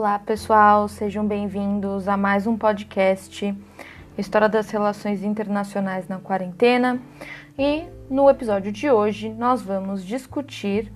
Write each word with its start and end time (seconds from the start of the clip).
Olá, 0.00 0.18
pessoal, 0.18 0.88
sejam 0.88 1.26
bem-vindos 1.26 2.08
a 2.08 2.16
mais 2.16 2.46
um 2.46 2.56
podcast 2.56 3.54
História 4.16 4.48
das 4.48 4.70
Relações 4.70 5.22
Internacionais 5.22 6.08
na 6.08 6.18
Quarentena. 6.18 6.98
E 7.58 7.84
no 8.08 8.30
episódio 8.30 8.72
de 8.72 8.90
hoje 8.90 9.28
nós 9.28 9.60
vamos 9.60 10.02
discutir 10.02 10.90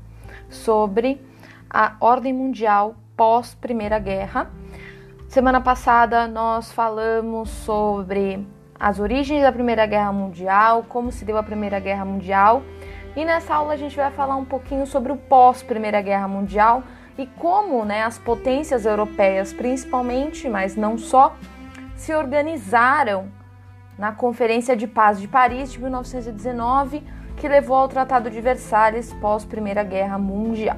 sobre 0.49 1.21
a 1.69 1.97
ordem 2.01 2.33
mundial 2.33 2.97
pós 3.15 3.55
Primeira 3.55 3.99
Guerra. 3.99 4.51
Semana 5.29 5.61
passada 5.61 6.27
nós 6.27 6.73
falamos 6.73 7.51
sobre 7.51 8.49
as 8.81 8.99
origens 8.99 9.43
da 9.43 9.53
Primeira 9.53 9.85
Guerra 9.85 10.15
Mundial, 10.15 10.83
como 10.89 11.13
se 11.13 11.27
deu 11.27 11.37
a 11.37 11.43
Primeira 11.43 11.79
Guerra 11.79 12.07
Mundial, 12.07 12.63
e 13.15 13.23
nessa 13.23 13.55
aula 13.55 13.75
a 13.75 13.77
gente 13.77 13.95
vai 13.95 14.11
falar 14.11 14.37
um 14.37 14.47
pouquinho 14.47 14.87
sobre 14.87 15.13
o 15.13 15.17
pós 15.17 15.63
Primeira 15.63 16.01
Guerra 16.01 16.27
Mundial 16.27 16.83
e 17.17 17.27
como 17.27 17.85
né, 17.85 18.03
as 18.03 18.19
potências 18.19 18.85
europeias, 18.85 19.53
principalmente, 19.53 20.49
mas 20.49 20.77
não 20.77 20.99
só, 20.99 21.37
se 21.97 22.15
organizaram 22.15 23.29
na 23.97 24.13
Conferência 24.13 24.77
de 24.77 24.87
Paz 24.87 25.21
de 25.21 25.29
Paris 25.29 25.71
de 25.71 25.81
1919, 25.81 27.03
que 27.37 27.49
levou 27.49 27.77
ao 27.77 27.89
Tratado 27.89 28.31
de 28.31 28.41
Versalhes 28.41 29.13
pós 29.15 29.45
Primeira 29.45 29.85
Guerra 29.85 30.19
Mundial, 30.19 30.77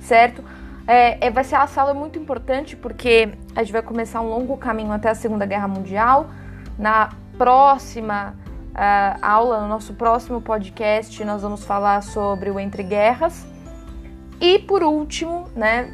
certo? 0.00 0.42
É, 0.86 1.26
é, 1.26 1.30
vai 1.30 1.44
ser 1.44 1.56
uma 1.56 1.66
sala 1.66 1.92
muito 1.92 2.18
importante 2.18 2.74
porque 2.74 3.30
a 3.54 3.62
gente 3.62 3.72
vai 3.72 3.82
começar 3.82 4.22
um 4.22 4.28
longo 4.30 4.56
caminho 4.56 4.90
até 4.90 5.10
a 5.10 5.14
Segunda 5.14 5.44
Guerra 5.44 5.68
Mundial. 5.68 6.30
Na 6.78 7.10
próxima 7.36 8.34
uh, 8.70 9.18
aula, 9.20 9.60
no 9.60 9.68
nosso 9.68 9.92
próximo 9.92 10.40
podcast, 10.40 11.22
nós 11.24 11.42
vamos 11.42 11.62
falar 11.62 12.02
sobre 12.02 12.50
o 12.50 12.58
Entre 12.58 12.82
Guerras 12.82 13.46
e 14.40 14.58
por 14.60 14.82
último, 14.82 15.48
né, 15.54 15.88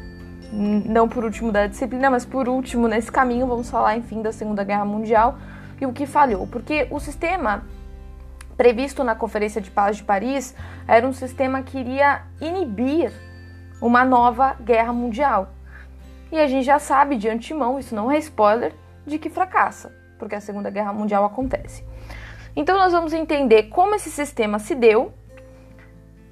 não 0.51 1.07
por 1.09 1.23
último 1.23 1.51
da 1.51 1.67
disciplina, 1.67 2.09
mas 2.09 2.25
por 2.25 2.47
último 2.47 2.87
nesse 2.87 3.11
caminho, 3.11 3.47
vamos 3.47 3.69
falar, 3.69 3.97
enfim, 3.97 4.21
da 4.21 4.31
Segunda 4.31 4.63
Guerra 4.63 4.85
Mundial 4.85 5.37
e 5.79 5.85
o 5.85 5.93
que 5.93 6.05
falhou. 6.05 6.47
Porque 6.47 6.87
o 6.91 6.99
sistema 6.99 7.63
previsto 8.55 9.03
na 9.03 9.15
Conferência 9.15 9.59
de 9.59 9.69
Paz 9.69 9.97
de 9.97 10.03
Paris 10.03 10.55
era 10.87 11.05
um 11.07 11.13
sistema 11.13 11.61
que 11.61 11.77
iria 11.77 12.21
inibir 12.39 13.11
uma 13.81 14.05
nova 14.05 14.55
guerra 14.61 14.93
mundial. 14.93 15.49
E 16.31 16.39
a 16.39 16.47
gente 16.47 16.65
já 16.65 16.79
sabe 16.79 17.17
de 17.17 17.29
antemão, 17.29 17.77
isso 17.77 17.93
não 17.93 18.11
é 18.11 18.17
spoiler, 18.17 18.73
de 19.05 19.19
que 19.19 19.29
fracassa, 19.29 19.93
porque 20.17 20.35
a 20.35 20.41
Segunda 20.41 20.69
Guerra 20.69 20.93
Mundial 20.93 21.25
acontece. 21.25 21.83
Então 22.55 22.77
nós 22.77 22.93
vamos 22.93 23.13
entender 23.13 23.63
como 23.63 23.95
esse 23.95 24.09
sistema 24.09 24.59
se 24.59 24.73
deu 24.73 25.13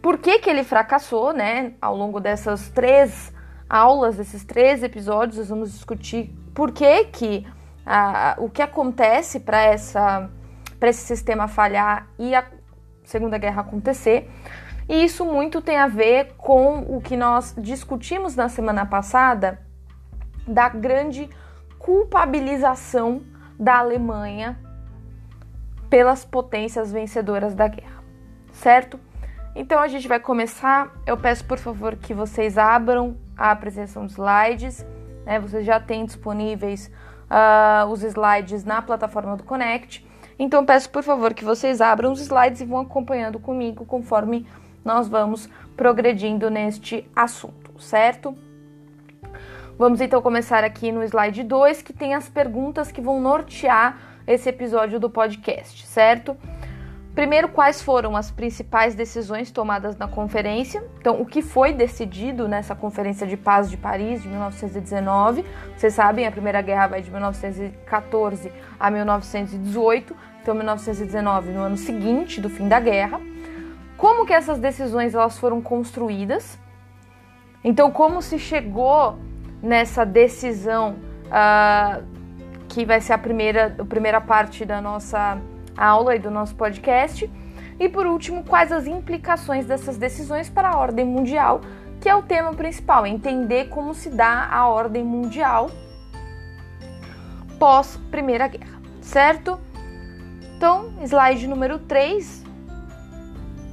por 0.04 0.18
que, 0.18 0.38
que 0.40 0.50
ele 0.50 0.66
fracassou, 0.66 1.32
né? 1.32 1.76
Ao 1.82 1.96
longo 1.96 2.20
dessas 2.20 2.68
três 2.68 3.34
aulas, 3.70 4.18
desses 4.18 4.44
três 4.44 4.84
episódios, 4.84 5.38
nós 5.38 5.48
vamos 5.48 5.72
discutir 5.72 6.36
por 6.54 6.74
que, 6.74 7.06
que 7.06 7.48
a, 7.86 8.36
o 8.38 8.50
que 8.50 8.62
acontece 8.62 9.40
para 9.40 9.62
essa 9.62 10.30
para 10.78 10.90
esse 10.90 11.04
sistema 11.04 11.48
falhar 11.48 12.10
e 12.20 12.36
a 12.36 12.44
Segunda 13.06 13.38
Guerra 13.38 13.62
acontecer. 13.62 14.30
E 14.90 15.06
isso 15.06 15.24
muito 15.24 15.62
tem 15.62 15.78
a 15.78 15.88
ver 15.88 16.34
com 16.38 16.80
o 16.80 17.00
que 17.00 17.16
nós 17.16 17.56
discutimos 17.58 18.36
na 18.36 18.50
semana 18.50 18.86
passada 18.86 19.62
da 20.46 20.68
grande 20.68 21.30
culpabilização 21.80 23.22
da 23.58 23.78
Alemanha 23.78 24.60
pelas 25.90 26.26
potências 26.26 26.92
vencedoras 26.92 27.56
da 27.56 27.70
guerra, 27.70 28.04
certo? 28.52 29.00
Então 29.56 29.80
a 29.80 29.88
gente 29.88 30.08
vai 30.08 30.20
começar. 30.20 30.92
Eu 31.06 31.18
peço 31.18 31.46
por 31.46 31.58
favor 31.58 31.96
que 31.96 32.14
vocês 32.14 32.58
abram 32.58 33.18
a 33.38 33.52
apresentação 33.52 34.06
de 34.06 34.14
slides. 34.14 34.86
Né? 35.26 35.40
Vocês 35.40 35.66
já 35.66 35.80
têm 35.80 36.06
disponíveis 36.06 36.92
uh, 37.30 37.88
os 37.88 38.04
slides 38.04 38.64
na 38.64 38.82
plataforma 38.82 39.38
do 39.38 39.44
Connect. 39.44 40.06
Então 40.38 40.66
peço 40.66 40.90
por 40.90 41.04
favor 41.04 41.34
que 41.34 41.46
vocês 41.46 41.82
abram 41.82 42.12
os 42.12 42.22
slides 42.22 42.62
e 42.62 42.66
vão 42.66 42.80
acompanhando 42.80 43.40
comigo 43.40 43.86
conforme 43.86 44.48
nós 44.84 45.08
vamos 45.08 45.48
progredindo 45.78 46.50
neste 46.50 47.10
assunto, 47.16 47.80
certo? 47.80 48.36
Vamos 49.78 50.02
então 50.02 50.22
começar 50.22 50.64
aqui 50.64 50.92
no 50.92 51.04
slide 51.04 51.44
2, 51.44 51.82
que 51.82 51.94
tem 51.94 52.14
as 52.14 52.30
perguntas 52.30 52.92
que 52.92 53.02
vão 53.02 53.20
nortear 53.20 53.98
esse 54.28 54.50
episódio 54.50 55.00
do 55.00 55.10
podcast, 55.10 55.86
certo? 55.88 56.38
Primeiro, 57.16 57.48
quais 57.48 57.80
foram 57.80 58.16
as 58.16 58.32
principais 58.32 58.96
decisões 58.96 59.52
tomadas 59.52 59.96
na 59.96 60.08
conferência? 60.08 60.84
Então, 60.98 61.22
o 61.22 61.26
que 61.26 61.44
foi 61.44 61.72
decidido 61.72 62.48
nessa 62.48 62.74
Conferência 62.74 63.28
de 63.28 63.38
Paz 63.38 63.70
de 63.70 63.78
Paris 63.78 64.24
de 64.24 64.28
1919? 64.28 65.46
Vocês 65.78 65.94
sabem, 65.94 66.26
a 66.26 66.32
Primeira 66.32 66.60
Guerra 66.60 66.88
vai 66.88 67.04
de 67.04 67.12
1914 67.12 68.52
a 68.80 68.90
1918, 68.90 70.16
então 70.42 70.56
1919 70.56 71.52
no 71.52 71.62
ano 71.62 71.78
seguinte 71.78 72.42
do 72.42 72.50
fim 72.50 72.68
da 72.68 72.80
guerra. 72.80 73.22
Como 73.96 74.26
que 74.26 74.34
essas 74.34 74.58
decisões 74.58 75.14
elas 75.14 75.38
foram 75.38 75.62
construídas? 75.62 76.58
Então, 77.64 77.92
como 77.92 78.24
se 78.24 78.40
chegou 78.40 79.20
nessa 79.62 80.04
decisão 80.04 80.96
uh, 81.28 82.04
que 82.68 82.84
vai 82.86 83.00
ser 83.00 83.14
a 83.14 83.20
primeira, 83.20 83.76
a 83.78 83.86
primeira 83.86 84.20
parte 84.20 84.66
da 84.66 84.82
nossa 84.82 85.40
aula 85.78 86.16
e 86.16 86.20
do 86.20 86.32
nosso 86.32 86.56
podcast. 86.56 87.30
E 87.80 87.90
por 87.90 88.06
último, 88.06 88.44
quais 88.44 88.72
as 88.72 88.86
implicações 88.88 89.66
dessas 89.66 89.98
decisões 89.98 90.50
para 90.50 90.70
a 90.70 90.78
ordem 90.78 91.06
mundial, 91.06 91.62
que 92.00 92.08
é 92.08 92.16
o 92.16 92.22
tema 92.22 92.54
principal, 92.54 93.06
entender 93.06 93.70
como 93.70 93.94
se 93.94 94.10
dá 94.10 94.48
a 94.52 94.68
ordem 94.68 95.04
mundial 95.04 95.70
pós 97.58 97.98
Primeira 98.12 98.48
Guerra, 98.48 98.82
certo? 99.02 99.60
Então, 100.58 100.94
slide 101.04 101.48
número 101.48 101.80
3. 101.80 102.44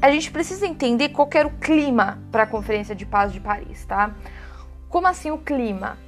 A 0.02 0.10
gente 0.10 0.30
precisa 0.30 0.66
entender 0.66 1.10
qual 1.10 1.28
era 1.34 1.46
o 1.46 1.58
clima 1.58 2.18
para 2.32 2.44
a 2.44 2.46
Conferência 2.46 2.94
de 2.94 3.04
Paz 3.04 3.32
de 3.32 3.40
Paris, 3.40 3.84
tá? 3.84 4.14
Como 4.88 5.06
assim 5.06 5.30
o 5.30 5.38
clima? 5.38 5.98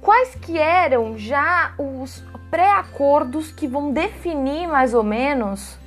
Quais 0.00 0.34
que 0.34 0.58
eram 0.58 1.18
já 1.18 1.74
os 1.78 2.24
pré-acordos 2.50 3.52
que 3.52 3.66
vão 3.66 3.92
definir 3.92 4.66
mais 4.66 4.94
ou 4.94 5.02
menos 5.02 5.78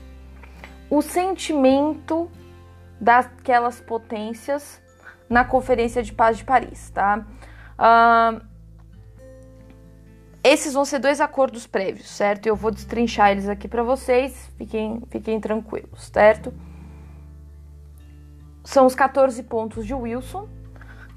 o 0.89 1.01
sentimento 1.01 2.29
daquelas 2.99 3.81
potências 3.81 4.81
na 5.29 5.43
Conferência 5.43 6.03
de 6.03 6.13
Paz 6.13 6.37
de 6.37 6.43
Paris, 6.43 6.89
tá? 6.91 7.25
Uh, 7.77 8.53
esses 10.43 10.73
vão 10.73 10.85
ser 10.85 10.99
dois 10.99 11.19
acordos 11.19 11.65
prévios, 11.65 12.09
certo? 12.09 12.45
Eu 12.47 12.55
vou 12.55 12.69
destrinchar 12.69 13.31
eles 13.31 13.47
aqui 13.47 13.67
para 13.67 13.81
vocês, 13.81 14.51
fiquem, 14.57 15.01
fiquem 15.09 15.39
tranquilos, 15.39 16.11
certo? 16.13 16.53
São 18.63 18.85
os 18.85 18.93
14 18.93 19.41
pontos 19.43 19.85
de 19.85 19.93
Wilson. 19.93 20.47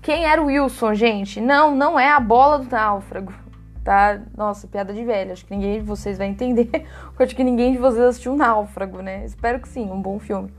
Quem 0.07 0.25
era 0.25 0.41
o 0.41 0.47
Wilson, 0.47 0.95
gente? 0.95 1.41
Não, 1.41 1.75
não 1.75 1.99
é 1.99 2.09
a 2.09 2.21
bola 2.21 2.61
do 2.61 2.71
náufrago 2.71 3.35
tá? 3.83 4.21
Nossa, 4.37 4.69
piada 4.69 4.93
de 4.95 5.05
velho. 5.05 5.33
Acho 5.33 5.45
que 5.45 5.55
ninguém 5.55 5.81
de 5.81 5.85
vocês 5.85 6.17
vai 6.17 6.29
entender. 6.29 6.87
Acho 7.19 7.35
que 7.35 7.43
ninguém 7.43 7.73
de 7.73 7.79
vocês 7.79 8.05
assistiu 8.05 8.37
Náufrago, 8.37 9.01
né? 9.01 9.25
Espero 9.25 9.61
que 9.61 9.69
sim, 9.69 9.91
um 9.91 10.01
bom 10.01 10.21
filme. 10.21 10.53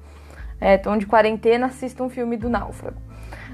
É, 0.60 0.76
então, 0.76 0.98
de 0.98 1.06
quarentena, 1.06 1.68
assista 1.68 2.04
um 2.04 2.10
filme 2.10 2.36
do 2.36 2.50
Náufrago. 2.50 3.00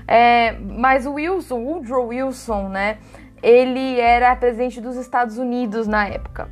É, 0.07 0.53
mas 0.53 1.05
o 1.05 1.13
Wilson, 1.13 1.59
Woodrow 1.59 2.07
Wilson, 2.07 2.69
né? 2.69 2.97
Ele 3.41 3.99
era 3.99 4.35
presidente 4.35 4.81
dos 4.81 4.95
Estados 4.95 5.37
Unidos 5.37 5.87
na 5.87 6.07
época. 6.07 6.49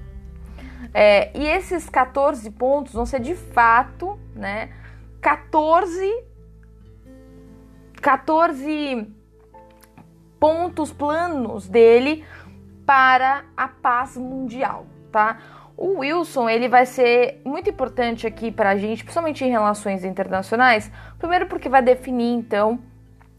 É, 0.94 1.36
e 1.36 1.48
esses 1.48 1.90
14 1.90 2.48
pontos 2.52 2.94
vão 2.94 3.08
ser 3.08 3.22
de 3.22 3.34
fato, 3.34 4.20
né? 4.36 4.70
14 5.20 6.26
14 8.02 9.21
pontos 10.42 10.92
planos 10.92 11.70
dele 11.70 12.26
para 12.84 13.44
a 13.56 13.68
paz 13.68 14.18
mundial, 14.18 14.88
tá? 15.12 15.38
O 15.78 16.00
Wilson, 16.00 16.50
ele 16.50 16.68
vai 16.68 16.88
ser 16.88 17.40
muito 17.46 17.70
importante 17.70 18.26
aqui 18.26 18.52
para 18.52 18.72
a 18.72 18.76
gente, 18.76 19.04
principalmente 19.04 19.46
em 19.46 19.52
relações 19.52 20.04
internacionais, 20.04 20.92
primeiro 21.20 21.46
porque 21.46 21.70
vai 21.70 21.84
definir, 21.84 22.34
então, 22.34 22.80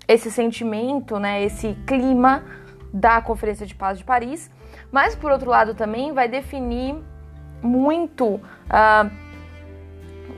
esse 0.07 0.31
sentimento, 0.31 1.19
né, 1.19 1.43
esse 1.43 1.77
clima 1.87 2.45
da 2.93 3.21
Conferência 3.21 3.67
de 3.67 3.75
Paz 3.75 3.99
de 3.99 4.05
Paris, 4.05 4.49
mas, 4.93 5.17
por 5.17 5.33
outro 5.33 5.51
lado, 5.51 5.75
também 5.75 6.13
vai 6.13 6.29
definir 6.29 6.95
muito 7.61 8.27
uh, 8.37 9.11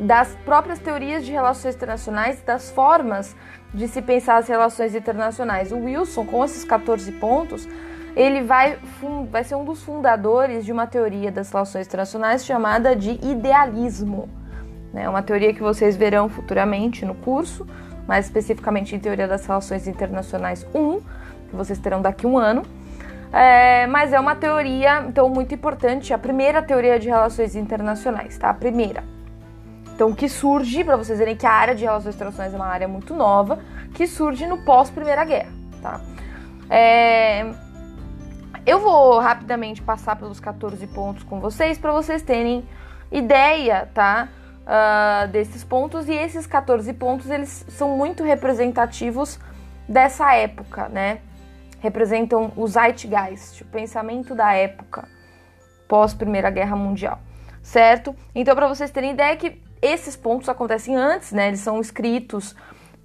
das 0.00 0.34
próprias 0.46 0.78
teorias 0.78 1.26
de 1.26 1.32
relações 1.32 1.74
internacionais, 1.74 2.40
das 2.42 2.70
formas 2.70 3.36
de 3.74 3.88
se 3.88 4.00
pensar 4.00 4.36
as 4.36 4.48
relações 4.48 4.94
internacionais. 4.94 5.72
O 5.72 5.78
Wilson, 5.78 6.24
com 6.24 6.44
esses 6.44 6.64
14 6.64 7.10
pontos, 7.12 7.68
ele 8.16 8.42
vai, 8.42 8.78
vai 9.30 9.42
ser 9.42 9.56
um 9.56 9.64
dos 9.64 9.82
fundadores 9.82 10.64
de 10.64 10.72
uma 10.72 10.86
teoria 10.86 11.32
das 11.32 11.50
relações 11.50 11.86
internacionais 11.86 12.44
chamada 12.46 12.94
de 12.94 13.18
idealismo. 13.26 14.28
É 14.92 14.98
né? 14.98 15.08
uma 15.08 15.22
teoria 15.22 15.52
que 15.52 15.60
vocês 15.60 15.96
verão 15.96 16.28
futuramente 16.28 17.04
no 17.04 17.14
curso, 17.16 17.66
mais 18.06 18.26
especificamente 18.26 18.94
em 18.94 19.00
Teoria 19.00 19.26
das 19.26 19.44
Relações 19.44 19.88
Internacionais 19.88 20.64
1, 20.72 21.00
que 21.48 21.56
vocês 21.56 21.78
terão 21.78 22.00
daqui 22.00 22.26
a 22.26 22.28
um 22.28 22.38
ano. 22.38 22.62
É, 23.32 23.88
mas 23.88 24.12
é 24.12 24.20
uma 24.20 24.36
teoria, 24.36 25.04
então, 25.08 25.28
muito 25.28 25.52
importante, 25.52 26.14
a 26.14 26.18
primeira 26.18 26.62
teoria 26.62 27.00
de 27.00 27.08
relações 27.08 27.56
internacionais, 27.56 28.38
tá? 28.38 28.50
A 28.50 28.54
primeira. 28.54 29.13
Então, 29.94 30.12
que 30.12 30.28
surge, 30.28 30.82
para 30.82 30.96
vocês 30.96 31.20
verem 31.20 31.36
que 31.36 31.46
a 31.46 31.52
área 31.52 31.74
de 31.74 31.84
relações 31.84 32.16
internacionais 32.16 32.52
é 32.52 32.56
uma 32.56 32.66
área 32.66 32.88
muito 32.88 33.14
nova, 33.14 33.60
que 33.94 34.08
surge 34.08 34.44
no 34.44 34.64
pós-Primeira 34.64 35.24
Guerra, 35.24 35.52
tá? 35.80 36.00
É, 36.68 37.54
eu 38.66 38.80
vou 38.80 39.20
rapidamente 39.20 39.80
passar 39.80 40.16
pelos 40.16 40.40
14 40.40 40.84
pontos 40.88 41.22
com 41.22 41.38
vocês 41.38 41.78
para 41.78 41.92
vocês 41.92 42.22
terem 42.22 42.66
ideia, 43.12 43.88
tá? 43.94 44.28
Uh, 44.64 45.28
desses 45.28 45.62
pontos 45.62 46.08
e 46.08 46.12
esses 46.12 46.46
14 46.46 46.92
pontos 46.94 47.30
eles 47.30 47.64
são 47.68 47.96
muito 47.96 48.24
representativos 48.24 49.38
dessa 49.88 50.34
época, 50.34 50.88
né? 50.88 51.20
Representam 51.78 52.50
o 52.56 52.66
zeitgeist, 52.66 53.62
o 53.62 53.66
pensamento 53.66 54.34
da 54.34 54.54
época 54.54 55.06
pós 55.86 56.14
Primeira 56.14 56.50
Guerra 56.50 56.74
Mundial, 56.74 57.20
certo? 57.62 58.16
Então, 58.34 58.56
para 58.56 58.66
vocês 58.66 58.90
terem 58.90 59.10
ideia 59.12 59.36
que 59.36 59.62
esses 59.84 60.16
pontos 60.16 60.48
acontecem 60.48 60.96
antes, 60.96 61.32
né? 61.32 61.48
Eles 61.48 61.60
são 61.60 61.80
escritos 61.80 62.56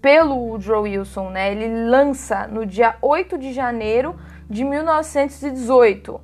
pelo 0.01 0.35
Woodrow 0.35 0.83
Wilson, 0.83 1.29
né? 1.29 1.51
Ele 1.51 1.89
lança 1.89 2.47
no 2.47 2.65
dia 2.65 2.95
8 3.01 3.37
de 3.37 3.51
janeiro 3.51 4.15
de 4.49 4.63
1918, 4.63 6.21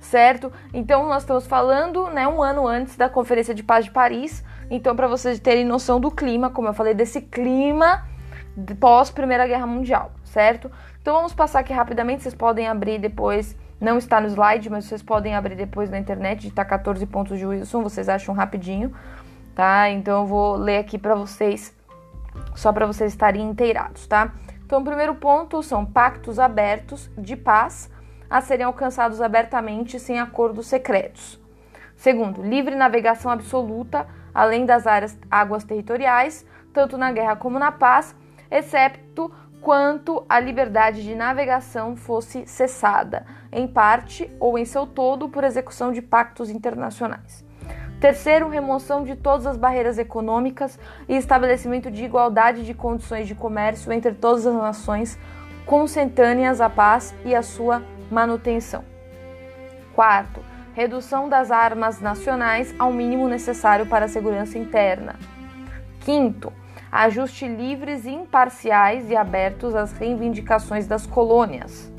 certo? 0.00 0.50
Então 0.72 1.06
nós 1.06 1.22
estamos 1.22 1.46
falando, 1.46 2.08
né, 2.08 2.26
um 2.26 2.42
ano 2.42 2.66
antes 2.66 2.96
da 2.96 3.08
Conferência 3.08 3.54
de 3.54 3.62
Paz 3.62 3.84
de 3.84 3.90
Paris. 3.90 4.42
Então 4.70 4.96
para 4.96 5.06
vocês 5.06 5.38
terem 5.38 5.64
noção 5.64 6.00
do 6.00 6.10
clima, 6.10 6.48
como 6.48 6.68
eu 6.68 6.74
falei, 6.74 6.94
desse 6.94 7.20
clima 7.20 8.04
pós 8.80 9.10
Primeira 9.10 9.46
Guerra 9.46 9.66
Mundial, 9.66 10.10
certo? 10.24 10.70
Então 11.00 11.14
vamos 11.14 11.32
passar 11.32 11.60
aqui 11.60 11.72
rapidamente, 11.72 12.22
vocês 12.22 12.34
podem 12.34 12.66
abrir 12.66 12.98
depois, 12.98 13.56
não 13.80 13.96
está 13.96 14.20
no 14.20 14.26
slide, 14.26 14.68
mas 14.68 14.84
vocês 14.84 15.02
podem 15.02 15.34
abrir 15.34 15.54
depois 15.54 15.88
na 15.88 15.98
internet, 15.98 16.48
está 16.48 16.64
14 16.64 17.06
pontos 17.06 17.38
de 17.38 17.46
Wilson, 17.46 17.82
vocês 17.82 18.08
acham 18.08 18.34
rapidinho, 18.34 18.92
tá? 19.58 19.90
Então 19.90 20.20
eu 20.20 20.26
vou 20.26 20.54
ler 20.54 20.78
aqui 20.78 20.96
para 20.96 21.16
vocês 21.16 21.76
só 22.54 22.72
para 22.72 22.86
vocês 22.86 23.12
estarem 23.12 23.42
inteirados, 23.42 24.06
tá? 24.06 24.32
Então, 24.64 24.82
o 24.82 24.84
primeiro 24.84 25.16
ponto 25.16 25.60
são 25.64 25.84
pactos 25.84 26.38
abertos 26.38 27.10
de 27.18 27.34
paz 27.34 27.90
a 28.30 28.40
serem 28.40 28.64
alcançados 28.64 29.20
abertamente 29.20 29.98
sem 29.98 30.20
acordos 30.20 30.68
secretos. 30.68 31.40
Segundo, 31.96 32.40
livre 32.40 32.76
navegação 32.76 33.32
absoluta 33.32 34.06
além 34.32 34.64
das 34.64 34.86
áreas 34.86 35.18
águas 35.28 35.64
territoriais, 35.64 36.46
tanto 36.72 36.96
na 36.96 37.10
guerra 37.10 37.34
como 37.34 37.58
na 37.58 37.72
paz, 37.72 38.14
excepto 38.48 39.32
quanto 39.60 40.24
a 40.28 40.38
liberdade 40.38 41.02
de 41.02 41.16
navegação 41.16 41.96
fosse 41.96 42.46
cessada, 42.46 43.26
em 43.50 43.66
parte 43.66 44.30
ou 44.38 44.56
em 44.56 44.64
seu 44.64 44.86
todo, 44.86 45.28
por 45.28 45.42
execução 45.42 45.90
de 45.90 46.00
pactos 46.00 46.48
internacionais. 46.48 47.47
Terceiro, 48.00 48.48
remoção 48.48 49.02
de 49.02 49.16
todas 49.16 49.44
as 49.44 49.56
barreiras 49.56 49.98
econômicas 49.98 50.78
e 51.08 51.16
estabelecimento 51.16 51.90
de 51.90 52.04
igualdade 52.04 52.64
de 52.64 52.72
condições 52.72 53.26
de 53.26 53.34
comércio 53.34 53.92
entre 53.92 54.12
todas 54.12 54.46
as 54.46 54.54
nações, 54.54 55.18
consentâneas 55.66 56.60
à 56.60 56.70
paz 56.70 57.12
e 57.24 57.34
à 57.34 57.42
sua 57.42 57.82
manutenção. 58.08 58.84
Quarto, 59.94 60.40
redução 60.74 61.28
das 61.28 61.50
armas 61.50 62.00
nacionais 62.00 62.72
ao 62.78 62.92
mínimo 62.92 63.28
necessário 63.28 63.84
para 63.84 64.04
a 64.04 64.08
segurança 64.08 64.56
interna. 64.56 65.16
Quinto, 66.00 66.52
ajuste 66.90 67.48
livres, 67.48 68.06
imparciais 68.06 69.10
e 69.10 69.16
abertos 69.16 69.74
às 69.74 69.92
reivindicações 69.92 70.86
das 70.86 71.04
colônias. 71.04 71.92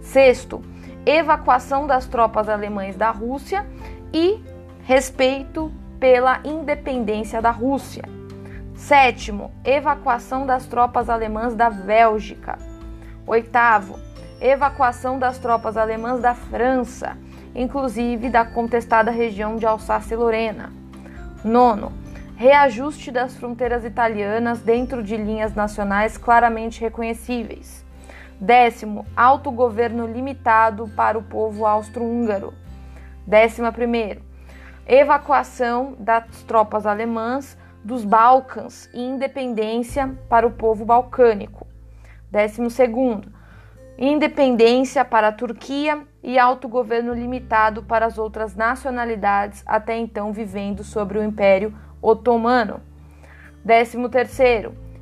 Sexto, 0.00 0.62
evacuação 1.04 1.86
das 1.86 2.06
tropas 2.06 2.48
alemães 2.48 2.96
da 2.96 3.10
Rússia 3.10 3.66
e 4.10 4.42
respeito 4.88 5.70
pela 6.00 6.40
independência 6.42 7.42
da 7.42 7.50
Rússia. 7.50 8.04
Sétimo, 8.74 9.52
evacuação 9.62 10.46
das 10.46 10.64
tropas 10.64 11.10
alemãs 11.10 11.54
da 11.54 11.68
Bélgica. 11.68 12.56
Oitavo, 13.26 13.98
evacuação 14.40 15.18
das 15.18 15.36
tropas 15.36 15.76
alemãs 15.76 16.22
da 16.22 16.34
França, 16.34 17.18
inclusive 17.54 18.30
da 18.30 18.46
contestada 18.46 19.10
região 19.10 19.56
de 19.56 19.66
Alsácia-Lorena. 19.66 20.72
Nono, 21.44 21.92
reajuste 22.34 23.10
das 23.10 23.36
fronteiras 23.36 23.84
italianas 23.84 24.60
dentro 24.60 25.02
de 25.02 25.18
linhas 25.18 25.54
nacionais 25.54 26.16
claramente 26.16 26.80
reconhecíveis. 26.80 27.84
Décimo, 28.40 29.04
autogoverno 29.14 30.06
limitado 30.06 30.88
para 30.96 31.18
o 31.18 31.22
povo 31.22 31.66
austro-húngaro. 31.66 32.54
Décima 33.26 33.70
primeiro, 33.70 34.26
evacuação 34.88 35.94
das 35.98 36.42
tropas 36.44 36.86
alemãs 36.86 37.58
dos 37.84 38.04
Balcãs 38.04 38.88
e 38.94 39.00
independência 39.00 40.18
para 40.28 40.46
o 40.46 40.50
povo 40.50 40.84
balcânico. 40.84 41.66
12. 42.30 42.62
Independência 43.98 45.04
para 45.04 45.28
a 45.28 45.32
Turquia 45.32 46.00
e 46.22 46.38
autogoverno 46.38 47.12
limitado 47.12 47.82
para 47.82 48.06
as 48.06 48.16
outras 48.16 48.54
nacionalidades 48.54 49.62
até 49.66 49.96
então 49.96 50.32
vivendo 50.32 50.82
sobre 50.82 51.18
o 51.18 51.24
Império 51.24 51.74
Otomano. 52.00 52.80
13. 53.66 53.98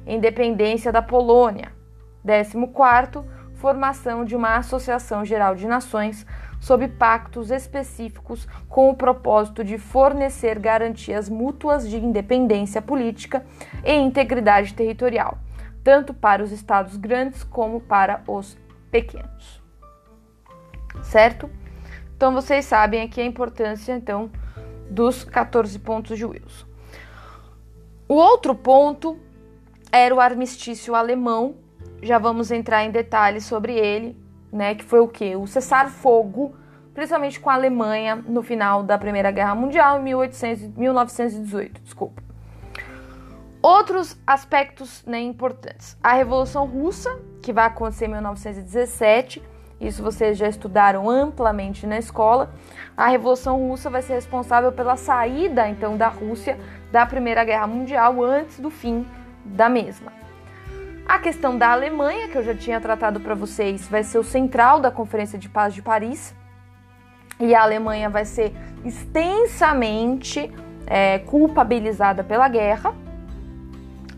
Independência 0.06 0.90
da 0.90 1.02
Polônia. 1.02 1.72
14. 2.24 3.24
Formação 3.54 4.24
de 4.24 4.36
uma 4.36 4.56
Associação 4.56 5.24
Geral 5.24 5.54
de 5.54 5.66
Nações 5.66 6.26
sob 6.66 6.88
pactos 6.88 7.52
específicos 7.52 8.48
com 8.68 8.90
o 8.90 8.96
propósito 8.96 9.62
de 9.62 9.78
fornecer 9.78 10.58
garantias 10.58 11.28
mútuas 11.28 11.88
de 11.88 11.96
independência 11.96 12.82
política 12.82 13.46
e 13.84 13.94
integridade 13.94 14.74
territorial, 14.74 15.38
tanto 15.84 16.12
para 16.12 16.42
os 16.42 16.50
estados 16.50 16.96
grandes 16.96 17.44
como 17.44 17.80
para 17.80 18.20
os 18.26 18.58
pequenos. 18.90 19.62
Certo? 21.04 21.48
Então 22.16 22.34
vocês 22.34 22.64
sabem 22.64 23.00
aqui 23.00 23.20
a 23.20 23.24
importância 23.24 23.92
então 23.92 24.28
dos 24.90 25.22
14 25.22 25.78
pontos 25.78 26.18
de 26.18 26.24
Wilson. 26.24 26.66
O 28.08 28.14
outro 28.14 28.56
ponto 28.56 29.16
era 29.92 30.12
o 30.12 30.18
armistício 30.18 30.96
alemão. 30.96 31.58
Já 32.02 32.18
vamos 32.18 32.50
entrar 32.50 32.84
em 32.84 32.90
detalhes 32.90 33.44
sobre 33.44 33.74
ele, 33.74 34.25
né, 34.52 34.74
que 34.74 34.84
foi 34.84 35.00
o 35.00 35.08
que? 35.08 35.36
O 35.36 35.46
cessar-fogo, 35.46 36.54
principalmente 36.94 37.38
com 37.38 37.50
a 37.50 37.54
Alemanha 37.54 38.16
no 38.16 38.42
final 38.42 38.82
da 38.82 38.98
Primeira 38.98 39.30
Guerra 39.30 39.54
Mundial, 39.54 40.00
em 40.00 40.04
1800, 40.04 40.68
1918. 40.76 41.80
Desculpa. 41.82 42.22
Outros 43.62 44.16
aspectos 44.26 45.04
né, 45.04 45.20
importantes. 45.20 45.96
A 46.02 46.12
Revolução 46.12 46.66
Russa, 46.66 47.18
que 47.42 47.52
vai 47.52 47.66
acontecer 47.66 48.06
em 48.06 48.10
1917, 48.10 49.42
isso 49.80 50.02
vocês 50.02 50.38
já 50.38 50.48
estudaram 50.48 51.10
amplamente 51.10 51.86
na 51.86 51.98
escola. 51.98 52.50
A 52.96 53.08
Revolução 53.08 53.58
Russa 53.58 53.90
vai 53.90 54.02
ser 54.02 54.14
responsável 54.14 54.72
pela 54.72 54.96
saída, 54.96 55.68
então, 55.68 55.96
da 55.96 56.08
Rússia 56.08 56.58
da 56.90 57.04
Primeira 57.04 57.44
Guerra 57.44 57.66
Mundial 57.66 58.22
antes 58.22 58.58
do 58.58 58.70
fim 58.70 59.06
da 59.44 59.68
mesma. 59.68 60.12
A 61.08 61.20
questão 61.20 61.56
da 61.56 61.70
Alemanha, 61.70 62.28
que 62.28 62.36
eu 62.36 62.42
já 62.42 62.54
tinha 62.54 62.80
tratado 62.80 63.20
para 63.20 63.32
vocês, 63.32 63.86
vai 63.86 64.02
ser 64.02 64.18
o 64.18 64.24
central 64.24 64.80
da 64.80 64.90
Conferência 64.90 65.38
de 65.38 65.48
Paz 65.48 65.72
de 65.72 65.80
Paris. 65.80 66.34
E 67.38 67.54
a 67.54 67.62
Alemanha 67.62 68.10
vai 68.10 68.24
ser 68.24 68.52
extensamente 68.84 70.52
é, 70.84 71.20
culpabilizada 71.20 72.24
pela 72.24 72.48
guerra. 72.48 72.92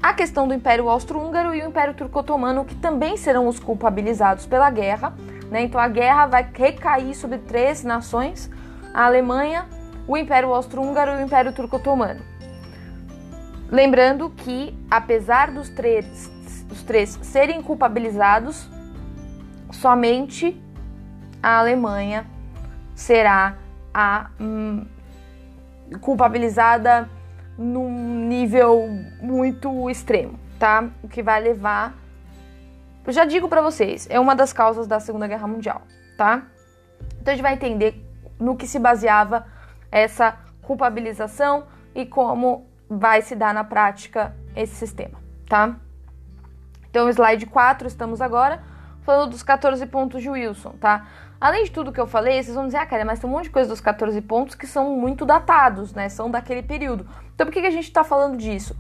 A 0.03 0.15
questão 0.15 0.49
do 0.49 0.55
Império 0.55 0.89
Austro-Húngaro 0.89 1.55
e 1.55 1.61
o 1.63 1.69
Império 1.69 1.93
Turco-Otomano, 1.93 2.65
que 2.65 2.75
também 2.75 3.19
serão 3.19 3.47
os 3.49 3.61
culpabilizados 3.61 4.47
pela 4.47 4.71
guerra. 4.71 5.13
Né? 5.51 5.63
Então 5.63 5.79
a 5.79 5.89
guerra 5.89 6.27
vai 6.27 6.49
recair 6.55 7.15
sobre 7.15 7.37
três 7.37 7.85
nações: 7.85 8.51
a 8.95 9.05
Alemanha, 9.05 9.67
o 10.07 10.17
Império 10.17 10.55
Austro-Húngaro 10.55 11.13
e 11.13 11.17
o 11.17 11.21
Império 11.21 11.53
Turco-Otomano. 11.53 12.23
Lembrando 13.71 14.31
que, 14.31 14.75
apesar 14.91 15.51
dos 15.51 15.69
três 15.69 16.31
os 16.71 16.83
três 16.83 17.19
serem 17.23 17.63
culpabilizados, 17.63 18.69
somente 19.71 20.61
a 21.43 21.59
Alemanha 21.59 22.27
será 22.95 23.57
a 23.93 24.31
hum, 24.41 24.87
culpabilizada 26.01 27.09
num 27.57 28.27
nível 28.27 28.89
muito 29.21 29.89
extremo, 29.91 30.39
tá? 30.59 30.89
O 31.03 31.09
que 31.09 31.23
vai 31.23 31.41
levar. 31.41 31.95
Eu 33.05 33.13
já 33.13 33.25
digo 33.25 33.49
para 33.49 33.63
vocês, 33.63 34.07
é 34.11 34.21
uma 34.21 34.35
das 34.35 34.53
causas 34.53 34.87
da 34.87 35.01
Segunda 35.01 35.27
Guerra 35.27 35.47
Mundial, 35.47 35.83
tá? 36.17 36.43
Então 37.21 37.33
a 37.33 37.37
gente 37.37 37.43
vai 37.43 37.55
entender 37.55 38.05
no 38.39 38.57
que 38.57 38.67
se 38.67 38.79
baseava 38.79 39.47
essa 39.91 40.37
culpabilização 40.63 41.65
e 41.95 42.05
como 42.05 42.67
vai 42.89 43.23
se 43.23 43.35
dar 43.35 43.55
na 43.55 43.65
prática 43.65 44.37
esse 44.55 44.75
sistema, 44.75 45.19
tá? 45.49 45.77
Então, 46.99 47.09
slide 47.11 47.47
4, 47.47 47.87
estamos 47.87 48.21
agora 48.21 48.61
falando 49.03 49.31
dos 49.31 49.45
14 49.45 49.87
pontos 49.87 50.21
de 50.21 50.29
Wilson, 50.29 50.71
tá? 50.81 51.07
Além 51.41 51.63
de 51.63 51.71
tudo 51.71 51.93
que 51.93 52.01
eu 52.01 52.09
falei, 52.09 52.43
vocês 52.43 52.57
vão 52.57 52.67
dizer, 52.67 52.79
ah, 52.79 52.87
cara, 52.87 53.05
mas 53.05 53.21
tem 53.21 53.31
um 53.31 53.33
monte 53.33 53.45
de 53.45 53.51
coisa 53.51 53.69
dos 53.69 53.81
14 53.81 54.21
pontos 54.23 54.57
que 54.57 54.67
são 54.67 54.97
muito 54.97 55.25
datados, 55.25 55.95
né? 55.95 56.09
São 56.09 56.29
daquele 56.29 56.61
período. 56.61 57.09
Então 57.33 57.47
por 57.47 57.53
que, 57.53 57.61
a 57.61 57.71
gente 57.71 57.93
tá 57.93 58.03
falando 58.03 58.37
disso? 58.37 58.77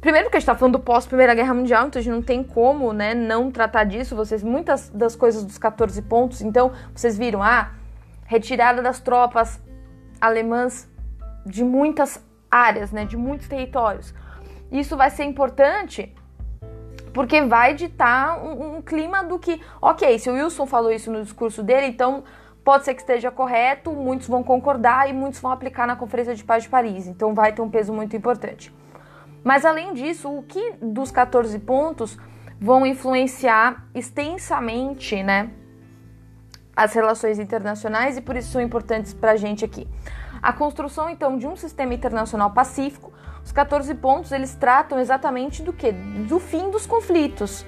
Primeiro 0.00 0.30
que 0.30 0.36
a 0.36 0.40
gente 0.40 0.46
tá 0.48 0.56
falando 0.56 0.78
do 0.78 0.80
pós-Primeira 0.80 1.32
Guerra 1.32 1.54
Mundial, 1.54 1.86
então 1.86 2.00
a 2.00 2.02
gente 2.02 2.12
não 2.12 2.22
tem 2.22 2.42
como, 2.42 2.92
né, 2.92 3.14
não 3.14 3.52
tratar 3.52 3.84
disso. 3.84 4.16
Vocês, 4.16 4.42
muitas 4.42 4.88
das 4.88 5.14
coisas 5.14 5.44
dos 5.44 5.58
14 5.58 6.02
pontos, 6.02 6.42
então, 6.42 6.72
vocês 6.92 7.16
viram, 7.16 7.40
ah, 7.40 7.70
retirada 8.26 8.82
das 8.82 8.98
tropas 8.98 9.62
alemãs 10.20 10.90
de 11.46 11.62
muitas 11.62 12.20
áreas, 12.50 12.90
né, 12.90 13.04
de 13.04 13.16
muitos 13.16 13.46
territórios. 13.46 14.12
Isso 14.72 14.96
vai 14.96 15.10
ser 15.10 15.22
importante 15.22 16.16
porque 17.12 17.42
vai 17.42 17.74
ditar 17.74 18.38
um, 18.42 18.76
um, 18.76 18.82
clima 18.82 19.22
do 19.24 19.38
que, 19.38 19.60
ok, 19.80 20.18
se 20.18 20.30
o 20.30 20.34
Wilson 20.34 20.66
falou 20.66 20.92
isso 20.92 21.10
no 21.10 21.22
discurso 21.22 21.62
dele, 21.62 21.86
então 21.86 22.24
pode 22.64 22.84
ser 22.84 22.94
que 22.94 23.00
esteja 23.00 23.30
correto, 23.30 23.92
muitos 23.92 24.28
vão 24.28 24.42
concordar 24.42 25.08
e 25.08 25.12
muitos 25.12 25.40
vão 25.40 25.50
aplicar 25.50 25.86
na 25.86 25.96
Conferência 25.96 26.34
de 26.34 26.44
Paz 26.44 26.64
de 26.64 26.68
Paris, 26.68 27.06
então 27.06 27.34
vai 27.34 27.52
ter 27.52 27.62
um 27.62 27.70
peso 27.70 27.92
muito 27.92 28.16
importante. 28.16 28.72
Mas 29.42 29.64
além 29.64 29.94
disso, 29.94 30.28
o 30.28 30.42
que 30.42 30.74
dos 30.80 31.10
14 31.10 31.58
pontos 31.60 32.18
vão 32.60 32.84
influenciar 32.84 33.86
extensamente, 33.94 35.22
né, 35.22 35.50
as 36.76 36.92
relações 36.92 37.38
internacionais 37.38 38.16
e 38.16 38.20
por 38.20 38.36
isso 38.36 38.50
são 38.52 38.60
importantes 38.60 39.12
para 39.12 39.32
a 39.32 39.36
gente 39.36 39.64
aqui. 39.64 39.88
A 40.42 40.52
construção 40.52 41.10
então 41.10 41.36
de 41.36 41.46
um 41.46 41.56
sistema 41.56 41.92
internacional 41.92 42.52
pacífico, 42.52 43.12
os 43.44 43.52
14 43.52 43.94
pontos 43.94 44.32
eles 44.32 44.54
tratam 44.54 44.98
exatamente 44.98 45.62
do 45.62 45.72
que? 45.72 45.92
Do 45.92 46.38
fim 46.38 46.70
dos 46.70 46.86
conflitos, 46.86 47.64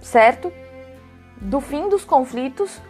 certo? 0.00 0.52
Do 1.40 1.60
fim 1.60 1.88
dos 1.88 2.04
conflitos 2.04 2.80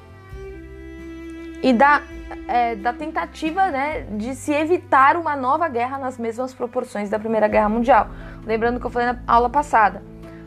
e 1.63 1.73
da, 1.73 2.03
é, 2.49 2.75
da 2.75 2.93
tentativa 2.93 3.71
né, 3.71 4.03
de 4.13 4.35
se 4.35 4.53
evitar 4.53 5.17
uma 5.17 5.37
nova 5.37 5.69
guerra 5.69 5.99
nas 5.99 6.19
mesmas 6.19 6.55
proporções 6.55 7.11
da 7.11 7.19
Primeira 7.19 7.49
Guerra 7.49 7.69
Mundial. 7.69 8.09
Lembrando 8.45 8.81
que 8.81 8.87
eu 8.87 8.91
falei 8.91 9.09
na 9.13 9.21
aula 9.27 9.49
passada. 9.49 10.03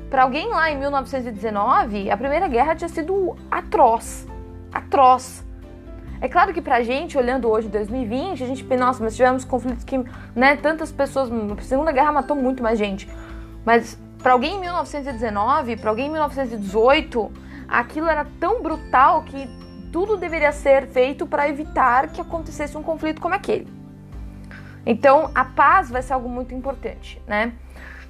Para 0.10 0.24
alguém 0.24 0.48
lá 0.50 0.70
em 0.70 0.78
1919, 0.78 2.12
a 2.12 2.18
Primeira 2.18 2.48
Guerra 2.48 2.76
tinha 2.76 2.90
sido 2.90 3.36
atroz. 3.50 4.28
Atroz. 4.72 5.44
É 6.24 6.30
claro 6.30 6.54
que 6.54 6.62
pra 6.62 6.82
gente, 6.82 7.18
olhando 7.18 7.50
hoje 7.50 7.68
2020, 7.68 8.46
a 8.46 8.48
gente 8.48 8.64
pensa, 8.64 8.86
nossa, 8.86 9.04
mas 9.04 9.14
tivemos 9.14 9.44
conflitos 9.44 9.84
que, 9.84 10.02
né, 10.34 10.56
tantas 10.56 10.90
pessoas, 10.90 11.30
a 11.30 11.62
Segunda 11.62 11.92
Guerra 11.92 12.14
matou 12.14 12.34
muito 12.34 12.64
mais 12.64 12.80
gente. 12.80 13.10
Mas 13.66 14.00
para 14.20 14.32
alguém 14.32 14.56
em 14.56 14.60
1919, 14.62 15.76
para 15.76 15.90
alguém 15.90 16.08
em 16.08 16.12
1918, 16.12 17.30
aquilo 17.68 18.08
era 18.08 18.26
tão 18.40 18.64
brutal 18.64 19.24
que 19.24 19.50
tudo 19.92 20.16
deveria 20.16 20.54
ser 20.54 20.88
feito 20.88 21.28
para 21.28 21.50
evitar 21.50 22.08
que 22.08 22.22
acontecesse 22.22 22.78
um 22.78 22.84
conflito 22.84 23.20
como 23.20 23.36
aquele. 23.36 23.68
Então, 24.86 25.30
a 25.36 25.44
paz 25.44 25.90
vai 25.90 26.02
ser 26.02 26.14
algo 26.14 26.30
muito 26.30 26.56
importante, 26.56 27.22
né? 27.28 27.52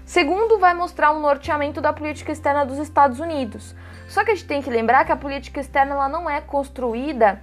Segundo, 0.05 0.59
vai 0.59 0.75
mostrar 0.75 1.11
um 1.13 1.19
norteamento 1.19 1.81
da 1.81 1.91
política 1.91 2.31
externa 2.31 2.63
dos 2.63 2.77
Estados 2.77 3.19
Unidos. 3.19 3.75
Só 4.07 4.23
que 4.23 4.29
a 4.29 4.35
gente 4.35 4.45
tem 4.45 4.61
que 4.61 4.69
lembrar 4.69 5.03
que 5.03 5.11
a 5.11 5.17
política 5.17 5.59
externa 5.59 5.95
ela 5.95 6.07
não 6.07 6.29
é 6.29 6.39
construída 6.41 7.41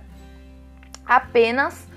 apenas 1.11 1.89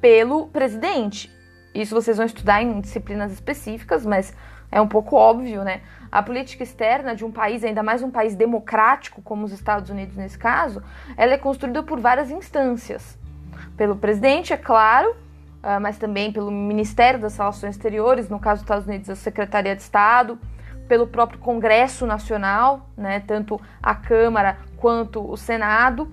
pelo 0.00 0.46
presidente. 0.46 1.30
Isso 1.74 1.94
vocês 1.94 2.16
vão 2.16 2.24
estudar 2.24 2.62
em 2.62 2.80
disciplinas 2.80 3.30
específicas, 3.30 4.06
mas 4.06 4.34
é 4.72 4.80
um 4.80 4.88
pouco 4.88 5.16
óbvio, 5.16 5.62
né? 5.62 5.82
A 6.10 6.22
política 6.22 6.62
externa 6.62 7.14
de 7.14 7.26
um 7.26 7.30
país, 7.30 7.62
ainda 7.62 7.82
mais 7.82 8.02
um 8.02 8.10
país 8.10 8.34
democrático 8.34 9.20
como 9.20 9.44
os 9.44 9.52
Estados 9.52 9.90
Unidos 9.90 10.16
nesse 10.16 10.38
caso, 10.38 10.82
ela 11.14 11.34
é 11.34 11.38
construída 11.38 11.82
por 11.82 12.00
várias 12.00 12.30
instâncias. 12.30 13.18
Pelo 13.76 13.96
presidente, 13.96 14.54
é 14.54 14.56
claro, 14.56 15.14
ah, 15.62 15.78
mas 15.78 15.98
também 15.98 16.32
pelo 16.32 16.50
Ministério 16.50 17.20
das 17.20 17.36
Relações 17.36 17.76
Exteriores, 17.76 18.30
no 18.30 18.38
caso 18.38 18.62
dos 18.62 18.64
Estados 18.64 18.86
Unidos, 18.86 19.10
a 19.10 19.16
Secretaria 19.16 19.76
de 19.76 19.82
Estado, 19.82 20.38
pelo 20.88 21.06
próprio 21.06 21.38
Congresso 21.38 22.06
Nacional, 22.06 22.88
né, 22.96 23.20
tanto 23.20 23.60
a 23.82 23.94
Câmara 23.94 24.56
quanto 24.78 25.30
o 25.30 25.36
Senado, 25.36 26.10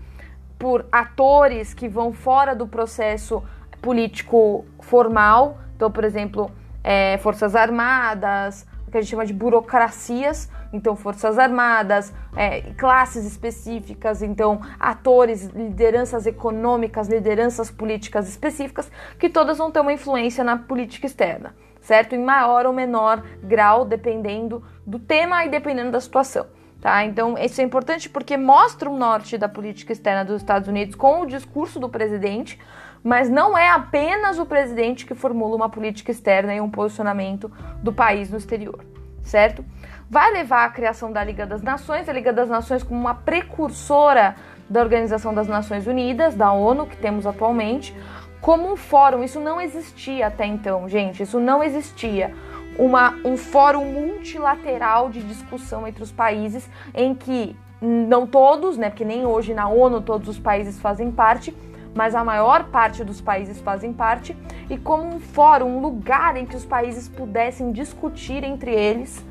por 0.62 0.86
atores 0.92 1.74
que 1.74 1.90
vão 1.90 2.14
fora 2.14 2.56
do 2.56 2.68
processo 2.68 3.44
político 3.82 4.64
formal, 4.80 5.58
então, 5.76 5.90
por 5.90 6.04
exemplo, 6.04 6.52
é, 6.84 7.18
Forças 7.18 7.56
Armadas, 7.56 8.68
o 8.88 8.92
que 8.92 9.00
a 9.00 9.02
gente 9.02 9.10
chama 9.10 9.26
de 9.26 9.34
burocracias, 9.34 10.52
então 10.72 10.96
Forças 10.96 11.40
Armadas, 11.40 12.14
é, 12.36 12.62
classes 12.78 13.26
específicas, 13.26 14.22
então 14.22 14.62
atores, 14.80 15.46
lideranças 15.48 16.28
econômicas, 16.28 17.08
lideranças 17.08 17.72
políticas 17.72 18.30
específicas, 18.30 18.92
que 19.18 19.30
todas 19.30 19.58
vão 19.58 19.72
ter 19.72 19.80
uma 19.80 19.94
influência 19.94 20.44
na 20.44 20.60
política 20.60 21.08
externa, 21.08 21.56
certo? 21.82 22.14
Em 22.14 22.24
maior 22.24 22.68
ou 22.68 22.74
menor 22.74 23.24
grau, 23.42 23.84
dependendo 23.84 24.64
do 24.86 25.00
tema 25.00 25.44
e 25.44 25.50
dependendo 25.50 25.90
da 25.90 26.00
situação. 26.00 26.61
Tá? 26.82 27.06
Então, 27.06 27.38
isso 27.38 27.62
é 27.62 27.64
importante 27.64 28.10
porque 28.10 28.36
mostra 28.36 28.90
o 28.90 28.98
norte 28.98 29.38
da 29.38 29.48
política 29.48 29.94
externa 29.94 30.26
dos 30.26 30.42
Estados 30.42 30.68
Unidos 30.68 30.96
com 30.96 31.22
o 31.22 31.28
discurso 31.28 31.80
do 31.80 31.88
presidente, 31.88 32.60
mas 33.04 33.30
não 33.30 33.56
é 33.56 33.70
apenas 33.70 34.40
o 34.40 34.48
presidente 34.48 35.06
que 35.06 35.14
formula 35.14 35.56
uma 35.56 35.70
política 35.70 36.10
externa 36.10 36.56
e 36.56 36.60
um 36.60 36.72
posicionamento 36.72 37.52
do 37.84 37.94
país 37.94 38.32
no 38.32 38.38
exterior, 38.38 38.84
certo? 39.22 39.64
Vai 40.10 40.32
levar 40.34 40.66
à 40.66 40.70
criação 40.70 41.12
da 41.12 41.24
Liga 41.24 41.46
das 41.46 41.62
Nações, 41.62 42.10
a 42.10 42.14
Liga 42.14 42.34
das 42.34 42.50
Nações 42.50 42.82
como 42.82 43.00
uma 43.00 43.14
precursora 43.14 44.36
da 44.68 44.82
Organização 44.82 45.36
das 45.36 45.48
Nações 45.48 45.86
Unidas, 45.86 46.34
da 46.34 46.52
ONU, 46.52 46.88
que 46.88 46.98
temos 46.98 47.28
atualmente, 47.28 47.96
como 48.42 48.72
um 48.72 48.76
fórum. 48.76 49.24
Isso 49.24 49.40
não 49.40 49.62
existia 49.62 50.28
até 50.28 50.48
então, 50.48 50.90
gente, 50.90 51.22
isso 51.22 51.40
não 51.40 51.64
existia 51.64 52.34
uma, 52.82 53.16
um 53.24 53.38
fórum 53.38 53.86
multilateral 53.86 55.08
de 55.12 55.22
discussão 55.22 55.88
entre 55.88 56.02
os 56.02 56.12
países 56.12 56.68
em 56.96 57.14
que 57.14 57.56
não 57.80 58.26
todos, 58.26 58.76
né, 58.76 58.90
porque 58.90 59.06
nem 59.06 59.24
hoje 59.24 59.54
na 59.54 59.70
ONU 59.70 60.02
todos 60.02 60.28
os 60.28 60.40
países 60.40 60.80
fazem 60.80 61.12
parte, 61.12 61.56
mas 61.94 62.16
a 62.16 62.24
maior 62.24 62.66
parte 62.66 63.04
dos 63.04 63.22
países 63.22 63.62
fazem 63.62 63.94
parte, 63.94 64.36
e 64.68 64.78
como 64.78 65.04
um 65.04 65.20
fórum, 65.20 65.78
um 65.78 65.80
lugar 65.80 66.36
em 66.38 66.46
que 66.46 66.56
os 66.56 66.66
países 66.66 67.08
pudessem 67.08 67.72
discutir 67.72 68.44
entre 68.44 68.72
eles 68.72 69.24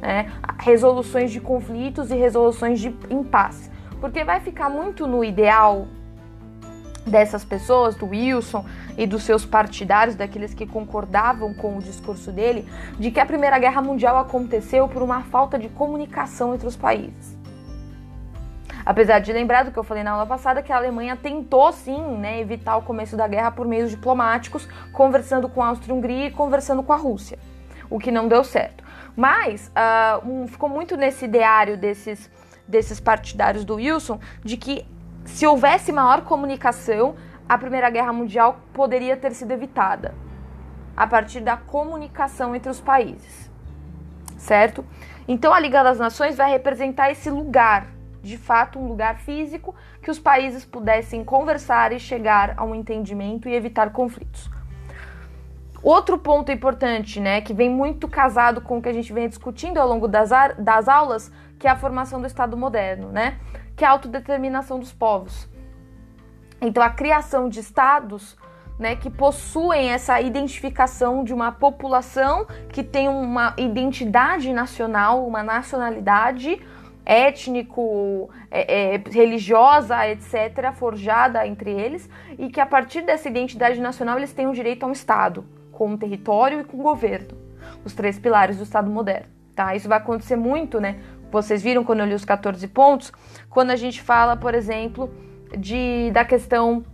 né, 0.00 0.32
resoluções 0.60 1.30
de 1.30 1.40
conflitos 1.40 2.10
e 2.10 2.14
resoluções 2.14 2.80
de 2.80 2.94
impasse. 3.10 3.70
Porque 4.00 4.24
vai 4.24 4.40
ficar 4.40 4.70
muito 4.70 5.06
no 5.06 5.22
ideal 5.22 5.88
dessas 7.06 7.44
pessoas, 7.44 7.94
do 7.94 8.06
Wilson 8.06 8.64
e 8.96 9.06
dos 9.06 9.22
seus 9.22 9.44
partidários, 9.44 10.16
daqueles 10.16 10.54
que 10.54 10.66
concordavam 10.66 11.52
com 11.54 11.76
o 11.76 11.82
discurso 11.82 12.32
dele, 12.32 12.68
de 12.98 13.10
que 13.10 13.20
a 13.20 13.26
Primeira 13.26 13.58
Guerra 13.58 13.82
Mundial 13.82 14.18
aconteceu 14.18 14.88
por 14.88 15.02
uma 15.02 15.22
falta 15.22 15.58
de 15.58 15.68
comunicação 15.68 16.54
entre 16.54 16.66
os 16.66 16.76
países. 16.76 17.36
Apesar 18.86 19.18
de 19.18 19.32
lembrar 19.32 19.64
do 19.64 19.70
que 19.70 19.78
eu 19.78 19.84
falei 19.84 20.02
na 20.02 20.10
aula 20.10 20.26
passada, 20.26 20.62
que 20.62 20.72
a 20.72 20.76
Alemanha 20.76 21.16
tentou 21.16 21.72
sim 21.72 22.02
né, 22.18 22.38
evitar 22.40 22.76
o 22.76 22.82
começo 22.82 23.16
da 23.16 23.26
guerra 23.26 23.50
por 23.50 23.66
meios 23.66 23.90
diplomáticos, 23.90 24.68
conversando 24.92 25.48
com 25.48 25.62
a 25.62 25.68
Áustria-Hungria 25.68 26.26
e 26.26 26.30
conversando 26.30 26.82
com 26.82 26.92
a 26.92 26.96
Rússia, 26.96 27.38
o 27.88 27.98
que 27.98 28.10
não 28.10 28.28
deu 28.28 28.44
certo. 28.44 28.84
Mas 29.16 29.70
uh, 29.70 30.28
um, 30.28 30.46
ficou 30.46 30.68
muito 30.68 30.96
nesse 30.96 31.24
ideário 31.24 31.78
desses, 31.78 32.30
desses 32.68 33.00
partidários 33.00 33.64
do 33.64 33.76
Wilson 33.76 34.18
de 34.42 34.56
que 34.58 34.86
se 35.24 35.46
houvesse 35.46 35.92
maior 35.92 36.22
comunicação, 36.22 37.16
a 37.48 37.58
Primeira 37.58 37.90
Guerra 37.90 38.12
Mundial 38.12 38.60
poderia 38.72 39.16
ter 39.16 39.32
sido 39.32 39.52
evitada 39.52 40.14
a 40.96 41.06
partir 41.06 41.40
da 41.40 41.56
comunicação 41.56 42.54
entre 42.54 42.70
os 42.70 42.80
países, 42.80 43.50
certo? 44.36 44.84
Então 45.26 45.52
a 45.52 45.58
Liga 45.58 45.82
das 45.82 45.98
Nações 45.98 46.36
vai 46.36 46.50
representar 46.50 47.10
esse 47.10 47.28
lugar, 47.30 47.88
de 48.22 48.38
fato, 48.38 48.78
um 48.78 48.86
lugar 48.86 49.16
físico 49.18 49.74
que 50.00 50.10
os 50.10 50.18
países 50.18 50.64
pudessem 50.64 51.24
conversar 51.24 51.92
e 51.92 51.98
chegar 51.98 52.54
a 52.56 52.64
um 52.64 52.74
entendimento 52.74 53.48
e 53.48 53.54
evitar 53.54 53.90
conflitos. 53.90 54.50
Outro 55.82 56.16
ponto 56.16 56.50
importante, 56.50 57.20
né, 57.20 57.42
que 57.42 57.52
vem 57.52 57.68
muito 57.68 58.08
casado 58.08 58.62
com 58.62 58.78
o 58.78 58.82
que 58.82 58.88
a 58.88 58.92
gente 58.92 59.12
vem 59.12 59.28
discutindo 59.28 59.76
ao 59.78 59.86
longo 59.86 60.08
das, 60.08 60.30
das 60.58 60.88
aulas, 60.88 61.30
que 61.58 61.66
é 61.66 61.70
a 61.70 61.76
formação 61.76 62.20
do 62.20 62.26
Estado 62.26 62.56
moderno, 62.56 63.10
né? 63.12 63.38
Que 63.76 63.84
é 63.84 63.88
a 63.88 63.90
autodeterminação 63.90 64.78
dos 64.78 64.92
povos. 64.92 65.48
Então, 66.60 66.82
a 66.82 66.90
criação 66.90 67.48
de 67.48 67.60
estados 67.60 68.36
né, 68.78 68.96
que 68.96 69.10
possuem 69.10 69.90
essa 69.90 70.20
identificação 70.20 71.22
de 71.22 71.32
uma 71.32 71.52
população 71.52 72.46
que 72.72 72.82
tem 72.82 73.08
uma 73.08 73.54
identidade 73.56 74.52
nacional, 74.52 75.26
uma 75.26 75.42
nacionalidade 75.42 76.60
étnico, 77.06 78.30
é, 78.50 78.94
é, 78.94 79.02
religiosa, 79.10 80.08
etc., 80.08 80.72
forjada 80.72 81.46
entre 81.46 81.70
eles, 81.70 82.08
e 82.38 82.48
que 82.48 82.60
a 82.60 82.66
partir 82.66 83.02
dessa 83.02 83.28
identidade 83.28 83.80
nacional 83.80 84.16
eles 84.16 84.32
têm 84.32 84.46
o 84.46 84.54
direito 84.54 84.84
a 84.84 84.86
um 84.86 84.92
Estado, 84.92 85.44
com 85.70 85.88
um 85.88 85.96
território 85.96 86.60
e 86.60 86.64
com 86.64 86.78
um 86.78 86.82
governo, 86.82 87.36
os 87.84 87.92
três 87.92 88.18
pilares 88.18 88.56
do 88.56 88.62
Estado 88.62 88.90
moderno. 88.90 89.28
Tá? 89.54 89.74
Isso 89.76 89.88
vai 89.88 89.98
acontecer 89.98 90.34
muito 90.34 90.80
né, 90.80 91.00
vocês 91.34 91.60
viram 91.60 91.82
quando 91.82 92.00
eu 92.00 92.06
li 92.06 92.14
os 92.14 92.24
14 92.24 92.66
pontos, 92.68 93.12
quando 93.50 93.70
a 93.70 93.76
gente 93.76 94.00
fala, 94.00 94.36
por 94.36 94.54
exemplo, 94.54 95.12
de, 95.58 96.10
da 96.12 96.24
questão 96.24 96.84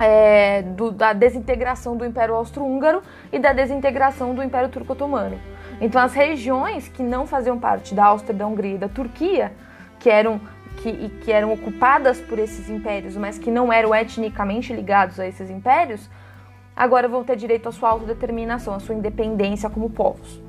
é, 0.00 0.62
do, 0.62 0.90
da 0.90 1.12
desintegração 1.12 1.96
do 1.96 2.04
Império 2.04 2.34
Austro-Húngaro 2.34 3.02
e 3.32 3.38
da 3.38 3.52
desintegração 3.52 4.34
do 4.34 4.42
Império 4.42 4.68
Turco-Otomano. 4.68 5.38
Então, 5.80 6.00
as 6.00 6.12
regiões 6.12 6.88
que 6.88 7.04
não 7.04 7.24
faziam 7.24 7.56
parte 7.56 7.94
da 7.94 8.06
Áustria, 8.06 8.34
da 8.34 8.46
Hungria 8.46 8.74
e 8.74 8.78
da 8.78 8.88
Turquia, 8.88 9.52
que 10.00 10.10
eram, 10.10 10.40
que, 10.78 11.08
que 11.20 11.30
eram 11.30 11.52
ocupadas 11.52 12.20
por 12.20 12.40
esses 12.40 12.68
impérios, 12.68 13.16
mas 13.16 13.38
que 13.38 13.50
não 13.50 13.72
eram 13.72 13.94
etnicamente 13.94 14.72
ligados 14.72 15.20
a 15.20 15.26
esses 15.26 15.48
impérios, 15.50 16.10
agora 16.74 17.06
vão 17.06 17.22
ter 17.22 17.36
direito 17.36 17.68
à 17.68 17.72
sua 17.72 17.90
autodeterminação, 17.90 18.74
à 18.74 18.80
sua 18.80 18.94
independência 18.94 19.70
como 19.70 19.88
povos. 19.88 20.45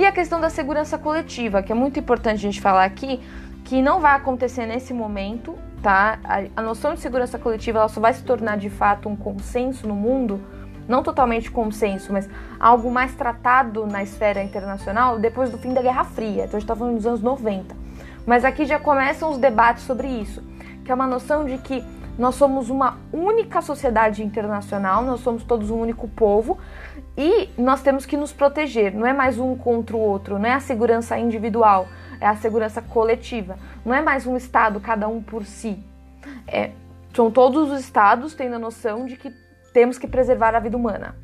E 0.00 0.06
a 0.06 0.10
questão 0.10 0.40
da 0.40 0.48
segurança 0.48 0.96
coletiva, 0.96 1.62
que 1.62 1.70
é 1.70 1.74
muito 1.74 2.00
importante 2.00 2.36
a 2.36 2.38
gente 2.38 2.58
falar 2.58 2.84
aqui, 2.84 3.20
que 3.66 3.82
não 3.82 4.00
vai 4.00 4.16
acontecer 4.16 4.64
nesse 4.64 4.94
momento, 4.94 5.54
tá? 5.82 6.18
A, 6.56 6.62
noção 6.62 6.94
de 6.94 7.00
segurança 7.00 7.38
coletiva 7.38 7.80
ela 7.80 7.88
só 7.88 8.00
vai 8.00 8.14
se 8.14 8.22
tornar 8.22 8.56
de 8.56 8.70
fato 8.70 9.10
um 9.10 9.14
consenso 9.14 9.86
no 9.86 9.94
mundo, 9.94 10.40
não 10.88 11.02
totalmente 11.02 11.50
consenso, 11.50 12.14
mas 12.14 12.30
algo 12.58 12.90
mais 12.90 13.14
tratado 13.14 13.86
na 13.86 14.02
esfera 14.02 14.42
internacional 14.42 15.18
depois 15.18 15.50
do 15.50 15.58
fim 15.58 15.74
da 15.74 15.82
Guerra 15.82 16.04
Fria. 16.04 16.44
Então 16.44 16.56
a 16.56 16.60
gente 16.60 16.62
está 16.62 16.74
falando 16.74 16.96
dos 16.96 17.06
anos 17.06 17.20
90. 17.20 17.76
Mas 18.24 18.42
aqui 18.42 18.64
já 18.64 18.78
começam 18.78 19.30
os 19.30 19.36
debates 19.36 19.82
sobre 19.82 20.08
isso, 20.08 20.42
que 20.82 20.90
é 20.90 20.94
uma 20.94 21.06
noção 21.06 21.44
de 21.44 21.58
que 21.58 21.84
nós 22.18 22.36
somos 22.36 22.70
uma 22.70 22.96
única 23.12 23.60
sociedade 23.60 24.22
internacional, 24.22 25.02
nós 25.04 25.20
somos 25.20 25.44
todos 25.44 25.70
um 25.70 25.78
único 25.78 26.08
povo 26.08 26.58
e 27.20 27.50
nós 27.58 27.82
temos 27.82 28.06
que 28.06 28.16
nos 28.16 28.32
proteger. 28.32 28.94
Não 28.94 29.06
é 29.06 29.12
mais 29.12 29.38
um 29.38 29.54
contra 29.54 29.94
o 29.94 30.00
outro, 30.00 30.38
não 30.38 30.46
é 30.46 30.54
a 30.54 30.60
segurança 30.60 31.18
individual, 31.18 31.86
é 32.18 32.26
a 32.26 32.34
segurança 32.34 32.80
coletiva. 32.80 33.58
Não 33.84 33.94
é 33.94 34.00
mais 34.00 34.26
um 34.26 34.38
Estado, 34.38 34.80
cada 34.80 35.06
um 35.06 35.22
por 35.22 35.44
si. 35.44 35.78
É, 36.48 36.70
são 37.12 37.30
todos 37.30 37.70
os 37.70 37.80
Estados 37.80 38.32
tendo 38.32 38.56
a 38.56 38.58
noção 38.58 39.04
de 39.04 39.16
que 39.16 39.30
temos 39.74 39.98
que 39.98 40.06
preservar 40.06 40.54
a 40.54 40.60
vida 40.60 40.78
humana. 40.78 41.14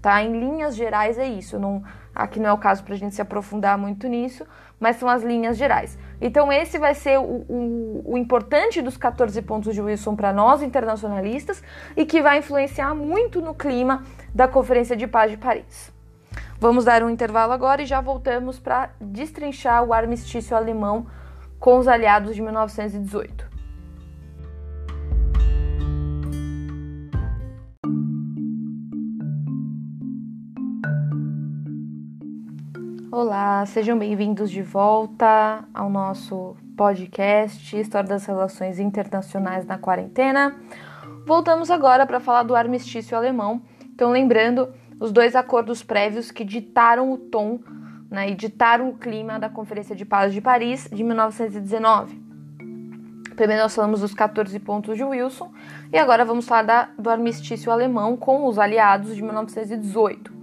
Tá? 0.00 0.22
Em 0.22 0.38
linhas 0.38 0.74
gerais 0.74 1.18
é 1.18 1.26
isso. 1.26 1.58
Não, 1.58 1.82
aqui 2.14 2.40
não 2.40 2.48
é 2.48 2.52
o 2.52 2.58
caso 2.58 2.82
para 2.82 2.94
a 2.94 2.96
gente 2.96 3.14
se 3.14 3.20
aprofundar 3.20 3.76
muito 3.76 4.08
nisso, 4.08 4.46
mas 4.78 4.96
são 4.96 5.08
as 5.08 5.22
linhas 5.22 5.56
gerais. 5.58 5.98
Então, 6.20 6.50
esse 6.50 6.78
vai 6.78 6.94
ser 6.94 7.18
o, 7.18 7.44
o, 7.48 8.02
o 8.14 8.18
importante 8.18 8.80
dos 8.80 8.96
14 8.96 9.40
pontos 9.42 9.74
de 9.74 9.80
Wilson 9.80 10.16
para 10.16 10.32
nós, 10.32 10.62
internacionalistas, 10.62 11.62
e 11.96 12.06
que 12.06 12.22
vai 12.22 12.38
influenciar 12.38 12.94
muito 12.94 13.42
no 13.42 13.54
clima 13.54 14.02
da 14.34 14.48
Conferência 14.48 14.96
de 14.96 15.06
Paz 15.06 15.30
de 15.30 15.36
Paris. 15.36 15.92
Vamos 16.58 16.84
dar 16.84 17.02
um 17.02 17.10
intervalo 17.10 17.52
agora 17.52 17.82
e 17.82 17.86
já 17.86 18.00
voltamos 18.00 18.58
para 18.58 18.90
destrinchar 19.00 19.82
o 19.82 19.92
armistício 19.92 20.56
alemão 20.56 21.06
com 21.58 21.78
os 21.78 21.88
aliados 21.88 22.34
de 22.34 22.40
1918. 22.40 23.49
Olá, 33.12 33.66
sejam 33.66 33.98
bem-vindos 33.98 34.48
de 34.48 34.62
volta 34.62 35.64
ao 35.74 35.90
nosso 35.90 36.56
podcast 36.76 37.76
História 37.76 38.08
das 38.08 38.24
Relações 38.24 38.78
Internacionais 38.78 39.66
na 39.66 39.76
Quarentena. 39.76 40.54
Voltamos 41.26 41.72
agora 41.72 42.06
para 42.06 42.20
falar 42.20 42.44
do 42.44 42.54
armistício 42.54 43.16
alemão. 43.16 43.62
Então, 43.92 44.12
lembrando 44.12 44.72
os 45.00 45.10
dois 45.10 45.34
acordos 45.34 45.82
prévios 45.82 46.30
que 46.30 46.44
ditaram 46.44 47.10
o 47.10 47.18
tom 47.18 47.58
né, 48.08 48.30
e 48.30 48.34
ditaram 48.36 48.90
o 48.90 48.96
clima 48.96 49.40
da 49.40 49.48
Conferência 49.48 49.96
de 49.96 50.04
Paz 50.04 50.32
de 50.32 50.40
Paris 50.40 50.88
de 50.92 51.02
1919. 51.02 52.16
Primeiro 53.34 53.64
nós 53.64 53.74
falamos 53.74 54.02
dos 54.02 54.14
14 54.14 54.56
pontos 54.60 54.96
de 54.96 55.02
Wilson 55.02 55.50
e 55.92 55.98
agora 55.98 56.24
vamos 56.24 56.46
falar 56.46 56.62
da, 56.62 56.88
do 56.96 57.10
armistício 57.10 57.72
alemão 57.72 58.16
com 58.16 58.46
os 58.46 58.56
aliados 58.56 59.16
de 59.16 59.22
1918. 59.22 60.39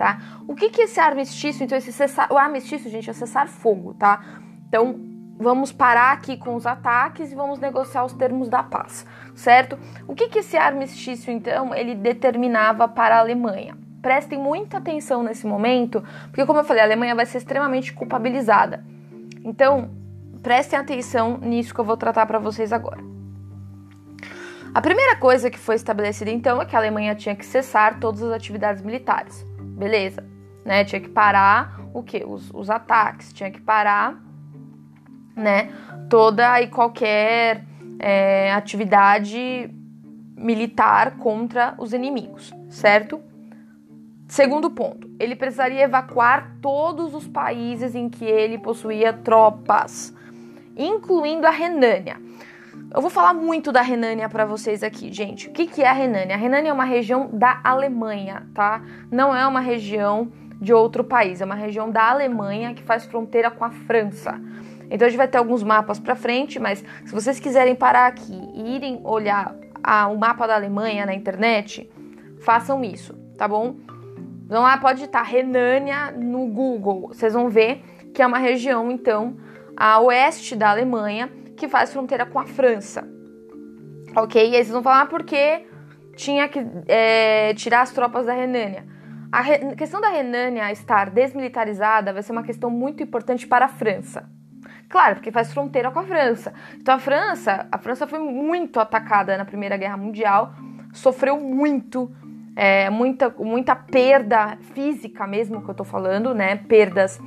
Tá? 0.00 0.18
O 0.48 0.54
que 0.54 0.70
que 0.70 0.80
esse 0.80 0.98
armistício, 0.98 1.62
então 1.62 1.76
esse 1.76 1.92
cessar, 1.92 2.32
o 2.32 2.38
armistício, 2.38 2.90
gente, 2.90 3.10
é 3.10 3.12
cessar 3.12 3.46
fogo, 3.46 3.92
tá? 3.92 4.24
Então 4.66 4.98
vamos 5.38 5.72
parar 5.72 6.12
aqui 6.12 6.38
com 6.38 6.54
os 6.54 6.64
ataques 6.66 7.30
e 7.30 7.34
vamos 7.34 7.58
negociar 7.58 8.06
os 8.06 8.14
termos 8.14 8.48
da 8.48 8.62
paz, 8.62 9.04
certo? 9.34 9.78
O 10.08 10.14
que 10.14 10.30
que 10.30 10.38
esse 10.38 10.56
armistício 10.56 11.30
então 11.30 11.74
ele 11.74 11.94
determinava 11.94 12.88
para 12.88 13.16
a 13.16 13.18
Alemanha? 13.18 13.76
prestem 14.00 14.38
muita 14.38 14.78
atenção 14.78 15.22
nesse 15.22 15.46
momento, 15.46 16.02
porque, 16.28 16.46
como 16.46 16.60
eu 16.60 16.64
falei, 16.64 16.80
a 16.82 16.86
Alemanha 16.86 17.14
vai 17.14 17.26
ser 17.26 17.36
extremamente 17.36 17.92
culpabilizada. 17.92 18.82
Então, 19.44 19.90
prestem 20.42 20.78
atenção 20.78 21.36
nisso 21.36 21.74
que 21.74 21.80
eu 21.80 21.84
vou 21.84 21.98
tratar 21.98 22.24
para 22.24 22.38
vocês 22.38 22.72
agora. 22.72 23.02
A 24.72 24.80
primeira 24.80 25.16
coisa 25.16 25.50
que 25.50 25.58
foi 25.58 25.74
estabelecida 25.74 26.30
então 26.30 26.62
é 26.62 26.64
que 26.64 26.74
a 26.74 26.78
Alemanha 26.78 27.14
tinha 27.14 27.36
que 27.36 27.44
cessar 27.44 28.00
todas 28.00 28.22
as 28.22 28.32
atividades 28.32 28.82
militares. 28.82 29.44
Beleza, 29.80 30.22
né? 30.62 30.84
Tinha 30.84 31.00
que 31.00 31.08
parar 31.08 31.80
o 31.94 32.02
que? 32.02 32.22
Os, 32.22 32.50
os 32.52 32.68
ataques, 32.68 33.32
tinha 33.32 33.50
que 33.50 33.62
parar, 33.62 34.22
né? 35.34 35.70
Toda 36.10 36.60
e 36.60 36.66
qualquer 36.66 37.64
é, 37.98 38.52
atividade 38.52 39.70
militar 40.36 41.16
contra 41.16 41.74
os 41.78 41.94
inimigos, 41.94 42.52
certo? 42.68 43.22
Segundo 44.28 44.70
ponto, 44.70 45.10
ele 45.18 45.34
precisaria 45.34 45.84
evacuar 45.84 46.58
todos 46.60 47.14
os 47.14 47.26
países 47.26 47.94
em 47.94 48.10
que 48.10 48.26
ele 48.26 48.58
possuía 48.58 49.14
tropas, 49.14 50.14
incluindo 50.76 51.46
a 51.46 51.50
Renânia. 51.50 52.20
Eu 52.92 53.00
vou 53.00 53.08
falar 53.08 53.32
muito 53.32 53.70
da 53.70 53.82
Renânia 53.82 54.28
para 54.28 54.44
vocês 54.44 54.82
aqui, 54.82 55.12
gente. 55.12 55.48
O 55.48 55.52
que, 55.52 55.64
que 55.68 55.80
é 55.80 55.88
a 55.88 55.92
Renânia? 55.92 56.34
A 56.34 56.38
Renânia 56.38 56.70
é 56.70 56.72
uma 56.72 56.84
região 56.84 57.30
da 57.32 57.60
Alemanha, 57.62 58.48
tá? 58.52 58.82
Não 59.08 59.32
é 59.32 59.46
uma 59.46 59.60
região 59.60 60.32
de 60.60 60.72
outro 60.72 61.04
país, 61.04 61.40
é 61.40 61.44
uma 61.44 61.54
região 61.54 61.88
da 61.88 62.10
Alemanha 62.10 62.74
que 62.74 62.82
faz 62.82 63.04
fronteira 63.04 63.48
com 63.48 63.64
a 63.64 63.70
França. 63.70 64.40
Então 64.90 65.06
a 65.06 65.08
gente 65.08 65.16
vai 65.16 65.28
ter 65.28 65.38
alguns 65.38 65.62
mapas 65.62 66.00
para 66.00 66.16
frente, 66.16 66.58
mas 66.58 66.84
se 67.04 67.14
vocês 67.14 67.38
quiserem 67.38 67.76
parar 67.76 68.08
aqui 68.08 68.36
e 68.54 68.74
irem 68.74 69.00
olhar 69.04 69.54
a, 69.80 70.08
o 70.08 70.18
mapa 70.18 70.48
da 70.48 70.56
Alemanha 70.56 71.06
na 71.06 71.14
internet, 71.14 71.88
façam 72.40 72.82
isso, 72.82 73.14
tá 73.38 73.46
bom? 73.46 73.76
Vão 74.48 74.62
lá, 74.62 74.76
pode 74.78 74.98
digitar 74.98 75.24
Renânia 75.24 76.10
no 76.10 76.48
Google. 76.48 77.06
Vocês 77.06 77.34
vão 77.34 77.48
ver 77.48 77.84
que 78.12 78.20
é 78.20 78.26
uma 78.26 78.38
região, 78.38 78.90
então, 78.90 79.36
a 79.76 80.00
oeste 80.00 80.56
da 80.56 80.70
Alemanha, 80.70 81.30
que 81.60 81.68
faz 81.68 81.92
fronteira 81.92 82.24
com 82.24 82.38
a 82.40 82.46
França. 82.46 83.06
Ok? 84.16 84.42
E 84.42 84.56
aí 84.56 84.64
vocês 84.64 84.70
vão 84.70 84.82
falar 84.82 85.02
ah, 85.02 85.06
por 85.06 85.22
que 85.22 85.66
tinha 86.16 86.48
que 86.48 86.66
é, 86.88 87.52
tirar 87.52 87.82
as 87.82 87.92
tropas 87.92 88.24
da 88.24 88.32
Renânia. 88.32 88.86
A 89.30 89.42
re... 89.42 89.76
questão 89.76 90.00
da 90.00 90.08
Renânia 90.08 90.72
estar 90.72 91.10
desmilitarizada 91.10 92.14
vai 92.14 92.22
ser 92.22 92.32
uma 92.32 92.42
questão 92.42 92.70
muito 92.70 93.02
importante 93.02 93.46
para 93.46 93.66
a 93.66 93.68
França. 93.68 94.26
Claro, 94.88 95.16
porque 95.16 95.30
faz 95.30 95.52
fronteira 95.52 95.90
com 95.90 95.98
a 95.98 96.04
França. 96.04 96.54
Então 96.76 96.94
a 96.94 96.98
França, 96.98 97.68
a 97.70 97.76
França 97.76 98.06
foi 98.06 98.18
muito 98.18 98.80
atacada 98.80 99.36
na 99.36 99.44
Primeira 99.44 99.76
Guerra 99.76 99.98
Mundial, 99.98 100.54
sofreu 100.94 101.38
muito 101.38 102.10
é, 102.56 102.88
muita, 102.88 103.28
muita 103.38 103.76
perda 103.76 104.56
física 104.74 105.26
mesmo 105.26 105.62
que 105.62 105.70
eu 105.70 105.74
tô 105.74 105.84
falando, 105.84 106.34
né? 106.34 106.56
Perdas 106.56 107.20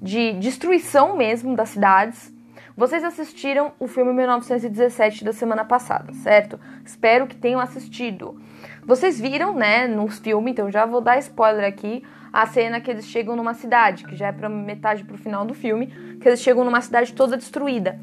de 0.00 0.34
destruição 0.34 1.16
mesmo 1.16 1.56
das 1.56 1.70
cidades. 1.70 2.37
Vocês 2.78 3.02
assistiram 3.02 3.72
o 3.80 3.88
filme 3.88 4.12
1917 4.12 5.24
da 5.24 5.32
semana 5.32 5.64
passada, 5.64 6.12
certo? 6.12 6.60
Espero 6.84 7.26
que 7.26 7.34
tenham 7.34 7.58
assistido. 7.58 8.40
Vocês 8.86 9.18
viram, 9.18 9.52
né, 9.52 9.88
no 9.88 10.06
filme, 10.06 10.52
então 10.52 10.70
já 10.70 10.86
vou 10.86 11.00
dar 11.00 11.18
spoiler 11.18 11.66
aqui, 11.66 12.04
a 12.32 12.46
cena 12.46 12.80
que 12.80 12.88
eles 12.88 13.04
chegam 13.06 13.34
numa 13.34 13.52
cidade, 13.52 14.04
que 14.04 14.14
já 14.14 14.28
é 14.28 14.32
para 14.32 14.48
metade 14.48 15.02
pro 15.02 15.18
final 15.18 15.44
do 15.44 15.54
filme, 15.54 15.88
que 16.20 16.28
eles 16.28 16.40
chegam 16.40 16.64
numa 16.64 16.80
cidade 16.80 17.14
toda 17.14 17.36
destruída. 17.36 17.98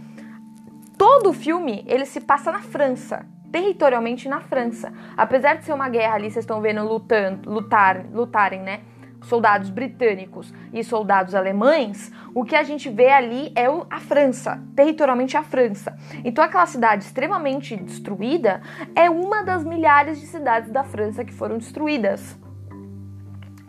Todo 0.97 1.29
o 1.29 1.33
filme 1.33 1.85
ele 1.87 2.05
se 2.05 2.19
passa 2.19 2.51
na 2.51 2.59
França 2.59 3.25
territorialmente 3.55 4.27
na 4.27 4.41
França. 4.41 4.91
Apesar 5.15 5.55
de 5.55 5.63
ser 5.63 5.71
uma 5.71 5.87
guerra 5.87 6.15
ali, 6.15 6.29
vocês 6.29 6.43
estão 6.43 6.59
vendo 6.59 6.83
lutando, 6.83 7.49
lutar, 7.49 8.05
lutarem, 8.11 8.61
né? 8.61 8.81
Soldados 9.23 9.69
britânicos 9.69 10.53
e 10.71 10.83
soldados 10.83 11.33
alemães, 11.33 12.11
o 12.33 12.43
que 12.43 12.55
a 12.55 12.63
gente 12.63 12.89
vê 12.89 13.09
ali 13.09 13.51
é 13.55 13.65
a 13.89 13.99
França, 13.99 14.61
territorialmente 14.75 15.35
a 15.35 15.43
França. 15.43 15.95
Então, 16.23 16.43
aquela 16.43 16.65
cidade 16.65 17.03
extremamente 17.03 17.75
destruída 17.75 18.61
é 18.95 19.09
uma 19.09 19.43
das 19.43 19.63
milhares 19.63 20.19
de 20.19 20.27
cidades 20.27 20.71
da 20.71 20.83
França 20.83 21.25
que 21.25 21.33
foram 21.33 21.57
destruídas 21.57 22.37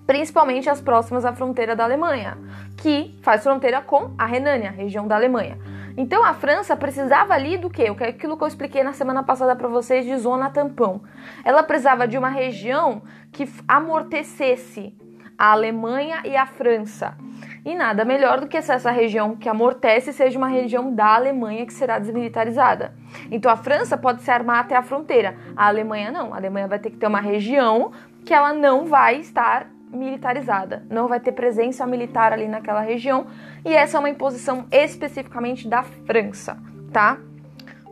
principalmente 0.07 0.71
as 0.71 0.81
próximas 0.81 1.25
à 1.25 1.33
fronteira 1.33 1.75
da 1.75 1.85
Alemanha, 1.85 2.39
que 2.77 3.19
faz 3.23 3.43
fronteira 3.43 3.83
com 3.83 4.15
a 4.17 4.25
Renânia, 4.25 4.71
região 4.71 5.07
da 5.07 5.17
Alemanha. 5.17 5.59
Então 5.97 6.23
a 6.23 6.35
França 6.35 6.77
precisava 6.77 7.35
ali 7.35 7.57
do 7.57 7.71
quê? 7.71 7.93
É 7.99 8.09
aquilo 8.09 8.37
que 8.37 8.45
eu 8.45 8.49
expliquei 8.49 8.83
na 8.85 8.93
semana 8.93 9.23
passada 9.23 9.57
para 9.57 9.67
vocês 9.67 10.05
de 10.05 10.17
zona 10.19 10.51
tampão. 10.51 11.01
Ela 11.45 11.63
precisava 11.63 12.07
de 12.07 12.17
uma 12.19 12.29
região 12.29 13.03
que 13.33 13.49
amortecesse 13.67 14.95
a 15.39 15.53
Alemanha 15.53 16.23
e 16.25 16.37
a 16.37 16.47
França. 16.47 17.17
E 17.65 17.75
nada 17.75 18.05
melhor 18.05 18.41
do 18.41 18.47
que 18.47 18.63
se 18.63 18.73
essa 18.73 18.91
região 18.91 19.35
que 19.35 19.49
amortece 19.49 20.13
seja 20.13 20.39
uma 20.39 20.49
região 20.49 20.95
da 20.95 21.15
Alemanha 21.15 21.67
que 21.67 21.73
será 21.73 21.99
desmilitarizada. 21.99 22.95
Então 23.31 23.51
a 23.51 23.57
França 23.57 23.99
pode 23.99 24.23
se 24.23 24.31
armar 24.31 24.61
até 24.61 24.77
a 24.77 24.83
fronteira, 24.83 25.37
a 25.57 25.67
Alemanha 25.67 26.13
não. 26.13 26.33
A 26.33 26.37
Alemanha 26.37 26.69
vai 26.69 26.79
ter 26.79 26.91
que 26.91 26.97
ter 26.97 27.07
uma 27.07 27.21
região 27.21 27.93
que 28.25 28.33
ela 28.33 28.53
não 28.53 28.87
vai 28.87 29.19
estar 29.19 29.69
militarizada, 29.91 30.85
não 30.91 31.09
vai 31.09 31.21
ter 31.21 31.33
presença 31.33 31.87
militar 31.87 32.33
ali 32.33 32.49
naquela 32.49 32.81
região, 32.81 33.27
e 33.65 33.73
essa 33.73 33.97
é 33.97 34.01
uma 34.01 34.11
imposição 34.11 34.67
especificamente 34.71 35.69
da 35.69 35.83
França, 35.83 36.59
tá? 36.93 37.19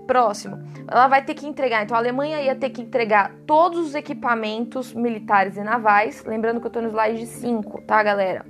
Próximo, 0.07 0.62
ela 0.87 1.09
vai 1.09 1.25
ter 1.25 1.35
que 1.35 1.47
entregar, 1.47 1.83
então 1.83 1.97
a 1.97 2.01
Alemanha 2.01 2.40
ia 2.43 2.55
ter 2.55 2.71
que 2.71 2.83
entregar 2.83 3.33
todos 3.47 3.79
os 3.79 3.95
equipamentos 3.95 4.93
militares 4.93 5.57
e 5.57 5.62
navais, 5.62 6.23
lembrando 6.25 6.61
que 6.61 6.67
eu 6.67 6.71
tô 6.71 6.83
no 6.83 6.88
slide 6.88 7.27
5, 7.27 7.83
tá, 7.83 8.03
galera? 8.03 8.45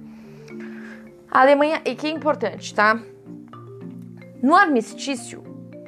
A 1.30 1.40
Alemanha, 1.40 1.80
e 1.84 1.94
que 1.94 2.08
é 2.08 2.10
importante, 2.10 2.74
tá? 2.74 3.00
No 4.42 4.54
armistício, 4.54 5.44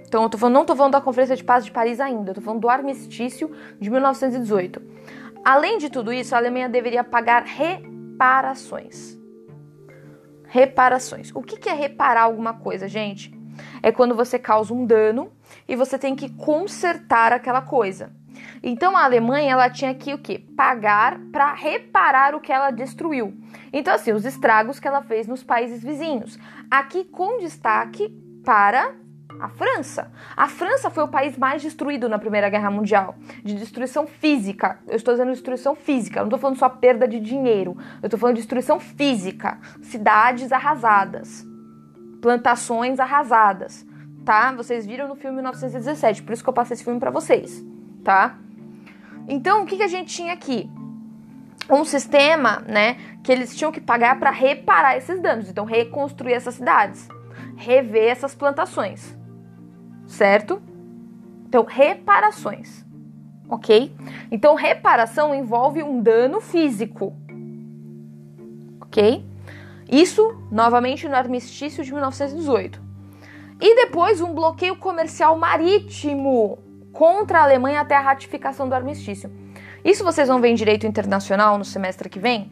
então 0.07 0.23
eu 0.23 0.31
tô 0.31 0.39
falando, 0.39 0.55
não 0.55 0.65
tô 0.65 0.77
falando 0.77 0.93
da 0.93 1.01
Conferência 1.01 1.37
de 1.37 1.43
Paz 1.43 1.65
de 1.65 1.73
Paris 1.73 2.01
ainda, 2.01 2.31
eu 2.31 2.35
tô 2.35 2.41
falando 2.41 2.61
do 2.61 2.69
armistício 2.69 3.51
de 3.81 3.91
1918. 3.91 4.81
Além 5.45 5.79
de 5.79 5.91
tudo 5.91 6.13
isso, 6.13 6.35
a 6.35 6.39
Alemanha 6.39 6.69
deveria 6.69 7.05
pagar 7.05 7.43
reparações. 7.45 9.19
Reparações. 10.45 11.31
O 11.35 11.43
que 11.43 11.69
é 11.69 11.73
reparar 11.73 12.23
alguma 12.23 12.55
coisa, 12.55 12.89
gente? 12.89 13.37
É 13.83 13.93
quando 13.93 14.15
você 14.15 14.39
causa 14.39 14.73
um 14.73 14.87
dano 14.87 15.31
e 15.69 15.77
você 15.77 15.99
tem 15.99 16.15
que 16.15 16.31
consertar 16.31 17.33
aquela 17.33 17.63
coisa. 17.63 18.13
Então 18.63 18.97
a 18.97 19.05
Alemanha 19.05 19.53
ela 19.53 19.71
tinha 19.71 19.95
que 19.95 20.13
o 20.13 20.19
que 20.19 20.39
pagar 20.39 21.19
para 21.33 21.53
reparar 21.55 22.35
o 22.35 22.41
que 22.41 22.53
ela 22.53 22.71
destruiu. 22.71 23.35
Então 23.73 23.95
assim 23.95 24.13
os 24.13 24.25
estragos 24.25 24.79
que 24.79 24.89
ela 24.89 25.03
fez 25.03 25.27
nos 25.27 25.43
países 25.43 25.83
vizinhos. 25.83 26.39
Aqui 26.71 27.05
com 27.05 27.39
destaque 27.39 28.09
para 28.45 28.95
a 29.41 29.49
França. 29.49 30.11
A 30.37 30.49
França 30.49 30.91
foi 30.91 31.05
o 31.05 31.09
país 31.09 31.37
mais 31.37 31.63
destruído 31.63 32.09
na 32.09 32.19
Primeira 32.19 32.49
Guerra 32.49 32.71
Mundial, 32.71 33.17
de 33.45 33.55
destruição 33.55 34.07
física. 34.07 34.79
Eu 34.87 34.97
estou 34.97 35.13
dizendo 35.15 35.33
destruição 35.33 35.75
física, 35.75 36.21
não 36.21 36.27
estou 36.27 36.39
falando 36.39 36.59
só 36.59 36.69
perda 36.69 37.07
de 37.07 37.21
dinheiro. 37.21 37.77
Eu 38.03 38.07
estou 38.07 38.19
falando 38.19 38.37
de 38.37 38.41
destruição 38.41 38.81
física, 38.81 39.59
cidades 39.83 40.53
arrasadas, 40.53 41.47
plantações 42.21 42.99
arrasadas, 42.99 43.87
tá? 44.27 44.53
Vocês 44.53 44.85
viram 44.85 45.09
no 45.09 45.17
filme 45.17 45.37
1917, 45.37 46.23
por 46.23 46.35
isso 46.35 46.43
que 46.43 46.51
eu 46.51 46.53
passei 46.53 46.75
esse 46.75 46.85
filme 46.85 47.01
para 47.01 47.11
vocês, 47.11 47.65
tá? 48.05 48.39
Então, 49.27 49.63
o 49.63 49.67
que, 49.67 49.79
que 49.79 49.83
a 49.83 49.89
gente 49.89 50.15
tinha 50.15 50.35
aqui? 50.35 50.71
um 51.69 51.85
sistema, 51.85 52.63
né, 52.69 52.97
que 53.25 53.33
eles 53.33 53.57
tinham 53.57 53.73
que 53.73 53.81
pagar 53.81 54.21
para 54.21 54.31
reparar 54.31 54.97
esses 54.99 55.21
danos, 55.21 55.51
então 55.51 55.65
reconstruir 55.65 56.35
essas 56.35 56.55
cidades, 56.55 57.09
rever 57.57 58.09
essas 58.09 58.37
plantações 58.37 59.17
certo? 60.07 60.63
Então, 61.47 61.65
reparações, 61.65 62.85
ok? 63.49 63.95
Então, 64.31 64.55
reparação 64.55 65.35
envolve 65.35 65.83
um 65.83 66.01
dano 66.03 66.41
físico, 66.41 67.15
ok? 68.81 69.25
Isso, 69.91 70.43
novamente, 70.51 71.09
no 71.09 71.15
armistício 71.15 71.85
de 71.85 71.93
1918. 71.93 72.86
E 73.61 73.75
depois, 73.75 74.21
um 74.21 74.35
bloqueio 74.35 74.77
comercial 74.77 75.37
marítimo 75.39 76.59
contra 76.93 77.41
a 77.41 77.43
Alemanha 77.43 77.81
até 77.81 77.97
a 77.97 78.01
ratificação 78.01 78.69
do 78.69 78.75
armistício. 78.75 79.31
Isso 79.85 80.05
vocês 80.05 80.29
vão 80.29 80.41
ver 80.41 80.49
em 80.49 80.55
direito 80.55 80.87
internacional 80.87 81.57
no 81.57 81.65
semestre 81.65 82.09
que 82.09 82.19
vem, 82.19 82.51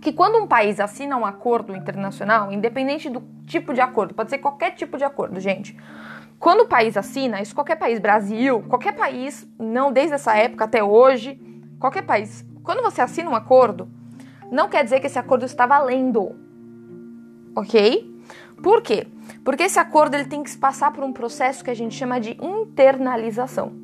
que 0.00 0.12
quando 0.12 0.36
um 0.36 0.46
país 0.46 0.78
assina 0.78 1.16
um 1.16 1.24
acordo 1.24 1.74
internacional, 1.74 2.52
independente 2.52 3.08
do 3.08 3.22
tipo 3.46 3.72
de 3.72 3.80
acordo, 3.80 4.12
pode 4.12 4.28
ser 4.28 4.38
qualquer 4.38 4.72
tipo 4.72 4.98
de 4.98 5.04
acordo, 5.04 5.40
gente. 5.40 5.76
Quando 6.38 6.60
o 6.60 6.68
país 6.68 6.96
assina, 6.96 7.40
isso 7.40 7.54
qualquer 7.54 7.76
país, 7.76 7.98
Brasil, 7.98 8.62
qualquer 8.68 8.92
país, 8.92 9.48
não 9.58 9.90
desde 9.90 10.14
essa 10.14 10.36
época 10.36 10.64
até 10.64 10.84
hoje, 10.84 11.40
qualquer 11.80 12.02
país, 12.02 12.44
quando 12.62 12.82
você 12.82 13.00
assina 13.00 13.30
um 13.30 13.34
acordo, 13.34 13.88
não 14.50 14.68
quer 14.68 14.84
dizer 14.84 15.00
que 15.00 15.06
esse 15.06 15.18
acordo 15.18 15.46
está 15.46 15.64
valendo. 15.66 16.36
OK? 17.56 18.13
Por 18.62 18.82
quê? 18.82 19.06
Porque 19.44 19.64
esse 19.64 19.78
acordo 19.78 20.14
ele 20.14 20.24
tem 20.24 20.42
que 20.42 20.56
passar 20.56 20.92
por 20.92 21.04
um 21.04 21.12
processo 21.12 21.62
que 21.62 21.70
a 21.70 21.74
gente 21.74 21.94
chama 21.94 22.20
de 22.20 22.36
internalização. 22.40 23.83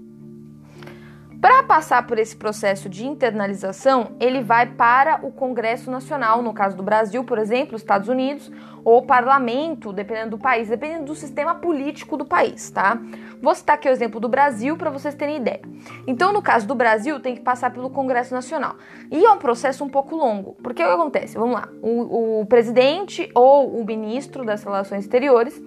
Para 1.41 1.63
passar 1.63 2.07
por 2.07 2.19
esse 2.19 2.37
processo 2.37 2.87
de 2.87 3.07
internalização, 3.07 4.15
ele 4.21 4.43
vai 4.43 4.67
para 4.67 5.25
o 5.25 5.33
Congresso 5.33 5.91
Nacional, 5.91 6.43
no 6.43 6.53
caso 6.53 6.77
do 6.77 6.83
Brasil, 6.83 7.25
por 7.25 7.39
exemplo, 7.39 7.77
Estados 7.77 8.11
Unidos, 8.11 8.53
ou 8.85 9.07
parlamento, 9.07 9.91
dependendo 9.91 10.33
do 10.33 10.39
país, 10.39 10.69
dependendo 10.69 11.07
do 11.07 11.15
sistema 11.15 11.55
político 11.55 12.19
do 12.19 12.27
país, 12.27 12.71
tá? 12.71 13.01
Vou 13.41 13.55
citar 13.55 13.77
aqui 13.77 13.89
o 13.89 13.91
exemplo 13.91 14.21
do 14.21 14.29
Brasil 14.29 14.77
para 14.77 14.91
vocês 14.91 15.15
terem 15.15 15.39
ideia. 15.39 15.63
Então, 16.07 16.31
no 16.31 16.43
caso 16.43 16.67
do 16.67 16.75
Brasil, 16.75 17.19
tem 17.21 17.35
que 17.35 17.41
passar 17.41 17.71
pelo 17.71 17.89
Congresso 17.89 18.35
Nacional. 18.35 18.77
E 19.11 19.25
é 19.25 19.33
um 19.33 19.39
processo 19.39 19.83
um 19.83 19.89
pouco 19.89 20.15
longo, 20.15 20.57
porque 20.63 20.83
o 20.83 20.87
que 20.87 20.93
acontece? 20.93 21.39
Vamos 21.39 21.55
lá, 21.55 21.71
o, 21.81 22.41
o 22.43 22.47
presidente 22.47 23.31
ou 23.35 23.81
o 23.81 23.85
ministro 23.87 24.45
das 24.45 24.63
Relações 24.63 25.05
Exteriores 25.05 25.59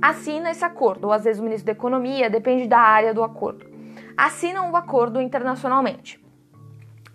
assina 0.00 0.50
esse 0.50 0.64
acordo, 0.64 1.08
ou 1.08 1.12
às 1.12 1.24
vezes 1.24 1.40
o 1.40 1.44
ministro 1.44 1.66
da 1.66 1.72
Economia, 1.72 2.30
depende 2.30 2.66
da 2.66 2.78
área 2.78 3.12
do 3.12 3.22
acordo 3.22 3.69
assinam 4.26 4.70
o 4.70 4.76
acordo 4.76 5.20
internacionalmente. 5.20 6.20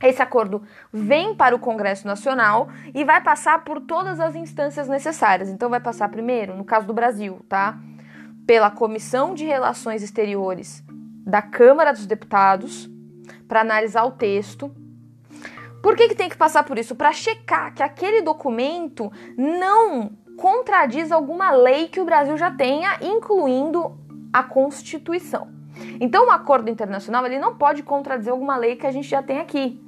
Esse 0.01 0.21
acordo 0.21 0.61
vem 0.91 1.33
para 1.35 1.55
o 1.55 1.59
Congresso 1.59 2.05
Nacional 2.05 2.69
e 2.93 3.03
vai 3.03 3.21
passar 3.21 3.63
por 3.63 3.79
todas 3.81 4.19
as 4.19 4.35
instâncias 4.35 4.87
necessárias. 4.87 5.49
Então, 5.49 5.69
vai 5.69 5.79
passar 5.79 6.09
primeiro, 6.09 6.55
no 6.55 6.65
caso 6.65 6.85
do 6.85 6.93
Brasil, 6.93 7.39
tá? 7.47 7.77
Pela 8.45 8.69
Comissão 8.69 9.33
de 9.33 9.45
Relações 9.45 10.03
Exteriores 10.03 10.83
da 11.25 11.41
Câmara 11.41 11.91
dos 11.91 12.05
Deputados, 12.05 12.89
para 13.47 13.61
analisar 13.61 14.03
o 14.03 14.11
texto. 14.11 14.71
Por 15.81 15.95
que, 15.95 16.09
que 16.09 16.15
tem 16.15 16.29
que 16.29 16.37
passar 16.37 16.63
por 16.63 16.77
isso? 16.77 16.95
Para 16.95 17.11
checar 17.11 17.73
que 17.73 17.81
aquele 17.81 18.21
documento 18.21 19.11
não 19.37 20.11
contradiz 20.37 21.11
alguma 21.11 21.51
lei 21.51 21.87
que 21.87 22.01
o 22.01 22.05
Brasil 22.05 22.37
já 22.37 22.51
tenha, 22.51 22.97
incluindo 23.01 23.97
a 24.31 24.43
Constituição. 24.43 25.54
Então, 25.99 26.27
o 26.27 26.31
acordo 26.31 26.69
internacional 26.69 27.25
ele 27.25 27.39
não 27.39 27.55
pode 27.55 27.83
contradizer 27.83 28.31
alguma 28.31 28.57
lei 28.57 28.75
que 28.75 28.87
a 28.87 28.91
gente 28.91 29.07
já 29.07 29.21
tem 29.21 29.39
aqui. 29.39 29.81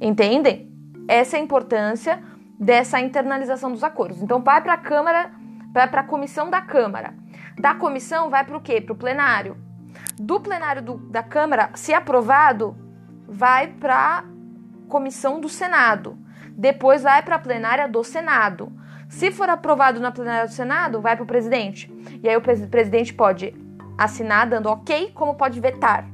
Entendem? 0.00 0.70
Essa 1.08 1.36
é 1.36 1.40
a 1.40 1.42
importância 1.42 2.22
dessa 2.58 3.00
internalização 3.00 3.70
dos 3.70 3.84
acordos. 3.84 4.22
Então, 4.22 4.42
vai 4.42 4.60
para 4.60 4.74
a 4.74 4.78
Câmara, 4.78 5.30
vai 5.72 5.88
para 5.88 6.00
a 6.00 6.04
comissão 6.04 6.50
da 6.50 6.60
Câmara. 6.60 7.14
Da 7.58 7.74
comissão, 7.74 8.28
vai 8.30 8.44
para 8.44 8.56
o 8.56 8.60
quê? 8.60 8.80
Para 8.80 8.92
o 8.92 8.96
plenário. 8.96 9.56
Do 10.18 10.40
plenário 10.40 10.82
do, 10.82 10.96
da 10.96 11.22
Câmara, 11.22 11.70
se 11.74 11.92
aprovado, 11.92 12.76
vai 13.26 13.68
para 13.68 14.18
a 14.18 14.24
comissão 14.88 15.40
do 15.40 15.48
Senado. 15.48 16.18
Depois 16.50 17.02
vai 17.02 17.22
para 17.22 17.36
a 17.36 17.38
plenária 17.38 17.88
do 17.88 18.02
Senado. 18.02 18.72
Se 19.08 19.30
for 19.30 19.48
aprovado 19.48 20.00
na 20.00 20.10
plenária 20.10 20.46
do 20.46 20.52
Senado, 20.52 21.00
vai 21.00 21.16
para 21.16 21.22
o 21.22 21.26
presidente. 21.26 21.92
E 22.22 22.28
aí 22.28 22.36
o 22.36 22.40
presidente 22.40 23.12
pode 23.14 23.54
assinar 23.96 24.46
dando 24.46 24.68
ok, 24.68 25.12
como 25.14 25.34
pode 25.34 25.60
vetar. 25.60 26.06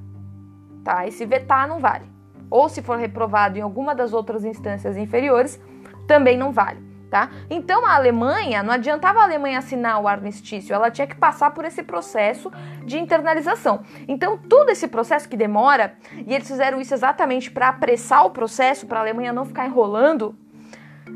Tá? 0.85 1.07
E 1.07 1.13
se 1.13 1.25
vetar, 1.25 1.69
não 1.69 1.79
vale. 1.79 2.05
Ou 2.51 2.69
se 2.69 2.83
for 2.83 2.99
reprovado 2.99 3.59
em 3.59 3.63
alguma 3.63 3.95
das 3.95 4.13
outras 4.13 4.45
instâncias 4.45 4.97
inferiores, 4.97 5.61
também 6.07 6.37
não 6.37 6.53
vale. 6.53 6.93
Tá? 7.11 7.29
Então 7.51 7.85
a 7.85 7.95
Alemanha, 7.95 8.63
não 8.63 8.73
adiantava 8.73 9.21
a 9.21 9.25
Alemanha 9.25 9.59
assinar 9.59 10.01
o 10.01 10.09
armistício, 10.09 10.75
ela 10.75 10.91
tinha 10.91 11.07
que 11.07 11.15
passar 11.15 11.51
por 11.51 11.63
esse 11.63 11.83
processo 11.83 12.51
de 12.87 12.99
internalização. 12.99 13.83
Então 14.09 14.39
todo 14.39 14.71
esse 14.71 14.89
processo 14.89 15.29
que 15.29 15.37
demora, 15.37 15.95
e 16.27 16.35
eles 16.35 16.49
fizeram 16.49 16.81
isso 16.81 16.95
exatamente 16.95 17.51
para 17.51 17.69
apressar 17.69 18.25
o 18.25 18.31
processo, 18.31 18.87
para 18.87 18.99
a 18.99 19.03
Alemanha 19.03 19.31
não 19.31 19.45
ficar 19.45 19.67
enrolando, 19.67 20.35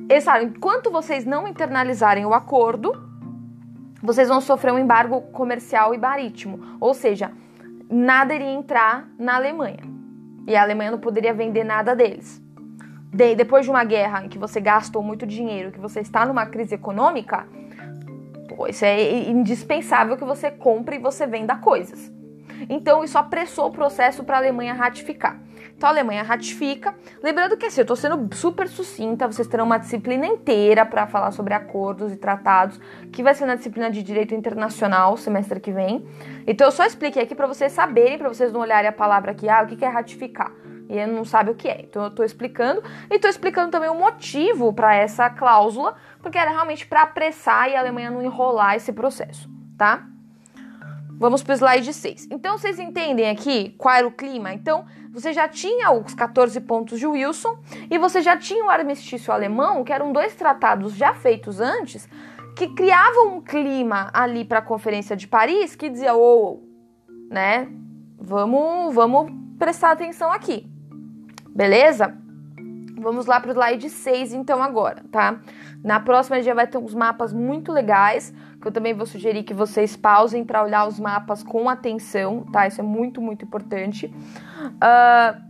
eles 0.07 0.23
sabem, 0.23 0.49
enquanto 0.49 0.91
vocês 0.91 1.25
não 1.25 1.49
internalizarem 1.49 2.27
o 2.27 2.35
acordo, 2.35 2.93
vocês 4.07 4.29
vão 4.29 4.41
sofrer 4.41 4.73
um 4.73 4.79
embargo 4.79 5.21
comercial 5.33 5.93
e 5.93 5.99
marítimo, 5.99 6.77
ou 6.81 6.95
seja, 6.95 7.33
nada 7.91 8.33
iria 8.33 8.53
entrar 8.53 9.09
na 9.19 9.35
Alemanha 9.35 9.81
e 10.47 10.55
a 10.55 10.63
Alemanha 10.63 10.93
não 10.93 10.99
poderia 11.01 11.35
vender 11.35 11.65
nada 11.65 11.95
deles. 11.95 12.41
De, 13.13 13.35
depois 13.35 13.65
de 13.65 13.71
uma 13.71 13.83
guerra 13.83 14.25
em 14.25 14.29
que 14.29 14.39
você 14.39 14.61
gastou 14.61 15.03
muito 15.03 15.27
dinheiro, 15.27 15.73
que 15.73 15.81
você 15.81 16.01
está 16.01 16.25
numa 16.25 16.47
crise 16.47 16.77
econômica, 16.77 17.49
pô, 18.49 18.69
isso 18.69 18.85
é 18.85 19.29
indispensável 19.29 20.17
que 20.17 20.25
você 20.25 20.53
compre 20.53 20.97
e 20.97 21.01
você 21.01 21.27
venda 21.27 21.57
coisas. 21.57 22.13
Então 22.69 23.03
isso 23.03 23.19
apressou 23.19 23.67
o 23.67 23.73
processo 23.73 24.23
para 24.23 24.37
a 24.37 24.39
Alemanha 24.39 24.73
ratificar. 24.73 25.41
Então 25.77 25.89
a 25.89 25.93
Alemanha 25.93 26.23
ratifica. 26.23 26.95
Lembrando 27.23 27.57
que 27.57 27.67
assim, 27.67 27.81
eu 27.81 27.83
estou 27.83 27.97
sendo 27.97 28.35
super 28.35 28.67
sucinta, 28.67 29.27
vocês 29.27 29.47
terão 29.47 29.67
uma 29.67 29.79
disciplina 29.79 30.27
inteira 30.27 30.87
para 30.87 31.07
falar 31.07 31.31
sobre 31.33 31.53
acordos 31.53 32.13
e 32.13 32.17
tratados, 32.17 32.81
que 33.13 33.23
vai 33.23 33.35
ser 33.35 33.45
na 33.45 33.57
disciplina 33.57 33.91
de 33.91 34.03
Direito 34.03 34.35
Internacional, 34.35 35.17
semestre 35.17 35.61
que 35.61 35.71
vem. 35.71 36.07
Então 36.47 36.67
eu 36.67 36.73
só 36.73 36.85
expliquei 36.85 37.23
aqui 37.23 37.35
para 37.35 37.47
vocês 37.47 37.73
saberem, 37.73 38.17
para 38.17 38.29
vocês 38.29 38.53
não 38.53 38.61
olharem 38.61 38.89
a 38.89 38.93
palavra 38.93 39.33
aqui, 39.33 39.49
ah, 39.49 39.63
o 39.63 39.67
que 39.67 39.85
é 39.85 39.89
ratificar? 39.89 40.51
e 40.89 41.05
não 41.05 41.25
sabe 41.25 41.51
o 41.51 41.55
que 41.57 41.69
é. 41.69 41.81
Então 41.81 42.03
eu 42.03 42.09
estou 42.09 42.25
explicando 42.25 42.81
e 43.11 43.17
estou 43.17 43.29
explicando 43.29 43.73
também 43.73 43.91
o 43.91 43.95
motivo 43.95 44.73
para 44.73 44.95
essa 44.95 45.29
cláusula, 45.29 45.97
porque 46.23 46.39
era 46.39 46.51
realmente 46.51 46.87
para 46.87 47.03
apressar 47.03 47.69
e 47.69 47.75
a 47.75 47.81
Alemanha 47.81 48.09
não 48.09 48.23
enrolar 48.23 48.77
esse 48.77 48.93
processo, 48.93 49.51
tá? 49.77 50.07
Vamos 51.19 51.43
para 51.43 51.53
o 51.53 51.57
slide 51.57 51.93
6. 51.93 52.29
Então 52.31 52.59
vocês 52.59 52.79
entendem 52.79 53.31
aqui 53.31 53.75
qual 53.79 53.95
era 53.95 54.07
o 54.07 54.11
clima? 54.11 54.53
Então 54.53 54.85
você 55.13 55.33
já 55.33 55.49
tinha 55.49 55.91
os 55.91 56.15
14 56.15 56.61
pontos 56.61 56.99
de 56.99 57.07
Wilson 57.07 57.59
e 57.91 57.97
você 57.97 58.21
já 58.21 58.37
tinha 58.37 58.65
o 58.65 58.69
armistício 58.69 59.33
alemão, 59.33 59.83
que 59.83 59.93
eram 59.93 60.13
dois 60.13 60.35
tratados 60.35 60.93
já 60.95 61.15
feitos 61.15 61.59
antes, 61.59 62.07
que 62.55 62.69
criavam 62.69 63.37
um 63.37 63.41
clima 63.41 64.11
ali 64.13 64.45
para 64.45 64.59
a 64.59 64.63
Conferência 64.63 65.17
de 65.17 65.27
Paris 65.27 65.75
que 65.75 65.89
dizia, 65.89 66.15
ô, 66.15 66.61
oh, 66.61 66.63
né? 67.33 67.67
Vamos, 68.19 68.95
vamos 68.95 69.33
prestar 69.59 69.93
atenção 69.93 70.31
aqui. 70.31 70.71
Beleza? 71.49 72.15
Vamos 72.99 73.25
lá 73.27 73.41
para 73.41 73.51
o 73.51 73.53
slide 73.53 73.89
6 73.89 74.35
então 74.35 74.63
agora, 74.63 75.03
tá? 75.11 75.41
Na 75.83 76.01
próxima 76.01 76.37
a 76.37 76.41
gente 76.41 76.55
vai 76.55 76.67
ter 76.67 76.77
uns 76.77 76.95
mapas 76.95 77.33
muito 77.33 77.73
legais, 77.73 78.35
que 78.61 78.69
eu 78.69 78.73
também 78.73 78.95
vou 78.95 79.07
sugerir 79.07 79.43
que 79.43 79.55
vocês 79.55 79.97
pausem 79.97 80.45
para 80.45 80.63
olhar 80.63 80.87
os 80.87 80.99
mapas 80.99 81.43
com 81.43 81.69
atenção, 81.69 82.45
tá? 82.53 82.67
Isso 82.67 82.81
é 82.81 82.85
muito, 82.85 83.21
muito 83.21 83.45
importante. 83.45 84.07
Uh, 84.07 85.41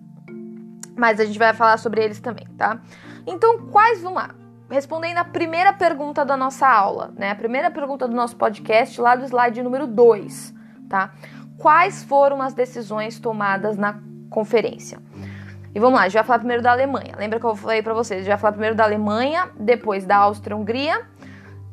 mas 0.97 1.21
a 1.21 1.25
gente 1.25 1.39
vai 1.39 1.53
falar 1.53 1.77
sobre 1.79 2.03
eles 2.03 2.21
também, 2.21 2.47
tá? 2.57 2.81
Então, 3.27 3.69
quais 3.69 4.03
vão 4.03 4.15
lá? 4.15 4.35
Respondendo 4.69 5.19
a 5.19 5.25
primeira 5.25 5.73
pergunta 5.73 6.25
da 6.25 6.37
nossa 6.37 6.67
aula, 6.67 7.13
né? 7.17 7.31
A 7.31 7.35
primeira 7.37 7.71
pergunta 7.71 8.09
do 8.09 8.15
nosso 8.15 8.37
podcast, 8.37 9.01
lá 9.01 9.15
do 9.15 9.25
slide 9.25 9.63
número 9.63 9.87
2, 9.87 10.55
tá? 10.89 11.13
Quais 11.59 12.03
foram 12.03 12.43
as 12.43 12.55
decisões 12.55 13.21
tomadas 13.21 13.77
na 13.77 14.01
conferência? 14.29 14.99
E 15.75 15.79
vamos 15.79 15.97
lá, 15.99 16.07
a 16.07 16.09
gente 16.09 16.15
vai 16.15 16.25
falar 16.25 16.39
primeiro 16.39 16.63
da 16.63 16.73
Alemanha. 16.73 17.15
Lembra 17.17 17.39
que 17.39 17.47
eu 17.47 17.55
falei 17.55 17.83
para 17.83 17.95
vocês? 17.95 18.21
A 18.21 18.23
gente 18.23 18.31
vai 18.31 18.39
falar 18.39 18.53
primeiro 18.53 18.75
da 18.75 18.85
Alemanha, 18.85 19.51
depois 19.61 20.05
da 20.05 20.17
Áustria-Hungria 20.17 21.07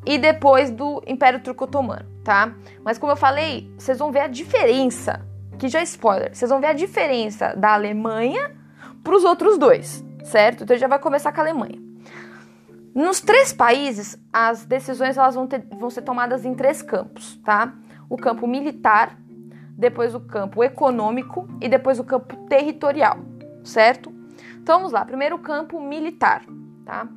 e 0.06 0.18
depois 0.18 0.70
do 0.70 1.02
Império 1.08 1.42
Turco-Otomano, 1.42 2.06
tá? 2.24 2.54
Mas 2.84 2.98
como 2.98 3.12
eu 3.12 3.16
falei, 3.16 3.72
vocês 3.78 3.98
vão 4.00 4.12
ver 4.12 4.22
a 4.22 4.28
diferença, 4.28 5.26
que 5.58 5.68
já 5.68 5.80
é 5.80 5.84
spoiler, 5.84 6.36
vocês 6.36 6.50
vão 6.50 6.60
ver 6.60 6.68
a 6.68 6.74
diferença 6.74 7.54
da 7.56 7.74
Alemanha 7.74 8.52
para 9.04 9.16
os 9.16 9.24
outros 9.24 9.58
dois, 9.58 10.04
certo? 10.24 10.64
Então 10.64 10.78
já 10.78 10.88
vai 10.88 11.00
começar 11.00 11.32
com 11.32 11.42
a 11.42 11.44
Alemanha. 11.44 11.82
Nos 12.94 13.22
três 13.22 13.52
países, 13.52 14.18
as 14.32 14.66
decisões 14.66 15.18
elas 15.18 15.36
vão, 15.36 15.48
ter, 15.48 15.66
vão 15.80 15.90
ser 15.90 16.04
tomadas 16.04 16.46
em 16.46 16.54
três 16.54 16.82
campos, 16.82 17.40
tá? 17.44 17.74
O 18.10 18.18
campo 18.18 18.46
militar, 18.46 19.18
depois 19.76 20.14
o 20.14 20.20
campo 20.20 20.64
econômico 20.64 21.48
e 21.60 21.68
depois 21.68 22.00
o 22.00 22.04
campo 22.04 22.36
territorial 22.48 23.18
certo? 23.64 24.14
Então 24.62 24.78
vamos 24.78 24.92
lá, 24.92 25.06
primeiro 25.06 25.38
campo 25.40 25.80
militar, 25.80 26.44
tá? 26.86 27.08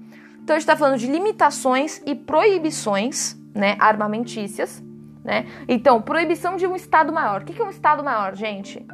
Então 0.46 0.54
a 0.54 0.60
gente 0.60 0.68
está 0.68 0.76
falando 0.76 0.96
de 0.96 1.08
limitações 1.08 2.00
e 2.06 2.14
proibições, 2.14 3.36
né, 3.52 3.74
armamentícias, 3.80 4.80
né? 5.24 5.44
Então, 5.66 6.00
proibição 6.00 6.54
de 6.54 6.64
um 6.68 6.76
Estado 6.76 7.12
maior. 7.12 7.42
O 7.42 7.44
que 7.44 7.60
é 7.60 7.64
um 7.64 7.68
Estado 7.68 8.04
maior, 8.04 8.32
gente? 8.36 8.86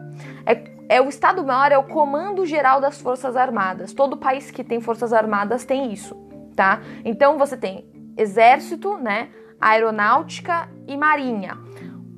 É, 0.46 0.96
é 0.96 1.02
o 1.02 1.10
Estado 1.10 1.44
maior 1.44 1.70
é 1.70 1.76
o 1.76 1.82
Comando 1.82 2.46
Geral 2.46 2.80
das 2.80 2.98
Forças 3.02 3.36
Armadas. 3.36 3.92
Todo 3.92 4.16
país 4.16 4.50
que 4.50 4.64
tem 4.64 4.80
Forças 4.80 5.12
Armadas 5.12 5.66
tem 5.66 5.92
isso, 5.92 6.16
tá? 6.56 6.80
Então 7.04 7.36
você 7.36 7.54
tem 7.54 7.86
Exército, 8.16 8.96
né? 8.96 9.28
Aeronáutica 9.60 10.70
e 10.88 10.96
Marinha. 10.96 11.58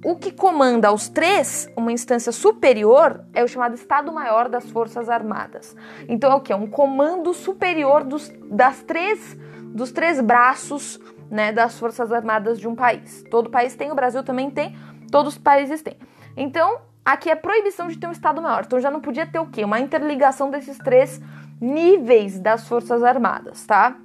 O 0.05 0.17
que 0.17 0.31
comanda 0.31 0.93
os 0.93 1.09
três, 1.09 1.67
uma 1.75 1.90
instância 1.90 2.31
superior, 2.31 3.25
é 3.33 3.43
o 3.43 3.49
chamado 3.49 3.75
Estado-Maior 3.75 4.51
das 4.51 4.71
Forças 4.71 5.09
Armadas. 5.09 5.75
Então 6.07 6.31
é 6.31 6.35
o 6.35 6.40
que? 6.43 6.53
É 6.53 6.57
um 6.57 6.67
comando 6.67 7.33
superior 7.33 8.05
dos, 8.05 8.31
das 8.51 8.83
três, 8.83 9.35
dos 9.75 9.93
três 9.93 10.21
braços 10.21 11.01
né, 11.31 11.53
das 11.53 11.79
Forças 11.79 12.12
Armadas 12.12 12.61
de 12.61 12.69
um 12.69 12.75
país. 12.75 13.25
Todo 13.31 13.49
país 13.49 13.75
tem, 13.75 13.90
o 13.90 13.95
Brasil 13.95 14.23
também 14.23 14.51
tem, 14.51 14.77
todos 15.11 15.35
os 15.35 15.38
países 15.38 15.81
têm. 15.81 15.97
Então, 16.37 16.81
aqui 17.03 17.31
é 17.31 17.35
proibição 17.35 17.88
de 17.88 17.97
ter 17.97 18.07
um 18.07 18.12
Estado-Maior. 18.12 18.64
Então 18.67 18.79
já 18.79 18.90
não 18.90 19.01
podia 19.01 19.27
ter 19.27 19.38
o 19.38 19.47
quê? 19.47 19.64
Uma 19.64 19.81
interligação 19.81 20.51
desses 20.51 20.77
três 20.77 21.19
níveis 21.59 22.38
das 22.38 22.69
Forças 22.69 23.03
Armadas, 23.03 23.64
tá? 23.64 23.97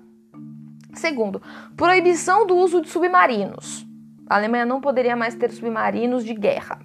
Segundo, 0.93 1.41
proibição 1.75 2.47
do 2.47 2.55
uso 2.55 2.81
de 2.81 2.87
submarinos. 2.87 3.88
A 4.29 4.35
Alemanha 4.35 4.65
não 4.65 4.79
poderia 4.79 5.15
mais 5.15 5.33
ter 5.33 5.49
submarinos 5.49 6.23
de 6.23 6.35
guerra, 6.35 6.79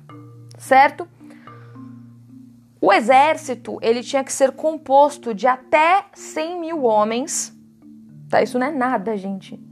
certo? 0.57 1.07
O 2.81 2.93
exército 2.93 3.79
ele 3.83 4.03
tinha 4.03 4.25
que 4.25 4.33
ser 4.33 4.53
composto 4.53 5.35
de 5.35 5.47
até 5.47 6.07
100 6.15 6.61
mil 6.61 6.85
homens. 6.85 7.55
Tá? 8.31 8.43
Isso 8.43 8.59
não 8.59 8.67
é 8.67 8.71
nada, 8.71 9.17
gente. 9.17 9.63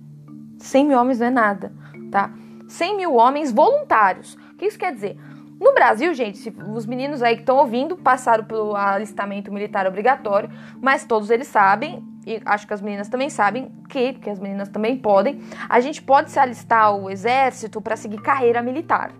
100 0.59 0.87
mil 0.87 0.99
homens 0.99 1.19
não 1.19 1.27
é 1.27 1.31
nada, 1.31 1.73
tá? 2.11 2.31
100 2.69 2.97
mil 2.97 3.15
homens 3.15 3.51
voluntários. 3.51 4.35
O 4.35 4.57
que 4.57 4.67
isso 4.67 4.79
quer 4.79 4.93
dizer? 4.93 5.19
No 5.59 5.73
Brasil, 5.75 6.13
gente, 6.13 6.55
os 6.75 6.87
meninos 6.87 7.23
aí 7.23 7.37
que 7.37 7.43
estão 7.43 7.57
ouvindo 7.57 7.97
passaram 7.97 8.45
pelo 8.45 8.75
alistamento 8.75 9.53
militar 9.53 9.87
obrigatório, 9.87 10.51
mas 10.81 11.05
todos 11.05 11.31
eles 11.31 11.47
sabem 11.47 12.05
e 12.27 12.41
acho 12.45 12.67
que 12.67 12.75
as 12.75 12.81
meninas 12.81 13.09
também 13.09 13.29
sabem 13.29 13.71
que, 13.89 14.13
porque 14.13 14.31
as 14.31 14.39
meninas 14.39 14.69
também 14.69 14.97
podem, 14.97 15.41
a 15.69 15.81
gente 15.81 16.01
pode 16.01 16.31
se 16.31 16.39
alistar 16.39 16.85
ao 16.85 17.11
exército 17.11 17.81
para 17.81 17.97
seguir 17.97 18.21
carreira 18.23 18.63
militar. 18.63 19.13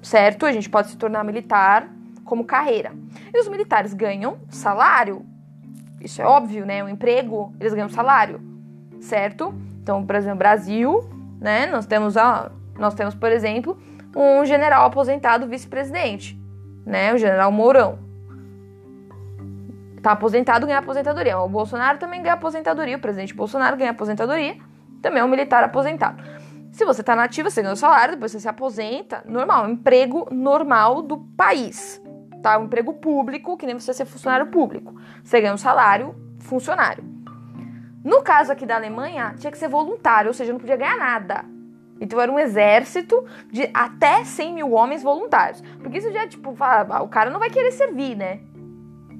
Certo? 0.00 0.46
A 0.46 0.52
gente 0.52 0.70
pode 0.70 0.88
se 0.88 0.96
tornar 0.96 1.24
militar 1.24 1.88
como 2.24 2.44
carreira. 2.44 2.92
E 3.32 3.38
os 3.38 3.48
militares 3.48 3.92
ganham 3.92 4.38
salário. 4.48 5.26
Isso 6.00 6.22
é 6.22 6.24
óbvio, 6.24 6.64
né? 6.64 6.82
O 6.82 6.88
emprego, 6.88 7.52
eles 7.60 7.74
ganham 7.74 7.88
salário. 7.88 8.40
Certo? 9.00 9.54
Então, 9.82 10.04
por 10.06 10.16
exemplo, 10.16 10.38
Brasil, 10.38 11.08
né? 11.40 11.66
Nós 11.66 11.84
temos, 11.84 12.16
a, 12.16 12.50
nós 12.78 12.94
temos, 12.94 13.14
por 13.14 13.30
exemplo, 13.30 13.78
um 14.16 14.44
general 14.46 14.86
aposentado 14.86 15.46
vice-presidente, 15.46 16.38
né? 16.86 17.12
O 17.12 17.18
general 17.18 17.52
Mourão 17.52 18.07
tá 20.08 20.12
aposentado 20.12 20.66
ganha 20.66 20.78
aposentadoria. 20.78 21.38
O 21.38 21.48
Bolsonaro 21.48 21.98
também 21.98 22.22
ganha 22.22 22.34
aposentadoria, 22.34 22.96
o 22.96 23.00
presidente 23.00 23.34
Bolsonaro 23.34 23.76
ganha 23.76 23.90
aposentadoria, 23.90 24.56
também 25.02 25.20
é 25.20 25.24
um 25.24 25.28
militar 25.28 25.62
aposentado. 25.62 26.22
Se 26.72 26.84
você 26.84 27.02
tá 27.02 27.14
nativa, 27.14 27.50
você 27.50 27.60
ganha 27.60 27.74
o 27.74 27.76
salário, 27.76 28.14
depois 28.14 28.32
você 28.32 28.40
se 28.40 28.48
aposenta, 28.48 29.22
normal, 29.26 29.68
emprego 29.68 30.26
normal 30.30 31.02
do 31.02 31.18
país, 31.36 32.00
tá? 32.42 32.58
Um 32.58 32.64
emprego 32.64 32.94
público, 32.94 33.56
que 33.56 33.66
nem 33.66 33.78
você 33.78 33.92
ser 33.92 34.06
funcionário 34.06 34.46
público. 34.46 34.94
Você 35.22 35.40
ganha 35.40 35.52
um 35.52 35.58
salário 35.58 36.14
funcionário. 36.38 37.04
No 38.02 38.22
caso 38.22 38.52
aqui 38.52 38.64
da 38.64 38.76
Alemanha, 38.76 39.34
tinha 39.36 39.50
que 39.50 39.58
ser 39.58 39.68
voluntário, 39.68 40.28
ou 40.28 40.34
seja, 40.34 40.52
não 40.52 40.60
podia 40.60 40.76
ganhar 40.76 40.96
nada. 40.96 41.44
Então 42.00 42.20
era 42.20 42.30
um 42.30 42.38
exército 42.38 43.26
de 43.50 43.68
até 43.74 44.24
100 44.24 44.54
mil 44.54 44.72
homens 44.72 45.02
voluntários. 45.02 45.60
Porque 45.82 45.98
isso 45.98 46.10
já 46.12 46.26
tipo, 46.28 46.50
o 46.50 47.08
cara 47.08 47.28
não 47.28 47.40
vai 47.40 47.50
querer 47.50 47.72
servir, 47.72 48.16
né? 48.16 48.40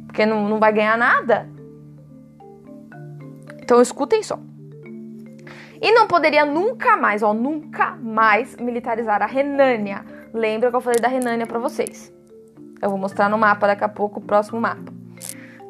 Porque 0.08 0.26
não, 0.26 0.48
não 0.48 0.58
vai 0.58 0.72
ganhar 0.72 0.98
nada. 0.98 1.48
Então 3.62 3.80
escutem 3.80 4.22
só. 4.22 4.40
E 5.80 5.92
não 5.92 6.08
poderia 6.08 6.44
nunca 6.44 6.96
mais, 6.96 7.22
ó, 7.22 7.32
nunca 7.32 7.92
mais 8.02 8.56
militarizar 8.56 9.22
a 9.22 9.26
Renânia. 9.26 10.04
Lembra 10.34 10.70
que 10.70 10.76
eu 10.76 10.80
falei 10.80 10.98
da 10.98 11.06
Renânia 11.06 11.46
para 11.46 11.58
vocês? 11.58 12.12
Eu 12.82 12.90
vou 12.90 12.98
mostrar 12.98 13.28
no 13.28 13.38
mapa 13.38 13.66
daqui 13.66 13.84
a 13.84 13.88
pouco, 13.88 14.18
o 14.18 14.22
próximo 14.22 14.60
mapa. 14.60 14.92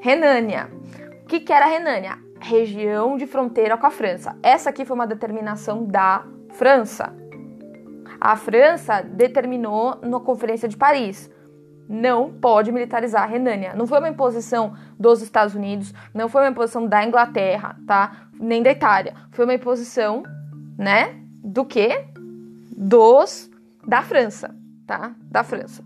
Renânia. 0.01 0.71
O 1.25 1.27
que, 1.27 1.41
que 1.41 1.53
era 1.53 1.67
a 1.67 1.69
Renânia? 1.69 2.19
Região 2.41 3.17
de 3.17 3.27
fronteira 3.27 3.77
com 3.77 3.87
a 3.87 3.91
França. 3.91 4.37
Essa 4.43 4.71
aqui 4.71 4.85
foi 4.85 4.95
uma 4.95 5.07
determinação 5.07 5.85
da 5.85 6.25
França. 6.51 7.13
A 8.21 8.37
França 8.37 9.03
determinou 9.03 9.99
na 10.03 10.21
Conferência 10.21 10.69
de 10.69 10.77
Paris 10.77 11.31
não 11.89 12.31
pode 12.31 12.71
militarizar 12.71 13.23
a 13.23 13.27
Renânia. 13.27 13.75
Não 13.75 13.87
foi 13.87 13.99
uma 13.99 14.09
imposição 14.09 14.75
dos 14.99 15.23
Estados 15.23 15.55
Unidos, 15.55 15.95
não 16.13 16.29
foi 16.29 16.43
uma 16.43 16.51
imposição 16.51 16.87
da 16.87 17.05
Inglaterra, 17.05 17.77
tá? 17.87 18.29
Nem 18.35 18.63
da 18.63 18.71
Itália. 18.71 19.15
Foi 19.31 19.45
uma 19.45 19.55
imposição, 19.55 20.23
né? 20.77 21.17
Do 21.43 21.65
que? 21.65 22.05
Dos 22.77 23.51
da 23.87 24.03
França, 24.03 24.55
tá? 24.87 25.13
Da 25.23 25.43
França. 25.43 25.83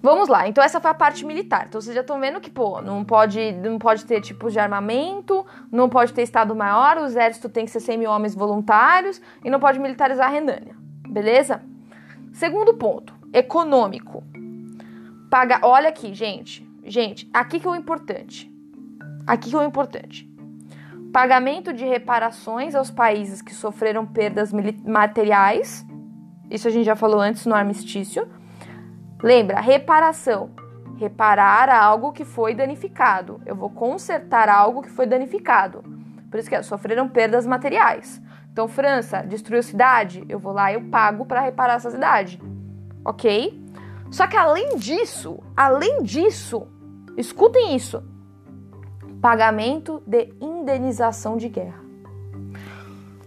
Vamos 0.00 0.28
lá, 0.28 0.48
então 0.48 0.64
essa 0.64 0.80
foi 0.80 0.90
a 0.90 0.94
parte 0.94 1.24
militar. 1.24 1.66
Então 1.68 1.80
vocês 1.80 1.94
já 1.94 2.00
estão 2.00 2.18
vendo 2.18 2.40
que, 2.40 2.50
pô, 2.50 2.82
não 2.82 3.04
pode, 3.04 3.52
não 3.52 3.78
pode 3.78 4.04
ter 4.04 4.20
tipos 4.20 4.52
de 4.52 4.58
armamento, 4.58 5.46
não 5.70 5.88
pode 5.88 6.12
ter 6.12 6.22
Estado 6.22 6.56
maior, 6.56 6.96
o 6.96 7.04
exército 7.04 7.48
tem 7.48 7.64
que 7.64 7.70
ser 7.70 7.78
100 7.78 7.98
mil 7.98 8.10
homens 8.10 8.34
voluntários 8.34 9.22
e 9.44 9.50
não 9.50 9.60
pode 9.60 9.78
militarizar 9.78 10.26
a 10.26 10.30
Renânia, 10.30 10.74
beleza? 11.08 11.62
Segundo 12.32 12.74
ponto, 12.74 13.14
econômico. 13.32 14.22
Paga, 15.30 15.60
olha 15.62 15.88
aqui, 15.88 16.12
gente. 16.14 16.68
Gente, 16.84 17.28
aqui 17.32 17.58
que 17.58 17.66
é 17.66 17.70
o 17.70 17.76
importante. 17.76 18.52
Aqui 19.26 19.50
que 19.50 19.56
é 19.56 19.58
o 19.58 19.62
importante. 19.62 20.28
Pagamento 21.12 21.72
de 21.72 21.84
reparações 21.84 22.74
aos 22.74 22.90
países 22.90 23.40
que 23.40 23.54
sofreram 23.54 24.06
perdas 24.06 24.52
materiais. 24.52 25.86
Isso 26.50 26.68
a 26.68 26.70
gente 26.70 26.84
já 26.84 26.96
falou 26.96 27.20
antes 27.20 27.46
no 27.46 27.54
armistício. 27.54 28.28
Lembra, 29.22 29.60
reparação 29.60 30.50
reparar 31.02 31.68
algo 31.68 32.12
que 32.12 32.24
foi 32.24 32.54
danificado. 32.54 33.40
Eu 33.44 33.56
vou 33.56 33.70
consertar 33.70 34.48
algo 34.48 34.82
que 34.82 34.90
foi 34.90 35.06
danificado. 35.06 35.82
Por 36.30 36.38
isso 36.38 36.48
que 36.48 36.54
é, 36.54 36.62
sofreram 36.62 37.08
perdas 37.08 37.46
materiais. 37.46 38.22
Então, 38.52 38.68
França 38.68 39.22
destruiu 39.22 39.62
cidade, 39.62 40.24
eu 40.28 40.38
vou 40.38 40.52
lá 40.52 40.70
e 40.70 40.74
eu 40.74 40.82
pago 40.82 41.24
para 41.24 41.40
reparar 41.40 41.74
essa 41.74 41.90
cidade. 41.90 42.40
Ok? 43.04 43.60
Só 44.10 44.26
que 44.26 44.36
além 44.36 44.76
disso, 44.76 45.38
além 45.56 46.02
disso, 46.02 46.66
escutem 47.16 47.74
isso: 47.74 48.02
pagamento 49.20 50.02
de 50.06 50.32
indenização 50.40 51.36
de 51.36 51.48
guerra. 51.48 51.82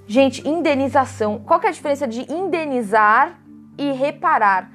Gente, 0.08 0.48
indenização. 0.48 1.40
Qual 1.40 1.60
que 1.60 1.66
é 1.66 1.70
a 1.70 1.74
diferença 1.74 2.08
de 2.08 2.32
indenizar 2.32 3.40
e 3.78 3.92
reparar? 3.92 4.72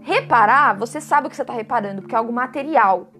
Reparar, 0.00 0.78
você 0.78 1.00
sabe 1.00 1.26
o 1.26 1.30
que 1.30 1.36
você 1.36 1.42
está 1.42 1.52
reparando, 1.52 2.00
porque 2.00 2.14
é 2.14 2.18
algo 2.18 2.32
material. 2.32 3.10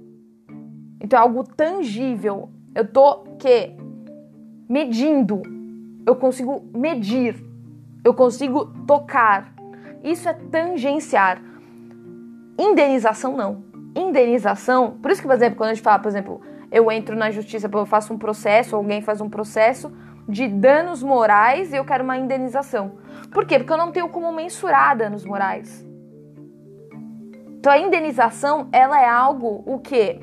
Então 1.01 1.19
é 1.19 1.23
algo 1.23 1.43
tangível. 1.43 2.51
Eu 2.75 2.87
tô 2.87 3.25
que 3.39 3.77
medindo. 4.69 5.43
Eu 6.07 6.15
consigo 6.15 6.65
medir. 6.75 7.45
Eu 8.05 8.15
consigo 8.15 8.67
tocar. 8.87 9.55
Isso 10.11 10.29
é 10.29 10.33
tangenciar. 10.33 11.43
Indenização 12.59 13.37
não. 13.37 13.65
Indenização, 13.95 14.99
por 15.03 15.11
isso 15.11 15.21
que, 15.21 15.27
por 15.27 15.35
exemplo, 15.35 15.57
quando 15.57 15.71
a 15.71 15.75
gente 15.75 15.83
fala, 15.83 15.99
por 15.99 16.09
exemplo, 16.09 16.41
eu 16.71 16.91
entro 16.91 17.15
na 17.15 17.31
justiça, 17.31 17.69
eu 17.73 17.87
faço 17.87 18.13
um 18.15 18.19
processo, 18.19 18.77
alguém 18.77 19.03
faz 19.03 19.21
um 19.21 19.29
processo 19.29 19.93
de 20.29 20.47
danos 20.49 21.03
morais 21.03 21.73
e 21.73 21.77
eu 21.77 21.85
quero 21.85 22.05
uma 22.05 22.17
indenização. 22.17 22.99
Por 23.31 23.45
quê? 23.45 23.59
Porque 23.59 23.73
eu 23.73 23.77
não 23.77 23.93
tenho 23.93 24.09
como 24.09 24.33
mensurar 24.33 24.97
danos 24.97 25.25
morais. 25.25 25.87
Então 27.59 27.73
a 27.73 27.79
indenização, 27.79 28.69
ela 28.73 29.01
é 29.01 29.09
algo 29.09 29.63
o 29.67 29.79
quê? 29.79 30.21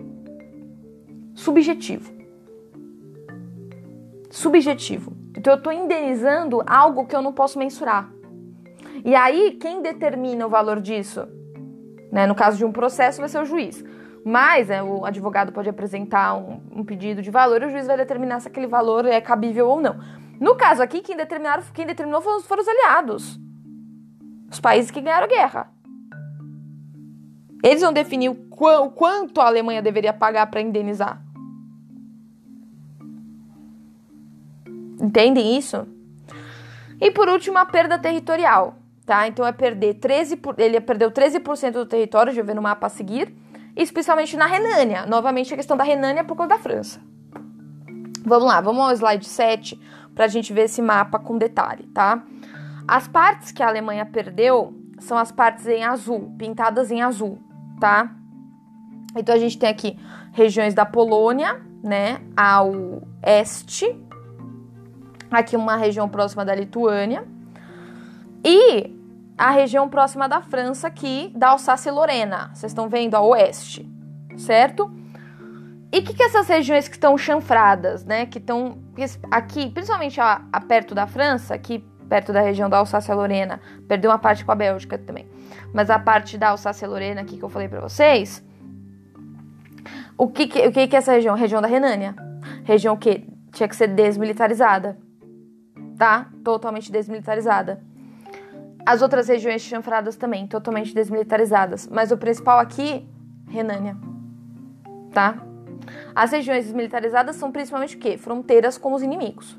Subjetivo. 1.33 2.11
Subjetivo. 4.31 5.13
Então 5.37 5.53
eu 5.53 5.57
estou 5.57 5.73
indenizando 5.73 6.63
algo 6.65 7.05
que 7.05 7.15
eu 7.15 7.21
não 7.21 7.33
posso 7.33 7.59
mensurar. 7.59 8.14
E 9.05 9.13
aí, 9.13 9.51
quem 9.51 9.83
determina 9.83 10.47
o 10.47 10.49
valor 10.49 10.81
disso? 10.81 11.27
Né? 12.11 12.25
No 12.25 12.33
caso 12.33 12.57
de 12.57 12.65
um 12.65 12.71
processo, 12.71 13.19
vai 13.19 13.29
ser 13.29 13.39
o 13.39 13.45
juiz. 13.45 13.85
Mas 14.25 14.69
né, 14.69 14.81
o 14.81 15.05
advogado 15.05 15.51
pode 15.51 15.69
apresentar 15.69 16.35
um, 16.35 16.59
um, 16.71 16.83
pedido 16.83 17.21
de 17.21 17.29
valor 17.29 17.61
e 17.61 17.65
o 17.67 17.69
juiz 17.69 17.85
vai 17.85 17.97
determinar 17.97 18.39
se 18.39 18.47
aquele 18.47 18.65
valor 18.65 19.05
é 19.05 19.21
cabível 19.21 19.67
ou 19.67 19.79
não. 19.79 19.99
No 20.41 20.55
caso 20.55 20.81
aqui, 20.81 21.01
quem, 21.01 21.15
determinaram, 21.15 21.61
quem 21.71 21.85
determinou 21.85 22.19
foram, 22.19 22.41
foram 22.41 22.63
os 22.63 22.67
aliados. 22.67 23.39
Os 24.49 24.59
países 24.59 24.89
que 24.89 24.99
ganharam 24.99 25.25
a 25.25 25.29
guerra. 25.29 25.69
Eles 27.63 27.81
vão 27.81 27.93
definir 27.93 28.29
o, 28.29 28.35
qu 28.35 28.89
quanto 28.95 29.39
a 29.39 29.45
Alemanha 29.45 29.83
deveria 29.83 30.13
pagar 30.13 30.47
para 30.47 30.61
indenizar. 30.61 31.21
Entendem 34.99 35.55
isso? 35.55 35.87
E 36.99 37.11
por 37.11 37.29
último, 37.29 37.59
a 37.59 37.65
perda 37.67 37.99
territorial, 37.99 38.79
tá? 39.05 39.27
Então 39.27 39.45
é 39.45 39.51
perder 39.51 39.95
13 39.95 40.37
por... 40.37 40.59
ele 40.59 40.79
perdeu 40.81 41.11
13% 41.11 41.71
do 41.71 41.85
território, 41.85 42.33
já 42.33 42.41
vê 42.41 42.53
no 42.53 42.61
mapa 42.61 42.87
a 42.87 42.89
seguir, 42.89 43.35
especialmente 43.75 44.35
na 44.35 44.45
Renânia. 44.45 45.05
Novamente 45.05 45.53
a 45.53 45.57
questão 45.57 45.77
da 45.77 45.83
Renânia 45.83 46.23
por 46.23 46.35
conta 46.35 46.55
da 46.55 46.57
França. 46.57 46.99
Vamos 48.25 48.47
lá, 48.47 48.59
vamos 48.61 48.81
ao 48.81 48.91
slide 48.93 49.25
7 49.25 49.79
para 50.15 50.25
a 50.25 50.27
gente 50.27 50.51
ver 50.51 50.63
esse 50.63 50.81
mapa 50.81 51.19
com 51.19 51.37
detalhe, 51.37 51.83
tá? 51.93 52.23
As 52.87 53.07
partes 53.07 53.51
que 53.51 53.61
a 53.61 53.67
Alemanha 53.67 54.05
perdeu 54.05 54.73
são 54.99 55.17
as 55.17 55.31
partes 55.31 55.67
em 55.67 55.83
azul, 55.83 56.33
pintadas 56.37 56.89
em 56.89 57.01
azul 57.01 57.39
tá? 57.79 58.11
Então 59.15 59.33
a 59.33 59.37
gente 59.37 59.57
tem 59.57 59.69
aqui 59.69 59.97
regiões 60.31 60.73
da 60.73 60.85
Polônia, 60.85 61.61
né, 61.83 62.19
ao 62.35 63.01
este. 63.23 63.95
Aqui 65.31 65.55
uma 65.55 65.75
região 65.75 66.07
próxima 66.07 66.45
da 66.45 66.53
Lituânia. 66.53 67.25
E 68.43 68.94
a 69.37 69.51
região 69.51 69.89
próxima 69.89 70.27
da 70.29 70.41
França 70.41 70.87
aqui, 70.87 71.31
da 71.35 71.49
Alsácia-Lorena. 71.49 72.51
Vocês 72.53 72.71
estão 72.71 72.87
vendo 72.87 73.15
a 73.15 73.21
oeste, 73.21 73.89
certo? 74.37 74.91
E 75.91 75.99
o 75.99 76.03
que, 76.03 76.13
que 76.13 76.23
essas 76.23 76.47
regiões 76.47 76.87
que 76.87 76.95
estão 76.95 77.17
chanfradas, 77.17 78.03
né? 78.05 78.25
Que 78.25 78.37
estão 78.37 78.79
aqui, 79.29 79.69
principalmente 79.69 80.19
a, 80.19 80.41
a, 80.51 80.61
perto 80.61 80.95
da 80.95 81.05
França, 81.05 81.53
aqui 81.53 81.83
perto 82.09 82.31
da 82.31 82.41
região 82.41 82.69
da 82.69 82.77
Alsácia-Lorena, 82.77 83.59
perdeu 83.87 84.11
uma 84.11 84.19
parte 84.19 84.45
com 84.45 84.51
a 84.51 84.55
Bélgica 84.55 84.97
também. 84.97 85.27
Mas 85.73 85.89
a 85.89 85.97
parte 85.97 86.37
da 86.37 86.49
Alsácia-Lorena 86.49 87.21
aqui 87.21 87.37
que 87.37 87.43
eu 87.43 87.49
falei 87.49 87.67
para 87.67 87.81
vocês, 87.81 88.43
o 90.17 90.27
que 90.27 90.47
que, 90.47 90.67
o 90.67 90.71
que 90.71 90.87
que 90.87 90.95
é 90.95 90.99
essa 90.99 91.13
região? 91.13 91.35
Região 91.35 91.61
da 91.61 91.67
Renânia. 91.67 92.15
Região 92.63 92.95
que 92.95 93.27
tinha 93.51 93.67
que 93.67 93.75
ser 93.75 93.87
desmilitarizada. 93.87 94.97
Tá? 95.97 96.29
Totalmente 96.43 96.91
desmilitarizada. 96.91 97.81
As 98.85 99.01
outras 99.01 99.27
regiões 99.27 99.61
chanfradas 99.61 100.15
também, 100.15 100.47
totalmente 100.47 100.93
desmilitarizadas. 100.93 101.87
Mas 101.87 102.11
o 102.11 102.17
principal 102.17 102.59
aqui, 102.59 103.07
Renânia. 103.49 103.97
Tá? 105.11 105.37
As 106.13 106.31
regiões 106.31 106.65
desmilitarizadas 106.65 107.35
são 107.35 107.51
principalmente 107.51 107.95
o 107.95 107.99
quê? 107.99 108.17
Fronteiras 108.17 108.77
com 108.77 108.93
os 108.93 109.01
inimigos 109.01 109.57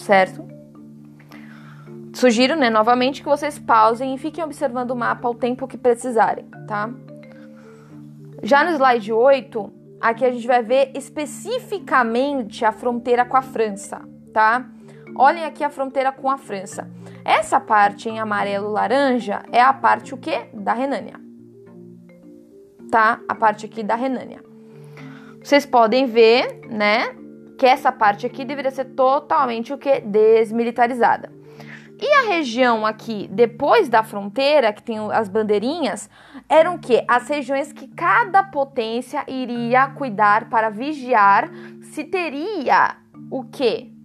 certo? 0.00 0.46
Sugiro, 2.14 2.56
né, 2.56 2.70
novamente 2.70 3.22
que 3.22 3.28
vocês 3.28 3.58
pausem 3.58 4.14
e 4.14 4.18
fiquem 4.18 4.42
observando 4.42 4.90
o 4.92 4.96
mapa 4.96 5.28
ao 5.28 5.34
tempo 5.34 5.68
que 5.68 5.76
precisarem, 5.76 6.46
tá? 6.66 6.90
Já 8.42 8.64
no 8.64 8.70
slide 8.70 9.12
8, 9.12 9.72
aqui 10.00 10.24
a 10.24 10.30
gente 10.30 10.46
vai 10.46 10.62
ver 10.62 10.92
especificamente 10.94 12.64
a 12.64 12.72
fronteira 12.72 13.24
com 13.24 13.36
a 13.36 13.42
França, 13.42 14.00
tá? 14.32 14.64
Olhem 15.16 15.44
aqui 15.44 15.64
a 15.64 15.70
fronteira 15.70 16.12
com 16.12 16.30
a 16.30 16.38
França. 16.38 16.90
Essa 17.24 17.60
parte 17.60 18.08
em 18.08 18.18
amarelo 18.18 18.70
laranja 18.70 19.42
é 19.52 19.60
a 19.60 19.72
parte 19.72 20.14
o 20.14 20.16
quê? 20.16 20.48
Da 20.52 20.72
Renânia. 20.72 21.20
Tá? 22.90 23.20
A 23.28 23.34
parte 23.34 23.66
aqui 23.66 23.82
da 23.82 23.94
Renânia. 23.94 24.42
Vocês 25.42 25.66
podem 25.66 26.06
ver, 26.06 26.60
né, 26.68 27.14
que 27.58 27.66
essa 27.66 27.90
parte 27.90 28.26
aqui 28.26 28.44
deveria 28.44 28.70
ser 28.70 28.84
totalmente 28.86 29.72
o 29.72 29.78
que 29.78 30.00
desmilitarizada. 30.00 31.32
E 32.00 32.12
a 32.12 32.28
região 32.28 32.86
aqui 32.86 33.28
depois 33.32 33.88
da 33.88 34.04
fronteira, 34.04 34.72
que 34.72 34.82
tem 34.82 34.98
as 35.12 35.28
bandeirinhas, 35.28 36.08
eram 36.48 36.78
que 36.78 37.04
as 37.08 37.28
regiões 37.28 37.72
que 37.72 37.88
cada 37.88 38.44
potência 38.44 39.24
iria 39.26 39.88
cuidar 39.88 40.48
para 40.48 40.70
vigiar 40.70 41.50
se 41.82 42.04
teria 42.04 42.96
o 43.30 43.42
que? 43.42 43.97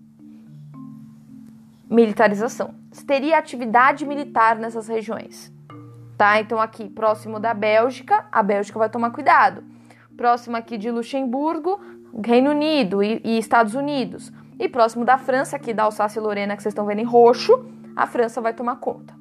Militarização. 1.93 2.73
Teria 3.05 3.37
atividade 3.37 4.03
militar 4.03 4.55
nessas 4.55 4.87
regiões. 4.87 5.53
Tá? 6.17 6.39
Então 6.39 6.59
aqui 6.59 6.89
próximo 6.89 7.39
da 7.39 7.53
Bélgica, 7.53 8.25
a 8.31 8.41
Bélgica 8.41 8.79
vai 8.79 8.89
tomar 8.89 9.11
cuidado. 9.11 9.63
Próximo 10.17 10.57
aqui 10.57 10.75
de 10.75 10.89
Luxemburgo, 10.89 11.79
Reino 12.25 12.49
Unido 12.49 13.03
e, 13.03 13.21
e 13.23 13.37
Estados 13.37 13.75
Unidos. 13.75 14.33
E 14.59 14.67
próximo 14.67 15.05
da 15.05 15.19
França, 15.19 15.55
aqui 15.55 15.71
da 15.71 15.83
Alsácia 15.83 16.19
e 16.19 16.23
Lorena, 16.23 16.55
que 16.55 16.63
vocês 16.63 16.71
estão 16.71 16.87
vendo 16.87 16.99
em 16.99 17.05
roxo, 17.05 17.63
a 17.95 18.07
França 18.07 18.41
vai 18.41 18.55
tomar 18.55 18.77
conta. 18.77 19.13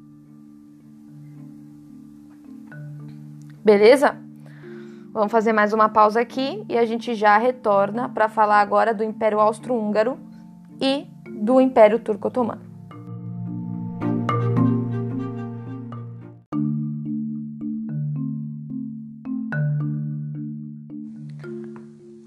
Beleza? 3.63 4.17
Vamos 5.13 5.31
fazer 5.31 5.53
mais 5.53 5.75
uma 5.75 5.91
pausa 5.91 6.23
aqui 6.23 6.65
e 6.71 6.79
a 6.79 6.87
gente 6.87 7.15
já 7.15 7.37
retorna 7.37 8.09
para 8.09 8.31
falar 8.31 8.61
agora 8.61 8.95
do 8.95 9.05
Império 9.05 9.39
Austro-Húngaro 9.41 10.19
e 10.81 11.07
do 11.33 11.61
Império 11.61 11.99
Turco-Otomano. 11.99 12.73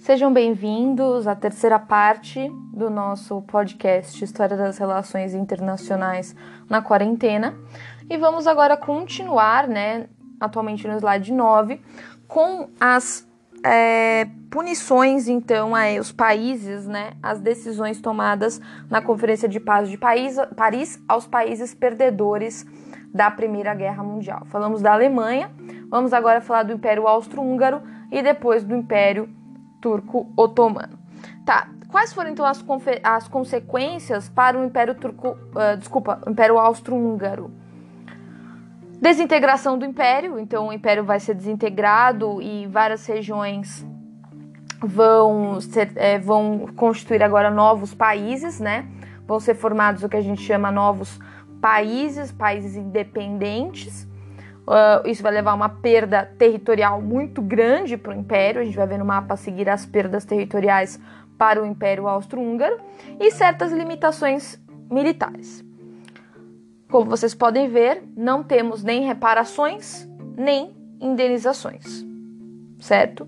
Sejam 0.05 0.31
bem-vindos 0.31 1.25
à 1.25 1.35
terceira 1.35 1.79
parte 1.79 2.47
do 2.71 2.91
nosso 2.91 3.41
podcast 3.41 4.23
História 4.23 4.55
das 4.55 4.77
Relações 4.77 5.33
Internacionais 5.33 6.35
na 6.69 6.79
Quarentena. 6.79 7.55
E 8.07 8.15
vamos 8.15 8.45
agora 8.45 8.77
continuar, 8.77 9.67
né, 9.67 10.07
atualmente 10.39 10.87
no 10.87 10.95
slide 10.95 11.33
9, 11.33 11.81
com 12.27 12.69
as 12.79 13.27
é, 13.65 14.27
punições, 14.51 15.27
então, 15.27 15.71
os 15.99 16.11
países, 16.11 16.85
né, 16.85 17.13
as 17.21 17.39
decisões 17.39 17.99
tomadas 17.99 18.61
na 18.91 19.01
Conferência 19.01 19.49
de 19.49 19.59
Paz 19.59 19.89
de 19.89 19.97
Paris, 19.97 20.37
Paris 20.55 21.03
aos 21.07 21.25
países 21.25 21.73
perdedores 21.73 22.63
da 23.11 23.31
Primeira 23.31 23.73
Guerra 23.73 24.03
Mundial. 24.03 24.43
Falamos 24.51 24.83
da 24.83 24.93
Alemanha, 24.93 25.49
vamos 25.89 26.13
agora 26.13 26.41
falar 26.41 26.61
do 26.61 26.73
Império 26.73 27.07
Austro-Húngaro 27.07 27.81
e 28.11 28.21
depois 28.21 28.63
do 28.63 28.75
Império 28.75 29.27
turco-otomano. 29.81 30.99
Tá, 31.43 31.67
quais 31.89 32.13
foram 32.13 32.29
então 32.29 32.45
as, 32.45 32.63
as, 33.03 33.27
consequências 33.27 34.29
para 34.29 34.59
o 34.59 34.63
Império 34.63 34.93
Turco, 34.93 35.29
uh, 35.29 35.77
desculpa, 35.77 36.21
Império 36.27 36.59
Austro-Húngaro? 36.59 37.51
Desintegração 39.01 39.77
do 39.77 39.85
império, 39.85 40.39
então 40.39 40.67
o 40.69 40.73
império 40.73 41.03
vai 41.03 41.19
ser 41.19 41.35
desintegrado 41.35 42.41
e 42.41 42.65
várias 42.67 43.05
regiões 43.05 43.85
vão, 44.81 45.59
ser, 45.59 45.91
é, 45.95 46.17
vão 46.17 46.67
constituir 46.75 47.21
agora 47.21 47.49
novos 47.51 47.93
países, 47.93 48.59
né? 48.59 48.87
Vão 49.27 49.39
ser 49.39 49.55
formados 49.55 50.03
o 50.03 50.09
que 50.09 50.17
a 50.17 50.21
gente 50.21 50.41
chama 50.41 50.71
novos 50.71 51.19
países, 51.61 52.31
países 52.31 52.75
independentes. 52.75 54.07
Uh, 54.67 55.07
isso 55.07 55.21
vai 55.21 55.31
levar 55.31 55.51
a 55.51 55.55
uma 55.55 55.69
perda 55.69 56.25
territorial 56.37 57.01
muito 57.01 57.41
grande 57.41 57.97
para 57.97 58.11
o 58.11 58.15
império. 58.15 58.61
A 58.61 58.65
gente 58.65 58.77
vai 58.77 58.87
ver 58.87 58.97
no 58.97 59.05
mapa 59.05 59.35
seguir 59.35 59.69
as 59.69 59.85
perdas 59.85 60.25
territoriais 60.25 60.99
para 61.37 61.61
o 61.61 61.65
Império 61.65 62.07
Austro-Húngaro 62.07 62.77
e 63.19 63.31
certas 63.31 63.71
limitações 63.71 64.59
militares. 64.89 65.64
Como 66.95 67.09
vocês 67.09 67.35
podem 67.35 67.67
ver, 67.67 68.05
não 68.15 68.41
temos 68.41 68.81
nem 68.81 69.03
reparações 69.03 70.07
nem 70.37 70.73
indenizações, 71.01 72.05
certo? 72.79 73.27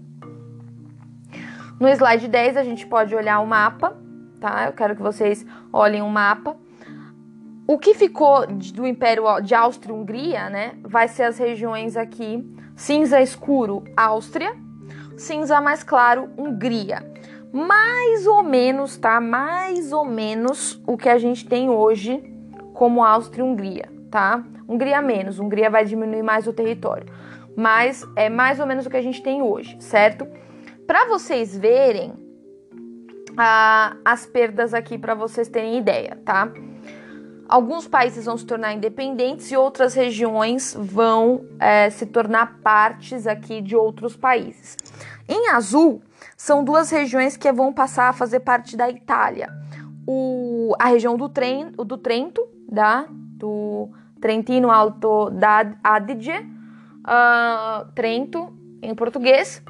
No 1.77 1.89
slide 1.89 2.29
10 2.29 2.55
a 2.55 2.63
gente 2.63 2.87
pode 2.87 3.13
olhar 3.13 3.41
o 3.41 3.45
mapa, 3.45 3.97
tá? 4.39 4.67
Eu 4.67 4.71
quero 4.71 4.95
que 4.95 5.01
vocês 5.01 5.45
olhem 5.73 6.01
o 6.01 6.07
mapa. 6.07 6.55
O 7.67 7.77
que 7.77 7.93
ficou 7.93 8.47
do 8.47 8.87
Império 8.87 9.41
de 9.41 9.53
Áustria-Hungria, 9.53 10.49
né, 10.49 10.75
vai 10.81 11.09
ser 11.09 11.23
as 11.23 11.37
regiões 11.37 11.97
aqui 11.97 12.49
cinza 12.73 13.19
escuro, 13.19 13.83
Áustria, 13.97 14.55
cinza 15.17 15.59
mais 15.59 15.83
claro, 15.83 16.29
Hungria. 16.37 17.05
Mais 17.51 18.25
ou 18.25 18.43
menos, 18.43 18.95
tá? 18.95 19.19
Mais 19.19 19.91
ou 19.91 20.05
menos 20.05 20.81
o 20.87 20.95
que 20.95 21.09
a 21.09 21.17
gente 21.17 21.45
tem 21.45 21.69
hoje 21.69 22.36
como 22.77 23.03
Áustria 23.03 23.43
e 23.43 23.47
Hungria, 23.47 23.89
tá? 24.11 24.43
Hungria 24.69 25.01
menos, 25.01 25.39
Hungria 25.39 25.67
vai 25.67 25.83
diminuir 25.83 26.21
mais 26.21 26.45
o 26.45 26.53
território, 26.53 27.07
mas 27.55 28.05
é 28.15 28.29
mais 28.29 28.59
ou 28.59 28.67
menos 28.67 28.85
o 28.85 28.89
que 28.89 28.97
a 28.97 29.01
gente 29.01 29.21
tem 29.23 29.41
hoje, 29.41 29.75
certo? 29.79 30.27
Para 30.85 31.07
vocês 31.07 31.57
verem 31.57 32.13
ah, 33.35 33.97
as 34.05 34.27
perdas 34.27 34.75
aqui, 34.75 34.95
para 34.95 35.15
vocês 35.15 35.49
terem 35.49 35.79
ideia, 35.79 36.19
tá? 36.23 36.51
Alguns 37.49 37.87
países 37.87 38.25
vão 38.25 38.37
se 38.37 38.45
tornar 38.45 38.73
independentes 38.73 39.49
e 39.51 39.57
outras 39.57 39.95
regiões 39.95 40.75
vão 40.79 41.45
é, 41.59 41.89
se 41.89 42.05
tornar 42.05 42.59
partes 42.61 43.25
aqui 43.25 43.59
de 43.59 43.75
outros 43.75 44.15
países. 44.15 44.77
Em 45.27 45.49
azul, 45.49 46.01
são 46.35 46.63
duas 46.63 46.91
regiões 46.91 47.35
que 47.35 47.51
vão 47.51 47.73
passar 47.73 48.09
a 48.09 48.13
fazer 48.13 48.41
parte 48.41 48.77
da 48.77 48.87
Itália. 48.87 49.49
O, 50.07 50.73
a 50.79 50.87
região 50.87 51.17
do, 51.17 51.27
Trento, 51.27 51.83
do 51.83 51.97
Trento 51.97 52.47
da, 52.67 53.05
do 53.09 53.89
Trentino 54.21 54.71
Alto 54.71 55.29
da 55.29 55.73
Adige, 55.83 56.31
uh, 56.31 57.91
Trento 57.93 58.57
em 58.81 58.95
português, 58.95 59.61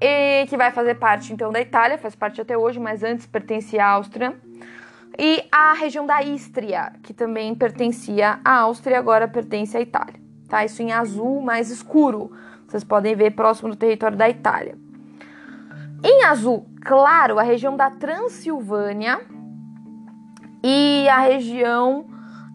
e 0.00 0.46
que 0.46 0.56
vai 0.56 0.70
fazer 0.70 0.96
parte 0.96 1.32
então 1.32 1.50
da 1.50 1.60
Itália, 1.60 1.96
faz 1.96 2.14
parte 2.14 2.40
até 2.40 2.56
hoje, 2.56 2.78
mas 2.78 3.02
antes 3.02 3.26
pertencia 3.26 3.84
à 3.84 3.88
Áustria. 3.92 4.36
E 5.18 5.44
a 5.50 5.72
região 5.72 6.06
da 6.06 6.22
Istria, 6.22 6.92
que 7.02 7.12
também 7.12 7.54
pertencia 7.54 8.38
à 8.44 8.58
Áustria, 8.60 8.98
agora 8.98 9.26
pertence 9.26 9.76
à 9.76 9.80
Itália. 9.80 10.14
Tá? 10.48 10.64
Isso 10.64 10.82
em 10.82 10.92
azul 10.92 11.40
mais 11.40 11.70
escuro. 11.70 12.30
Vocês 12.68 12.84
podem 12.84 13.16
ver 13.16 13.32
próximo 13.32 13.70
do 13.70 13.76
território 13.76 14.16
da 14.16 14.28
Itália. 14.28 14.76
Em 16.04 16.24
azul 16.24 16.68
claro, 16.88 17.38
a 17.38 17.42
região 17.42 17.76
da 17.76 17.90
Transilvânia 17.90 19.20
a 21.08 21.18
região 21.18 22.06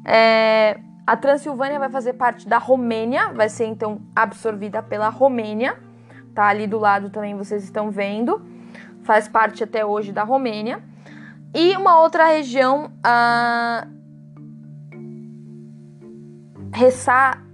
é, 0.06 0.80
a 1.06 1.18
Transilvânia 1.18 1.80
vai 1.80 1.90
fazer 1.90 2.14
parte 2.14 2.48
da 2.48 2.58
Romênia, 2.58 3.30
vai 3.34 3.50
ser 3.50 3.66
então 3.66 4.02
absorvida 4.16 4.82
pela 4.82 5.10
Romênia, 5.10 5.78
tá 6.34 6.46
ali 6.48 6.66
do 6.66 6.80
lado 6.80 7.10
também 7.10 7.36
vocês 7.36 7.64
estão 7.64 7.92
vendo, 7.92 8.42
faz 9.04 9.28
parte 9.28 9.64
até 9.64 9.86
hoje 9.86 10.12
da 10.12 10.24
Romênia. 10.24 10.82
E 11.54 11.76
uma 11.78 12.00
outra 12.00 12.26
região, 12.26 12.92
a 13.04 13.86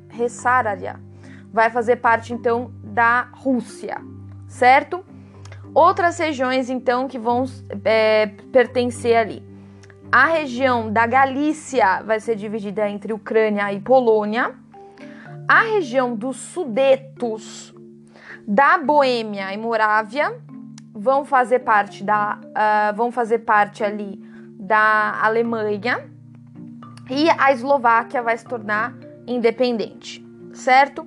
Ressarária, 0.10 1.00
vai 1.52 1.70
fazer 1.70 1.97
parte 1.97 2.34
então 2.34 2.72
da 2.84 3.28
Rússia, 3.34 3.97
certo? 4.47 5.04
Outras 5.74 6.18
regiões 6.18 6.70
então 6.70 7.08
que 7.08 7.20
vão 7.20 7.43
é, 7.84 8.28
pertencer 8.52 9.18
ali. 9.18 9.49
A 10.12 10.26
região 10.26 10.91
da 10.91 11.05
Galícia 11.05 12.01
vai 12.01 12.20
ser 12.20 12.36
dividida 12.36 12.89
entre 12.89 13.14
Ucrânia 13.14 13.72
e 13.72 13.80
Polônia. 13.80 14.55
A 15.47 15.62
região 15.62 16.16
dos 16.16 16.36
Sudetos, 16.36 17.76
da 18.47 18.80
Boêmia 18.80 19.53
e 19.53 19.57
Morávia 19.57 20.36
vão 20.91 21.24
fazer 21.24 21.60
parte 21.60 22.03
da 22.03 22.39
uh, 22.41 22.95
vão 22.95 23.12
fazer 23.12 23.39
parte 23.39 23.84
ali 23.84 24.20
da 24.60 25.20
Alemanha 25.22 26.10
e 27.07 27.30
a 27.30 27.51
Eslováquia 27.51 28.24
vai 28.24 28.36
se 28.36 28.45
tornar 28.45 28.95
independente, 29.28 30.26
certo? 30.53 31.05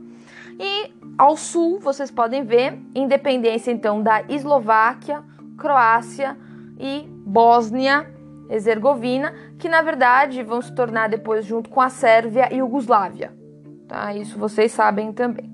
E 0.60 0.94
ao 1.18 1.36
sul 1.36 1.80
vocês 1.80 2.10
podem 2.12 2.44
ver 2.44 2.78
independência 2.94 3.72
então 3.72 4.00
da 4.00 4.22
Eslováquia, 4.28 5.24
Croácia 5.58 6.36
e 6.78 7.04
Bósnia 7.26 8.21
Herzegovina, 8.52 9.32
que 9.58 9.68
na 9.68 9.80
verdade 9.80 10.42
vão 10.42 10.60
se 10.60 10.74
tornar 10.74 11.08
depois 11.08 11.46
junto 11.46 11.70
com 11.70 11.80
a 11.80 11.88
Sérvia 11.88 12.48
e 12.52 12.58
Iugoslávia. 12.58 13.32
Tá? 13.88 14.14
Isso 14.14 14.38
vocês 14.38 14.70
sabem 14.72 15.10
também. 15.12 15.50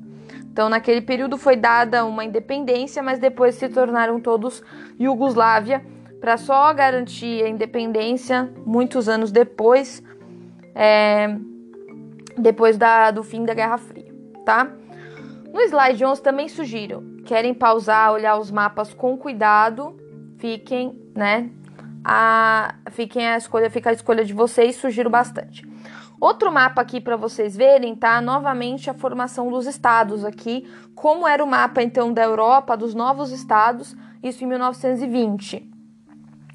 Então, 0.50 0.68
naquele 0.68 1.00
período 1.00 1.38
foi 1.38 1.54
dada 1.54 2.04
uma 2.04 2.24
independência, 2.24 3.00
mas 3.00 3.20
depois 3.20 3.54
se 3.54 3.68
tornaram 3.68 4.20
todos 4.20 4.60
Iugoslávia 4.98 5.84
para 6.20 6.36
só 6.36 6.74
garantir 6.74 7.44
a 7.44 7.48
independência 7.48 8.52
muitos 8.66 9.08
anos 9.08 9.30
depois, 9.30 10.02
é, 10.74 11.36
depois 12.36 12.76
da, 12.76 13.12
do 13.12 13.22
fim 13.22 13.44
da 13.44 13.54
Guerra 13.54 13.78
Fria, 13.78 14.12
tá? 14.44 14.68
No 15.52 15.60
slide 15.60 16.04
11 16.04 16.20
também 16.20 16.48
sugiro, 16.48 17.02
querem 17.24 17.54
pausar, 17.54 18.12
olhar 18.12 18.36
os 18.36 18.50
mapas 18.50 18.92
com 18.92 19.16
cuidado, 19.16 19.96
fiquem, 20.38 21.00
né, 21.14 21.48
a, 22.10 22.74
fiquem 22.90 23.28
a 23.28 23.36
escolha, 23.36 23.68
fica 23.68 23.90
a 23.90 23.92
escolha 23.92 24.24
de 24.24 24.32
vocês, 24.32 24.76
sugiro 24.76 25.10
bastante. 25.10 25.68
Outro 26.18 26.50
mapa 26.50 26.80
aqui 26.80 27.02
para 27.02 27.16
vocês 27.16 27.54
verem, 27.54 27.94
tá? 27.94 28.18
Novamente 28.22 28.88
a 28.88 28.94
formação 28.94 29.50
dos 29.50 29.66
estados 29.66 30.24
aqui, 30.24 30.66
como 30.94 31.28
era 31.28 31.44
o 31.44 31.46
mapa 31.46 31.82
então 31.82 32.10
da 32.10 32.22
Europa, 32.22 32.78
dos 32.78 32.94
novos 32.94 33.30
estados, 33.30 33.94
isso 34.22 34.42
em 34.42 34.46
1920. 34.46 35.70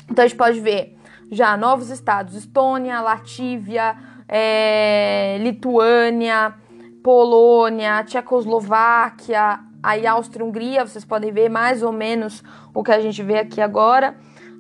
Então 0.09 0.25
a 0.25 0.27
gente 0.27 0.35
pode 0.35 0.59
ver 0.59 0.97
já 1.31 1.55
novos 1.55 1.91
estados: 1.91 2.33
Estônia, 2.33 2.99
Latívia, 2.99 3.95
é, 4.27 5.37
Lituânia, 5.39 6.55
Polônia, 7.03 8.03
Tchecoslováquia, 8.05 9.59
aí 9.83 10.07
Áustria-Hungria. 10.07 10.83
Vocês 10.83 11.05
podem 11.05 11.31
ver 11.31 11.47
mais 11.47 11.83
ou 11.83 11.91
menos 11.91 12.43
o 12.73 12.83
que 12.83 12.91
a 12.91 12.99
gente 12.99 13.21
vê 13.21 13.37
aqui 13.37 13.61
agora 13.61 14.15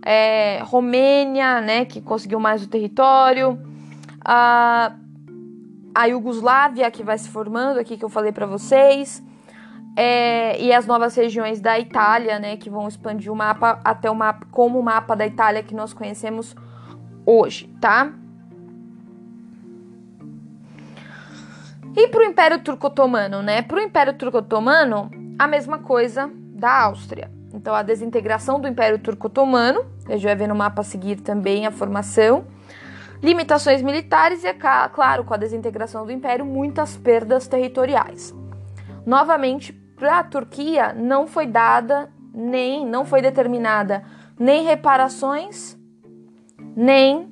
é, 0.05 0.59
Romênia, 0.63 1.61
né, 1.61 1.85
que 1.85 2.01
conseguiu 2.01 2.39
mais 2.39 2.63
o 2.63 2.67
território, 2.67 3.59
a, 4.23 4.93
a 5.95 6.05
Iugoslávia, 6.05 6.91
que 6.91 7.03
vai 7.03 7.17
se 7.17 7.29
formando 7.29 7.79
aqui, 7.79 7.97
que 7.97 8.03
eu 8.03 8.09
falei 8.09 8.31
para 8.31 8.45
vocês, 8.45 9.23
é, 9.95 10.59
e 10.61 10.73
as 10.73 10.85
novas 10.85 11.15
regiões 11.15 11.61
da 11.61 11.79
Itália, 11.79 12.39
né, 12.39 12.57
que 12.57 12.69
vão 12.69 12.87
expandir 12.87 13.31
o 13.31 13.35
mapa 13.35 13.79
até 13.83 14.09
o 14.09 14.15
mapa, 14.15 14.45
como 14.51 14.79
o 14.79 14.83
mapa 14.83 15.15
da 15.15 15.25
Itália 15.25 15.63
que 15.63 15.73
nós 15.73 15.93
conhecemos 15.93 16.55
hoje, 17.25 17.67
tá? 17.79 18.11
E 21.95 22.07
para 22.07 22.21
o 22.21 22.23
Império 22.23 22.59
Turco-Otomano, 22.59 23.43
né? 23.43 23.61
Para 23.61 23.77
o 23.77 23.79
Império 23.79 24.13
Turco-Otomano, 24.15 25.11
a 25.37 25.47
mesma 25.47 25.77
coisa 25.77 26.29
da 26.55 26.81
Áustria. 26.85 27.29
Então, 27.53 27.75
a 27.75 27.83
desintegração 27.83 28.59
do 28.59 28.67
Império 28.67 28.97
Turco-Otomano, 28.97 29.85
a 30.07 30.13
gente 30.13 30.23
vai 30.23 30.35
ver 30.35 30.47
no 30.47 30.55
mapa 30.55 30.81
a 30.81 30.83
seguir 30.83 31.17
também 31.17 31.67
a 31.67 31.71
formação. 31.71 32.45
Limitações 33.21 33.81
militares 33.81 34.43
e, 34.43 34.53
claro, 34.91 35.23
com 35.23 35.33
a 35.33 35.37
desintegração 35.37 36.03
do 36.03 36.11
Império, 36.11 36.43
muitas 36.43 36.97
perdas 36.97 37.47
territoriais. 37.47 38.33
Novamente, 39.05 39.71
para 39.71 40.19
a 40.19 40.23
Turquia 40.23 40.93
não 40.93 41.27
foi 41.27 41.45
dada 41.45 42.09
nem, 42.33 42.85
não 42.85 43.05
foi 43.05 43.21
determinada 43.21 44.03
nem 44.37 44.63
reparações, 44.63 45.77
nem 46.75 47.31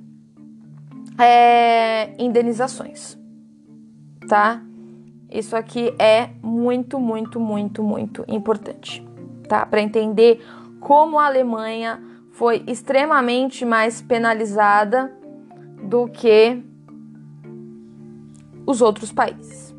é, 1.18 2.14
indenizações, 2.24 3.18
tá? 4.30 4.62
Isso 5.30 5.56
aqui 5.56 5.94
é 5.98 6.30
muito, 6.44 7.00
muito, 7.00 7.40
muito, 7.40 7.82
muito 7.82 8.24
importante 8.28 9.11
tá? 9.52 9.66
Para 9.66 9.82
entender 9.82 10.41
como 10.80 11.20
a 11.20 11.26
Alemanha 11.26 12.02
foi 12.32 12.64
extremamente 12.66 13.66
mais 13.66 14.02
penalizada 14.02 15.12
do 15.84 16.08
que 16.08 16.64
os 18.66 18.82
outros 18.82 19.12
países. 19.12 19.76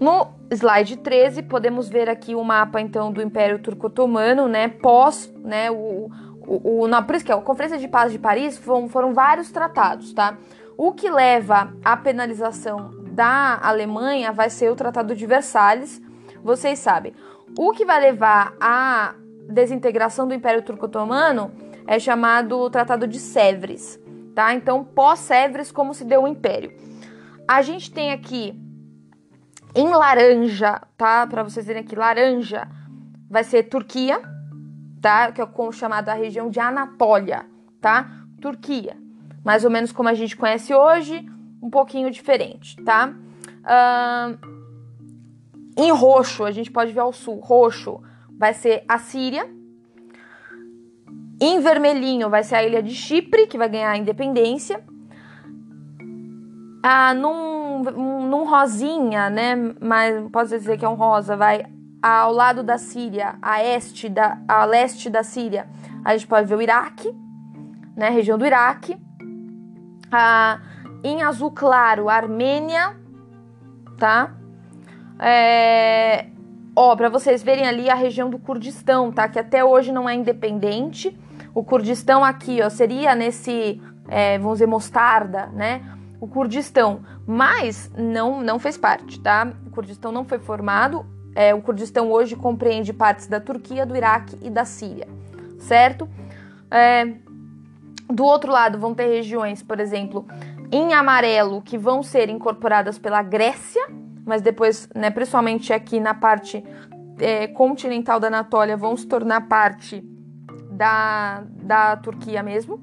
No 0.00 0.28
slide 0.48 0.96
13, 0.98 1.42
podemos 1.42 1.88
ver 1.88 2.08
aqui 2.08 2.36
o 2.36 2.44
mapa 2.44 2.80
então 2.80 3.10
do 3.10 3.20
Império 3.20 3.58
Turco-Otomano, 3.58 4.46
né, 4.46 4.68
pós, 4.68 5.32
né, 5.42 5.68
o, 5.68 6.08
o, 6.46 6.82
o, 6.82 6.88
na, 6.88 7.02
por 7.02 7.16
isso 7.16 7.24
que 7.24 7.32
é, 7.32 7.34
a 7.34 7.40
Conferência 7.40 7.78
de 7.78 7.88
Paz 7.88 8.12
de 8.12 8.18
Paris 8.20 8.56
foram, 8.56 8.88
foram 8.88 9.12
vários 9.12 9.50
tratados, 9.50 10.12
tá? 10.12 10.36
O 10.76 10.92
que 10.92 11.10
leva 11.10 11.74
à 11.84 11.96
penalização 11.96 12.90
da 13.10 13.58
Alemanha 13.60 14.30
vai 14.30 14.48
ser 14.48 14.70
o 14.70 14.76
Tratado 14.76 15.16
de 15.16 15.26
Versalhes, 15.26 16.00
vocês 16.44 16.78
sabem. 16.78 17.12
O 17.56 17.72
que 17.72 17.84
vai 17.84 18.00
levar 18.00 18.54
à 18.60 19.14
desintegração 19.48 20.26
do 20.26 20.34
Império 20.34 20.62
Turco-Otomano 20.62 21.52
é 21.86 21.98
chamado 21.98 22.70
Tratado 22.70 23.06
de 23.06 23.18
Sèvres, 23.18 24.00
tá? 24.34 24.54
Então, 24.54 24.82
pós-Sèvres, 24.82 25.70
como 25.70 25.92
se 25.92 26.04
deu 26.04 26.22
o 26.22 26.28
Império. 26.28 26.72
A 27.46 27.60
gente 27.60 27.90
tem 27.90 28.12
aqui 28.12 28.58
em 29.74 29.88
laranja, 29.88 30.80
tá? 30.96 31.26
Para 31.26 31.42
vocês 31.42 31.66
verem 31.66 31.82
aqui, 31.82 31.94
laranja 31.94 32.68
vai 33.28 33.44
ser 33.44 33.64
Turquia, 33.64 34.20
tá? 35.00 35.32
Que 35.32 35.42
é 35.42 35.46
como 35.46 35.72
chamada 35.72 36.12
a 36.12 36.14
região 36.14 36.48
de 36.48 36.60
Anatólia, 36.60 37.44
tá? 37.80 38.10
Turquia. 38.40 38.96
Mais 39.44 39.64
ou 39.64 39.70
menos 39.70 39.92
como 39.92 40.08
a 40.08 40.14
gente 40.14 40.36
conhece 40.36 40.74
hoje, 40.74 41.26
um 41.62 41.68
pouquinho 41.68 42.10
diferente, 42.10 42.76
tá? 42.82 43.12
Uh, 43.62 44.51
em 45.76 45.90
roxo, 45.90 46.44
a 46.44 46.50
gente 46.50 46.70
pode 46.70 46.92
ver 46.92 47.00
ao 47.00 47.12
sul, 47.12 47.38
roxo 47.38 48.00
vai 48.38 48.52
ser 48.52 48.84
a 48.88 48.98
Síria. 48.98 49.48
Em 51.40 51.60
vermelhinho 51.60 52.28
vai 52.28 52.42
ser 52.42 52.56
a 52.56 52.64
ilha 52.64 52.82
de 52.82 52.94
Chipre, 52.94 53.46
que 53.46 53.58
vai 53.58 53.68
ganhar 53.68 53.90
a 53.90 53.96
independência. 53.96 54.84
Ah, 56.82 57.14
num, 57.14 57.82
num 57.82 58.44
rosinha, 58.44 59.30
né? 59.30 59.54
Mas 59.80 60.28
pode 60.30 60.50
dizer 60.50 60.76
que 60.78 60.84
é 60.84 60.88
um 60.88 60.94
rosa, 60.94 61.36
vai 61.36 61.64
ao 62.02 62.32
lado 62.32 62.64
da 62.64 62.78
Síria, 62.78 63.36
a 63.40 63.62
este 63.62 64.08
da, 64.08 64.38
a 64.48 64.64
leste 64.64 65.08
da 65.08 65.22
Síria, 65.22 65.68
a 66.04 66.16
gente 66.16 66.26
pode 66.26 66.48
ver 66.48 66.56
o 66.56 66.60
Iraque, 66.60 67.14
né? 67.96 68.08
Região 68.08 68.36
do 68.36 68.44
Iraque. 68.44 68.98
Ah, 70.10 70.60
em 71.04 71.22
azul 71.22 71.52
claro, 71.52 72.08
a 72.08 72.14
Armênia, 72.14 72.96
tá? 73.98 74.34
É, 75.24 76.26
ó, 76.74 76.96
para 76.96 77.08
vocês 77.08 77.44
verem 77.44 77.64
ali 77.64 77.88
a 77.88 77.94
região 77.94 78.28
do 78.28 78.40
Kurdistão, 78.40 79.12
tá? 79.12 79.28
Que 79.28 79.38
até 79.38 79.64
hoje 79.64 79.92
não 79.92 80.08
é 80.08 80.14
independente. 80.14 81.16
O 81.54 81.62
Kurdistão 81.62 82.24
aqui, 82.24 82.60
ó, 82.60 82.68
seria 82.68 83.14
nesse, 83.14 83.80
é, 84.08 84.36
vamos 84.38 84.54
dizer, 84.54 84.66
mostarda, 84.66 85.46
né? 85.46 85.80
O 86.20 86.26
Kurdistão, 86.26 87.02
mas 87.24 87.90
não, 87.96 88.40
não 88.40 88.58
fez 88.58 88.76
parte, 88.76 89.20
tá? 89.20 89.52
O 89.66 89.70
Kurdistão 89.70 90.10
não 90.10 90.24
foi 90.24 90.40
formado. 90.40 91.06
É, 91.36 91.54
o 91.54 91.62
Kurdistão 91.62 92.10
hoje 92.10 92.34
compreende 92.34 92.92
partes 92.92 93.28
da 93.28 93.40
Turquia, 93.40 93.86
do 93.86 93.96
Iraque 93.96 94.36
e 94.42 94.50
da 94.50 94.64
Síria, 94.64 95.08
certo? 95.58 96.08
É, 96.70 97.06
do 98.08 98.24
outro 98.24 98.50
lado, 98.50 98.78
vão 98.78 98.92
ter 98.92 99.06
regiões, 99.06 99.62
por 99.62 99.80
exemplo, 99.80 100.26
em 100.70 100.92
amarelo, 100.92 101.62
que 101.62 101.78
vão 101.78 102.02
ser 102.02 102.28
incorporadas 102.28 102.98
pela 102.98 103.22
Grécia, 103.22 103.82
mas 104.24 104.42
depois, 104.42 104.88
né, 104.94 105.10
principalmente 105.10 105.72
aqui 105.72 106.00
na 106.00 106.14
parte 106.14 106.64
é, 107.18 107.46
continental 107.48 108.18
da 108.18 108.28
Anatólia, 108.28 108.76
vão 108.76 108.96
se 108.96 109.06
tornar 109.06 109.48
parte 109.48 110.02
da, 110.70 111.42
da 111.46 111.96
Turquia 111.96 112.42
mesmo. 112.42 112.80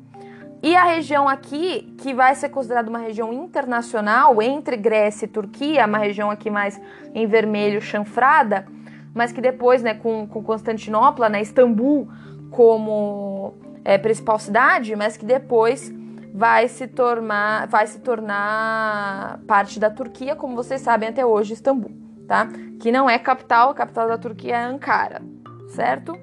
E 0.61 0.75
a 0.75 0.83
região 0.83 1.27
aqui, 1.27 1.93
que 1.97 2.13
vai 2.13 2.35
ser 2.35 2.49
considerada 2.49 2.89
uma 2.89 2.99
região 2.99 3.31
internacional 3.31 4.41
entre 4.41 4.75
Grécia 4.75 5.25
e 5.25 5.29
Turquia, 5.29 5.85
uma 5.85 5.97
região 5.97 6.29
aqui 6.29 6.49
mais 6.49 6.79
em 7.15 7.25
vermelho 7.25 7.81
chanfrada, 7.81 8.67
mas 9.13 9.31
que 9.31 9.39
depois, 9.39 9.81
né, 9.81 9.93
com, 9.93 10.27
com 10.27 10.43
Constantinopla, 10.43 11.29
né, 11.29 11.41
Istambul 11.41 12.09
como 12.51 13.53
é, 13.85 13.97
principal 13.97 14.37
cidade, 14.37 14.95
mas 14.95 15.15
que 15.15 15.25
depois 15.25 15.93
vai 16.33 16.67
se 16.67 16.87
tornar, 16.87 17.67
vai 17.67 17.87
se 17.87 17.99
tornar 17.99 19.39
parte 19.47 19.79
da 19.79 19.89
Turquia, 19.89 20.35
como 20.35 20.55
vocês 20.55 20.81
sabem 20.81 21.09
até 21.09 21.25
hoje, 21.25 21.53
Istambul, 21.53 21.91
tá? 22.27 22.47
Que 22.79 22.91
não 22.91 23.09
é 23.09 23.17
capital, 23.17 23.71
a 23.71 23.73
capital 23.73 24.07
da 24.07 24.17
Turquia 24.17 24.55
é 24.55 24.63
Ankara, 24.63 25.21
certo? 25.69 26.13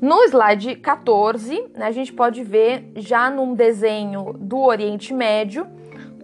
No 0.00 0.22
slide 0.24 0.76
14, 0.76 1.70
né, 1.76 1.86
a 1.86 1.92
gente 1.92 2.12
pode 2.12 2.42
ver 2.42 2.90
já 2.96 3.30
num 3.30 3.54
desenho 3.54 4.32
do 4.38 4.58
Oriente 4.58 5.14
Médio 5.14 5.66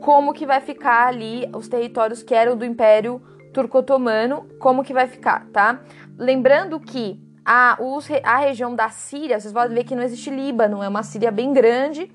como 0.01 0.33
que 0.33 0.47
vai 0.47 0.61
ficar 0.61 1.07
ali 1.07 1.49
os 1.55 1.69
territórios 1.69 2.23
que 2.23 2.35
eram 2.35 2.57
do 2.57 2.65
Império 2.65 3.21
Turco-Otomano, 3.53 4.47
como 4.59 4.85
que 4.85 4.93
vai 4.93 5.07
ficar, 5.07 5.47
tá? 5.53 5.81
Lembrando 6.17 6.79
que 6.81 7.21
a, 7.51 7.79
os, 7.81 8.07
a 8.23 8.37
região 8.37 8.75
da 8.75 8.91
Síria, 8.91 9.41
vocês 9.41 9.55
podem 9.55 9.75
ver 9.75 9.85
que 9.85 9.95
não 9.95 10.03
existe 10.03 10.29
Líbano, 10.29 10.83
é 10.83 10.89
uma 10.89 11.03
Síria 11.03 11.31
bem 11.31 11.55
grande. 11.55 12.13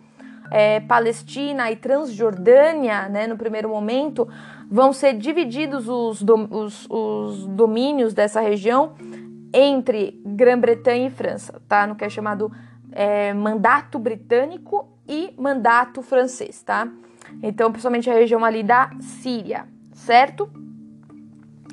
É, 0.51 0.79
Palestina 0.81 1.71
e 1.71 1.75
Transjordânia, 1.75 3.09
né, 3.09 3.25
no 3.25 3.35
primeiro 3.35 3.67
momento, 3.67 4.27
vão 4.69 4.93
ser 4.93 5.15
divididos 5.17 5.89
os, 5.89 6.23
os, 6.51 6.87
os 6.87 7.47
domínios 7.47 8.13
dessa 8.13 8.39
região 8.41 8.93
entre 9.51 10.21
Grã-Bretanha 10.23 11.07
e 11.07 11.09
França, 11.09 11.59
tá? 11.67 11.87
No 11.87 11.95
que 11.95 12.05
é 12.05 12.09
chamado 12.09 12.51
é, 12.91 13.33
mandato 13.33 13.97
britânico 13.97 14.87
e 15.07 15.33
mandato 15.35 16.03
francês, 16.03 16.61
tá? 16.61 16.87
Então, 17.41 17.71
principalmente 17.71 18.07
a 18.07 18.13
região 18.13 18.45
ali 18.45 18.61
da 18.61 18.91
Síria, 18.99 19.65
certo? 19.93 20.47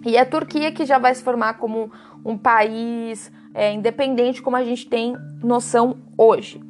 E 0.06 0.16
a 0.16 0.24
Turquia 0.24 0.72
que 0.72 0.86
já 0.86 0.98
vai 0.98 1.14
se 1.14 1.22
formar 1.22 1.54
como 1.54 1.92
um 2.24 2.38
país 2.38 3.30
é, 3.54 3.72
independente 3.72 4.42
como 4.42 4.56
a 4.56 4.64
gente 4.64 4.88
tem 4.88 5.16
noção 5.42 5.98
hoje. 6.16 6.60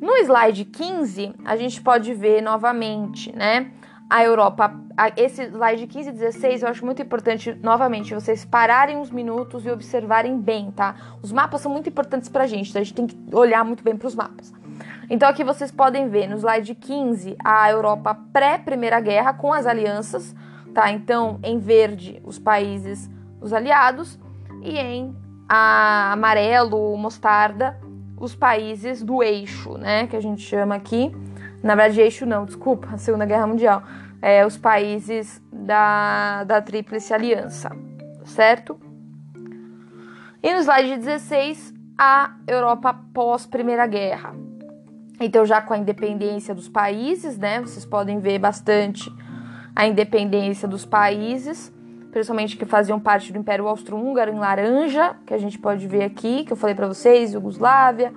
No 0.00 0.14
slide 0.18 0.64
15, 0.64 1.34
a 1.44 1.56
gente 1.56 1.80
pode 1.80 2.12
ver 2.12 2.42
novamente, 2.42 3.34
né? 3.34 3.70
A 4.08 4.22
Europa, 4.22 4.72
esse 5.16 5.42
slide 5.46 5.86
15 5.86 6.10
e 6.10 6.12
16, 6.12 6.62
eu 6.62 6.68
acho 6.68 6.84
muito 6.84 7.02
importante, 7.02 7.52
novamente, 7.60 8.14
vocês 8.14 8.44
pararem 8.44 8.96
uns 8.96 9.10
minutos 9.10 9.66
e 9.66 9.70
observarem 9.70 10.38
bem, 10.38 10.70
tá? 10.70 10.94
Os 11.20 11.32
mapas 11.32 11.60
são 11.60 11.72
muito 11.72 11.88
importantes 11.88 12.28
pra 12.28 12.46
gente, 12.46 12.70
então 12.70 12.80
a 12.80 12.84
gente 12.84 12.94
tem 12.94 13.06
que 13.06 13.16
olhar 13.34 13.64
muito 13.64 13.82
bem 13.82 13.96
para 13.96 14.06
os 14.06 14.14
mapas. 14.14 14.52
Então 15.10 15.28
aqui 15.28 15.42
vocês 15.42 15.72
podem 15.72 16.08
ver 16.08 16.28
no 16.28 16.36
slide 16.36 16.74
15 16.74 17.36
a 17.44 17.68
Europa 17.70 18.16
pré-Primeira 18.32 19.00
Guerra 19.00 19.32
com 19.32 19.52
as 19.52 19.66
alianças, 19.66 20.34
tá? 20.72 20.92
Então, 20.92 21.40
em 21.42 21.58
verde, 21.58 22.22
os 22.24 22.38
países, 22.38 23.10
os 23.40 23.52
aliados, 23.52 24.20
e 24.62 24.78
em 24.78 25.16
a 25.48 26.12
amarelo, 26.12 26.96
mostarda, 26.96 27.78
os 28.18 28.34
países 28.34 29.02
do 29.02 29.22
eixo, 29.22 29.76
né? 29.78 30.06
Que 30.06 30.16
a 30.16 30.20
gente 30.20 30.42
chama 30.42 30.74
aqui. 30.74 31.14
Na 31.62 31.74
verdade, 31.74 32.00
eixo 32.00 32.26
não, 32.26 32.44
desculpa, 32.44 32.88
a 32.92 32.98
Segunda 32.98 33.26
Guerra 33.26 33.46
Mundial. 33.46 33.82
É, 34.20 34.44
os 34.46 34.56
países 34.56 35.42
da, 35.52 36.44
da 36.44 36.60
Tríplice 36.60 37.12
Aliança, 37.12 37.70
certo? 38.24 38.80
E 40.42 40.52
no 40.52 40.60
slide 40.60 40.96
16, 40.96 41.74
a 41.98 42.34
Europa 42.46 42.98
pós-Primeira 43.12 43.86
Guerra. 43.86 44.34
Então, 45.20 45.44
já 45.44 45.60
com 45.60 45.74
a 45.74 45.78
independência 45.78 46.54
dos 46.54 46.68
países, 46.68 47.38
né? 47.38 47.60
Vocês 47.60 47.84
podem 47.84 48.18
ver 48.20 48.38
bastante 48.38 49.10
a 49.74 49.86
independência 49.86 50.66
dos 50.66 50.84
países 50.84 51.72
principalmente 52.16 52.56
que 52.56 52.64
faziam 52.64 52.98
parte 52.98 53.30
do 53.30 53.38
Império 53.38 53.68
Austro-Húngaro 53.68 54.32
em 54.32 54.38
laranja, 54.38 55.16
que 55.26 55.34
a 55.34 55.38
gente 55.38 55.58
pode 55.58 55.86
ver 55.86 56.02
aqui, 56.02 56.44
que 56.44 56.52
eu 56.54 56.56
falei 56.56 56.74
para 56.74 56.86
vocês, 56.86 57.34
Iugoslávia, 57.34 58.10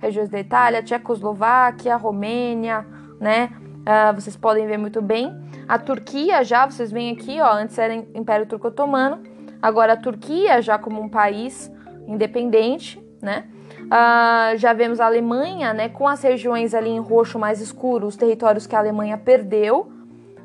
regiões 0.00 0.28
da 0.28 0.40
Itália, 0.40 0.82
Tchecoslováquia, 0.82 1.94
Romênia, 1.94 2.84
né? 3.20 3.50
Uh, 3.82 4.12
vocês 4.12 4.36
podem 4.36 4.66
ver 4.66 4.76
muito 4.76 5.00
bem. 5.00 5.32
A 5.68 5.78
Turquia 5.78 6.42
já, 6.42 6.66
vocês 6.66 6.90
veem 6.90 7.12
aqui, 7.12 7.40
ó, 7.40 7.52
antes 7.52 7.78
era 7.78 7.94
Império 7.94 8.44
Turco-Otomano, 8.44 9.22
agora 9.62 9.92
a 9.92 9.96
Turquia 9.96 10.60
já 10.60 10.76
como 10.76 11.00
um 11.00 11.08
país 11.08 11.70
independente, 12.08 13.00
né? 13.22 13.44
Uh, 13.84 14.58
já 14.58 14.72
vemos 14.72 14.98
a 14.98 15.06
Alemanha, 15.06 15.72
né, 15.72 15.88
com 15.88 16.08
as 16.08 16.20
regiões 16.20 16.74
ali 16.74 16.90
em 16.90 16.98
roxo 16.98 17.38
mais 17.38 17.60
escuro, 17.60 18.08
os 18.08 18.16
territórios 18.16 18.66
que 18.66 18.74
a 18.74 18.80
Alemanha 18.80 19.16
perdeu 19.16 19.92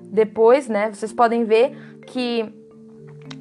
depois, 0.04 0.70
né? 0.70 0.92
Vocês 0.94 1.12
podem 1.12 1.44
ver 1.44 1.76
que 2.06 2.59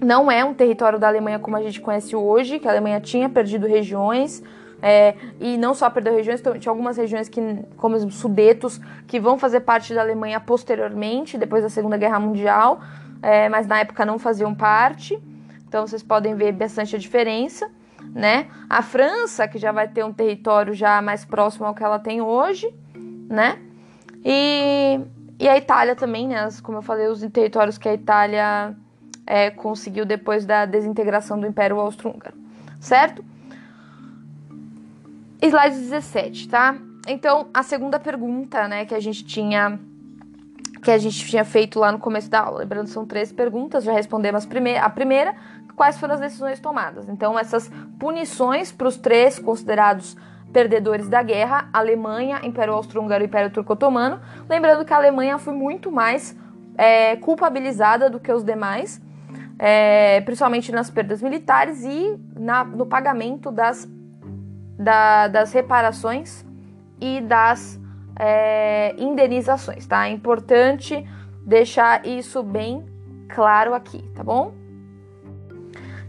não 0.01 0.31
é 0.31 0.45
um 0.45 0.55
território 0.55 0.99
da 0.99 1.09
Alemanha 1.09 1.39
como 1.39 1.57
a 1.57 1.63
gente 1.63 1.81
conhece 1.81 2.15
hoje, 2.15 2.59
que 2.59 2.69
a 2.69 2.71
Alemanha 2.71 3.01
tinha 3.01 3.29
perdido 3.29 3.67
regiões, 3.67 4.43
é, 4.81 5.15
e 5.41 5.57
não 5.57 5.75
só 5.75 5.91
perdeu 5.91 6.15
regiões, 6.15 6.41
tinha 6.61 6.71
algumas 6.71 6.97
regiões 6.97 7.29
que, 7.29 7.41
como 7.77 7.97
os 7.97 8.15
Sudetos, 8.15 8.81
que 9.07 9.19
vão 9.19 9.39
fazer 9.39 9.61
parte 9.61 9.93
da 9.93 10.01
Alemanha 10.01 10.39
posteriormente, 10.39 11.37
depois 11.37 11.63
da 11.63 11.69
Segunda 11.69 11.97
Guerra 11.97 12.21
Mundial, 12.21 12.81
é, 13.21 13.49
mas 13.49 13.67
na 13.67 13.81
época 13.81 14.05
não 14.05 14.19
faziam 14.19 14.55
parte. 14.55 15.21
Então 15.67 15.87
vocês 15.87 16.03
podem 16.03 16.35
ver 16.35 16.53
bastante 16.53 16.95
a 16.95 16.99
diferença, 16.99 17.69
né? 18.15 18.47
A 18.71 18.81
França, 18.81 19.49
que 19.49 19.59
já 19.59 19.73
vai 19.73 19.89
ter 19.89 20.05
um 20.05 20.13
território 20.13 20.73
já 20.73 21.03
mais 21.03 21.25
próximo 21.25 21.67
ao 21.67 21.75
que 21.75 21.83
ela 21.83 21.99
tem 21.99 22.23
hoje, 22.23 22.73
né? 23.29 23.59
E, 24.25 25.01
e 25.41 25.49
a 25.49 25.59
Itália 25.59 25.97
também, 25.97 26.29
né? 26.29 26.49
Como 26.63 26.79
eu 26.79 26.83
falei, 26.83 27.09
os 27.09 27.21
territórios 27.33 27.77
que 27.77 27.89
a 27.89 27.95
Itália 27.95 28.75
é, 29.29 29.51
conseguiu 29.51 30.07
depois 30.07 30.47
da 30.47 30.65
desintegração 30.65 31.39
do 31.39 31.47
Império 31.47 31.79
Austro-Húngaro, 31.79 32.35
certo? 32.81 33.23
Slide 35.43 35.77
17, 35.77 36.49
tá? 36.49 36.75
Então, 37.07 37.49
a 37.53 37.63
segunda 37.63 38.01
pergunta, 38.01 38.67
né, 38.67 38.87
que 38.87 38.95
a 38.95 39.01
gente 39.01 39.25
tinha 39.25 39.79
que 40.83 40.93
a 40.93 40.99
gente 40.99 41.27
tinha 41.27 41.45
feito 41.45 41.79
lá 41.79 41.91
no 41.91 41.99
começo 41.99 42.31
da 42.31 42.41
aula, 42.41 42.61
lembrando 42.61 42.87
são 42.87 43.05
três 43.05 43.33
perguntas, 43.33 43.83
já 43.83 43.93
respondemos 43.93 44.47
a 44.81 44.89
primeira, 44.89 45.35
quais 45.75 45.99
foram 45.99 46.15
as 46.15 46.21
decisões 46.21 46.61
tomadas. 46.61 47.09
Então, 47.09 47.37
essas 47.37 47.69
punições 47.99 48.71
para 48.71 48.87
os 48.87 48.97
três 48.97 49.41
considerados 49.41 50.17
perdedores 50.53 51.09
da 51.09 51.21
guerra, 51.21 51.69
Alemanha, 51.73 52.41
Império 52.45 52.75
Austro-Húngaro 52.75 53.25
e 53.25 53.27
Império 53.27 53.51
Turco-Otomano, 53.51 54.21
lembrando 54.49 54.85
que 54.85 54.95
a 54.95 54.97
Alemanha 54.97 55.37
foi 55.37 55.53
muito 55.53 55.91
mais 55.91 56.37
é, 56.77 57.17
culpabilizada 57.17 58.09
do 58.09 58.21
que 58.21 58.33
os 58.33 58.45
demais, 58.45 59.03
é, 59.59 60.21
principalmente 60.21 60.71
nas 60.71 60.91
perdas 60.91 61.21
militares 61.21 61.83
e 61.83 62.19
na, 62.39 62.65
no 62.65 62.87
pagamento 62.87 63.51
das, 63.51 63.89
da, 64.79 65.29
das 65.29 65.53
reparações 65.53 66.45
e 67.01 67.21
das 67.21 67.81
é, 68.19 68.95
indenizações, 68.99 69.87
tá? 69.87 70.09
É 70.09 70.13
importante 70.13 71.07
deixar 71.45 72.07
isso 72.07 72.43
bem 72.43 72.85
claro 73.29 73.75
aqui, 73.75 74.03
tá 74.15 74.23
bom? 74.23 74.55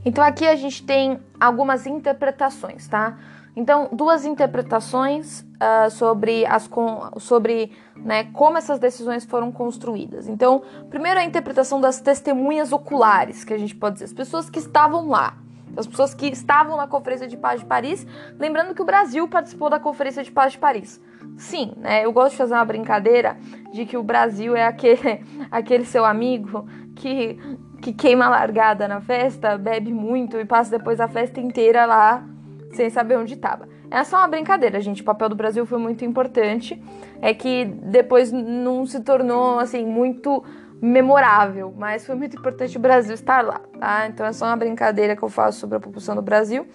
Então 0.06 0.24
aqui 0.24 0.48
a 0.48 0.56
gente 0.56 0.84
tem 0.84 1.20
algumas 1.40 1.86
interpretações, 1.86 2.88
tá? 2.88 3.18
Então, 3.56 3.90
duas 3.92 4.26
interpretações 4.26 5.46
uh, 5.60 5.90
sobre, 5.92 6.46
as, 6.46 6.70
sobre 7.18 7.72
né, 7.96 8.26
como 8.26 8.58
essas 8.58 8.80
decisões 8.80 9.26
foram 9.26 9.52
construídas. 9.52 10.28
Então, 10.28 10.62
primeiro 10.90 11.20
a 11.20 11.24
interpretação 11.24 11.80
das 11.82 12.00
testemunhas 12.00 12.72
oculares, 12.72 13.44
que 13.44 13.54
a 13.54 13.58
gente 13.58 13.76
pode 13.76 13.96
dizer, 13.96 14.06
as 14.06 14.14
pessoas 14.14 14.50
que 14.50 14.60
estavam 14.60 15.08
lá, 15.08 15.38
as 15.78 15.86
pessoas 15.86 16.14
que 16.14 16.28
estavam 16.28 16.76
na 16.78 16.88
Conferência 16.88 17.28
de 17.28 17.38
Paz 17.38 17.60
de 17.60 17.66
Paris, 17.66 18.06
lembrando 18.38 18.74
que 18.74 18.82
o 18.82 18.86
Brasil 18.86 19.28
participou 19.28 19.70
da 19.70 19.80
Conferência 19.80 20.24
de 20.24 20.32
Paz 20.32 20.54
de 20.54 20.58
Paris. 20.58 21.00
Sim, 21.38 21.74
né, 21.78 22.06
eu 22.06 22.12
gosto 22.12 22.32
de 22.32 22.38
fazer 22.38 22.54
uma 22.54 22.66
brincadeira 22.66 23.38
de 23.72 23.86
que 23.86 23.98
o 23.98 24.04
Brasil 24.04 24.56
é 24.56 24.66
aquele, 24.66 25.24
aquele 25.52 25.86
seu 25.86 26.06
amigo 26.06 26.68
que, 26.96 27.38
que 27.82 27.94
queima 27.94 28.26
a 28.26 28.30
largada 28.30 28.88
na 28.88 29.00
festa, 29.00 29.58
bebe 29.58 29.94
muito 29.94 30.38
e 30.38 30.46
passa 30.46 30.78
depois 30.78 31.00
a 31.00 31.08
festa 31.08 31.40
inteira 31.40 31.86
lá 31.86 32.24
sem 32.72 32.90
saber 32.90 33.18
onde 33.18 33.34
estava. 33.34 33.68
É 33.92 34.04
só 34.04 34.18
uma 34.18 34.28
brincadeira, 34.28 34.80
gente. 34.80 35.02
O 35.02 35.06
papel 35.06 35.30
do 35.30 35.36
Brasil 35.36 35.66
foi 35.66 35.80
muito 35.80 36.06
importante. 36.06 36.82
É 37.22 37.34
que 37.34 37.66
depois 37.66 38.32
não 38.32 38.86
se 38.86 39.00
tornou 39.02 39.60
assim 39.60 39.86
muito 39.86 40.44
memorável, 40.82 41.74
mas 41.78 42.06
foi 42.06 42.16
muito 42.16 42.38
importante 42.38 42.78
o 42.78 42.80
Brasil 42.80 43.14
estar 43.14 43.44
lá, 43.44 43.60
tá? 43.78 44.08
Então 44.08 44.26
é 44.26 44.32
só 44.32 44.46
uma 44.46 44.56
brincadeira 44.56 45.14
que 45.14 45.22
eu 45.22 45.28
faço 45.28 45.60
sobre 45.60 45.76
a 45.76 45.80
população 45.80 46.16
do 46.16 46.22
Brasil. 46.22 46.66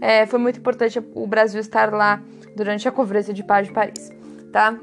É, 0.00 0.26
foi 0.26 0.38
muito 0.38 0.60
importante 0.60 1.02
o 1.14 1.26
Brasil 1.26 1.60
estar 1.60 1.92
lá 1.92 2.22
durante 2.54 2.86
a 2.86 2.92
Conferência 2.92 3.34
de 3.34 3.42
Paz 3.42 3.66
de 3.66 3.72
Paris, 3.72 4.12
tá? 4.52 4.78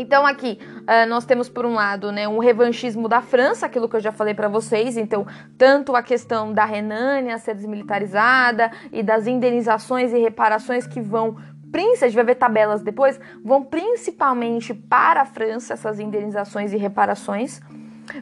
Então 0.00 0.26
aqui 0.26 0.58
uh, 0.62 1.08
nós 1.08 1.24
temos 1.24 1.48
por 1.48 1.66
um 1.66 1.74
lado, 1.74 2.10
né, 2.12 2.26
um 2.28 2.38
revanchismo 2.38 3.08
da 3.08 3.20
França, 3.20 3.66
aquilo 3.66 3.88
que 3.88 3.96
eu 3.96 4.00
já 4.00 4.12
falei 4.12 4.34
para 4.34 4.48
vocês. 4.48 4.96
Então 4.96 5.26
tanto 5.56 5.94
a 5.94 6.02
questão 6.02 6.52
da 6.52 6.64
Renânia 6.64 7.38
ser 7.38 7.54
desmilitarizada 7.54 8.70
e 8.92 9.02
das 9.02 9.26
indenizações 9.26 10.12
e 10.12 10.18
reparações 10.18 10.86
que 10.86 11.00
vão 11.00 11.36
a 11.70 12.06
gente 12.06 12.14
vai 12.14 12.24
ver 12.24 12.36
tabelas 12.36 12.82
depois, 12.82 13.20
vão 13.44 13.62
principalmente 13.62 14.72
para 14.72 15.20
a 15.20 15.24
França 15.26 15.74
essas 15.74 16.00
indenizações 16.00 16.72
e 16.72 16.78
reparações, 16.78 17.60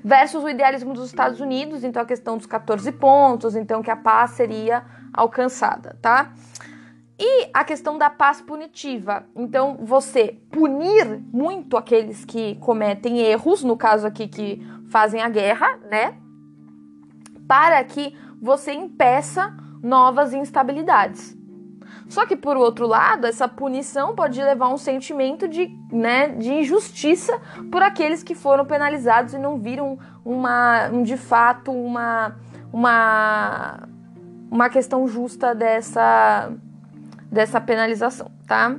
versus 0.05 0.43
o 0.43 0.49
idealismo 0.49 0.93
dos 0.93 1.07
Estados 1.07 1.41
Unidos, 1.41 1.85
então 1.85 2.03
a 2.03 2.07
questão 2.07 2.37
dos 2.37 2.47
14 2.47 2.91
pontos, 2.93 3.55
então 3.55 3.83
que 3.83 3.91
a 3.91 3.97
paz 3.97 4.33
seria 4.33 4.85
alcançada, 5.13 5.97
tá? 6.03 6.33
E 7.19 7.49
a 7.53 7.65
questão 7.65 7.97
da 7.97 8.11
paz 8.11 8.43
punitiva. 8.43 9.25
Então, 9.35 9.79
você 9.81 10.39
punir 10.51 11.23
muito 11.33 11.77
aqueles 11.77 12.25
que 12.25 12.57
cometem 12.57 13.19
erros, 13.21 13.63
no 13.63 13.77
caso 13.77 14.07
aqui 14.07 14.29
que 14.29 14.61
fazem 14.91 15.23
a 15.23 15.29
guerra, 15.29 15.79
né? 15.91 16.15
Para 17.49 17.83
que 17.85 18.15
você 18.41 18.73
impeça 18.73 19.55
novas 19.83 20.35
instabilidades. 20.35 21.37
Só 22.09 22.27
que 22.27 22.37
por 22.37 22.57
outro 22.57 22.87
lado, 22.87 23.27
essa 23.27 23.49
punição 23.49 24.15
pode 24.15 24.41
levar 24.41 24.67
a 24.67 24.75
um 24.75 24.79
sentimento 24.79 25.49
de, 25.49 25.69
né, 25.91 26.29
de 26.29 26.53
injustiça 26.53 27.41
por 27.71 27.83
aqueles 27.83 28.23
que 28.23 28.35
foram 28.35 28.65
penalizados 28.65 29.35
e 29.35 29.39
não 29.39 29.59
viram 29.59 29.99
uma, 30.25 30.89
um, 30.89 31.03
de 31.03 31.17
fato 31.17 31.73
uma, 31.73 32.37
uma, 32.73 33.89
uma 34.51 34.69
questão 34.69 35.07
justa 35.09 35.55
dessa 35.55 36.53
dessa 37.31 37.61
penalização, 37.61 38.31
tá? 38.47 38.77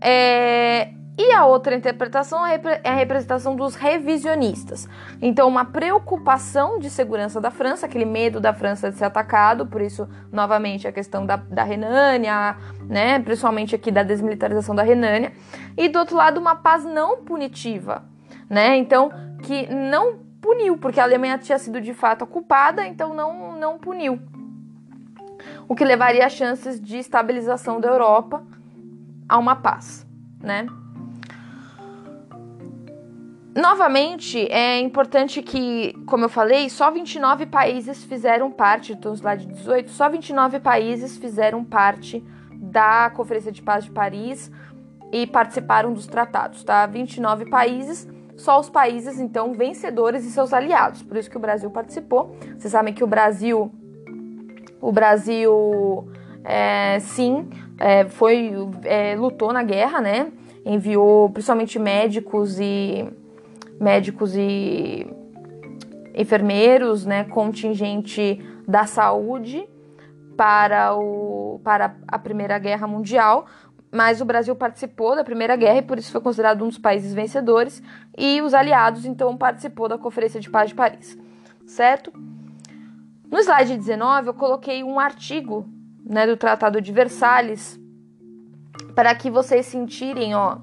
É, 0.00 0.90
e 1.16 1.30
a 1.30 1.44
outra 1.44 1.74
interpretação 1.74 2.44
é, 2.46 2.60
é 2.82 2.88
a 2.88 2.94
representação 2.94 3.54
dos 3.54 3.74
revisionistas. 3.74 4.88
Então, 5.20 5.46
uma 5.46 5.64
preocupação 5.64 6.78
de 6.78 6.88
segurança 6.88 7.38
da 7.38 7.50
França, 7.50 7.84
aquele 7.84 8.06
medo 8.06 8.40
da 8.40 8.54
França 8.54 8.90
de 8.90 8.96
ser 8.96 9.04
atacado, 9.04 9.66
por 9.66 9.82
isso, 9.82 10.08
novamente, 10.32 10.88
a 10.88 10.92
questão 10.92 11.26
da, 11.26 11.36
da 11.36 11.64
Renânia, 11.64 12.56
né, 12.88 13.18
principalmente 13.18 13.74
aqui 13.74 13.90
da 13.90 14.02
desmilitarização 14.02 14.74
da 14.74 14.82
Renânia. 14.82 15.32
E 15.76 15.88
do 15.88 15.98
outro 15.98 16.16
lado, 16.16 16.40
uma 16.40 16.56
paz 16.56 16.84
não 16.84 17.18
punitiva, 17.18 18.04
né? 18.48 18.76
Então, 18.76 19.10
que 19.42 19.72
não 19.72 20.18
puniu, 20.40 20.78
porque 20.78 20.98
a 20.98 21.04
Alemanha 21.04 21.36
tinha 21.36 21.58
sido 21.58 21.80
de 21.80 21.92
fato 21.92 22.22
ocupada, 22.22 22.86
então 22.86 23.14
não, 23.14 23.56
não 23.58 23.78
puniu 23.78 24.18
o 25.72 25.74
que 25.74 25.86
levaria 25.86 26.26
a 26.26 26.28
chances 26.28 26.78
de 26.78 26.98
estabilização 26.98 27.80
da 27.80 27.88
Europa 27.88 28.44
a 29.26 29.38
uma 29.38 29.56
paz, 29.56 30.06
né? 30.38 30.66
Novamente, 33.56 34.46
é 34.52 34.78
importante 34.80 35.40
que, 35.40 35.94
como 36.04 36.26
eu 36.26 36.28
falei, 36.28 36.68
só 36.68 36.90
29 36.90 37.46
países 37.46 38.04
fizeram 38.04 38.50
parte, 38.50 38.92
então 38.92 39.14
slide 39.14 39.46
18, 39.46 39.90
só 39.90 40.10
29 40.10 40.60
países 40.60 41.16
fizeram 41.16 41.64
parte 41.64 42.22
da 42.54 43.08
Conferência 43.08 43.50
de 43.50 43.62
Paz 43.62 43.86
de 43.86 43.92
Paris 43.92 44.52
e 45.10 45.26
participaram 45.26 45.94
dos 45.94 46.06
tratados, 46.06 46.62
tá? 46.62 46.84
29 46.84 47.48
países, 47.48 48.06
só 48.36 48.60
os 48.60 48.68
países, 48.68 49.18
então, 49.18 49.54
vencedores 49.54 50.26
e 50.26 50.30
seus 50.30 50.52
aliados. 50.52 51.02
Por 51.02 51.16
isso 51.16 51.30
que 51.30 51.36
o 51.38 51.40
Brasil 51.40 51.70
participou. 51.70 52.36
Vocês 52.58 52.72
sabem 52.72 52.92
que 52.92 53.02
o 53.02 53.06
Brasil 53.06 53.72
o 54.82 54.90
Brasil, 54.90 56.08
é, 56.44 56.98
sim, 56.98 57.48
é, 57.78 58.04
foi 58.04 58.52
é, 58.82 59.14
lutou 59.14 59.52
na 59.52 59.62
guerra, 59.62 60.00
né? 60.00 60.32
Enviou 60.66 61.30
principalmente 61.30 61.78
médicos 61.78 62.58
e 62.58 63.08
médicos 63.80 64.36
e 64.36 65.06
enfermeiros, 66.16 67.06
né? 67.06 67.22
Contingente 67.24 68.44
da 68.66 68.84
saúde 68.84 69.68
para 70.36 70.96
o 70.96 71.60
para 71.62 71.94
a 72.08 72.18
Primeira 72.18 72.58
Guerra 72.58 72.88
Mundial. 72.88 73.46
Mas 73.88 74.20
o 74.20 74.24
Brasil 74.24 74.56
participou 74.56 75.14
da 75.14 75.22
Primeira 75.22 75.54
Guerra 75.54 75.78
e 75.78 75.82
por 75.82 75.98
isso 75.98 76.10
foi 76.10 76.20
considerado 76.20 76.64
um 76.64 76.68
dos 76.68 76.78
países 76.78 77.14
vencedores. 77.14 77.80
E 78.18 78.40
os 78.42 78.52
aliados, 78.52 79.04
então, 79.04 79.36
participou 79.36 79.86
da 79.86 79.98
Conferência 79.98 80.40
de 80.40 80.50
Paz 80.50 80.70
de 80.70 80.74
Paris, 80.74 81.16
certo? 81.66 82.10
No 83.32 83.38
slide 83.38 83.78
19, 83.78 84.28
eu 84.28 84.34
coloquei 84.34 84.84
um 84.84 85.00
artigo 85.00 85.66
né, 86.04 86.26
do 86.26 86.36
Tratado 86.36 86.82
de 86.82 86.92
Versalhes 86.92 87.80
para 88.94 89.14
que 89.14 89.30
vocês 89.30 89.64
sentirem, 89.64 90.34
ó, 90.34 90.58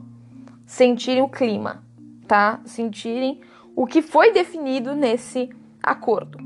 sentirem 0.68 1.24
o 1.24 1.28
clima, 1.28 1.84
tá? 2.28 2.60
Sentirem 2.66 3.42
o 3.76 3.88
que 3.88 4.04
foi 4.04 4.32
definido 4.32 4.94
nesse 4.94 5.50
acordo. 5.82 6.38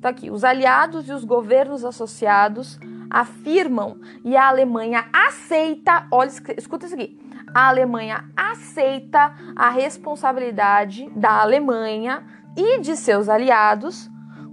Tá 0.00 0.10
aqui, 0.10 0.30
os 0.30 0.44
aliados 0.44 1.08
e 1.08 1.12
os 1.12 1.24
governos 1.24 1.84
associados 1.84 2.78
afirmam 3.10 4.00
e 4.24 4.36
a 4.36 4.46
Alemanha 4.46 5.06
aceita, 5.12 6.06
olha, 6.12 6.30
escuta 6.56 6.86
isso 6.86 6.94
aqui. 6.94 7.20
A 7.52 7.66
Alemanha 7.66 8.30
aceita 8.36 9.34
a 9.56 9.68
responsabilidade 9.68 11.10
da 11.10 11.40
Alemanha 11.40 12.24
e 12.56 12.78
de 12.78 12.96
seus 12.96 13.28
aliados 13.28 14.11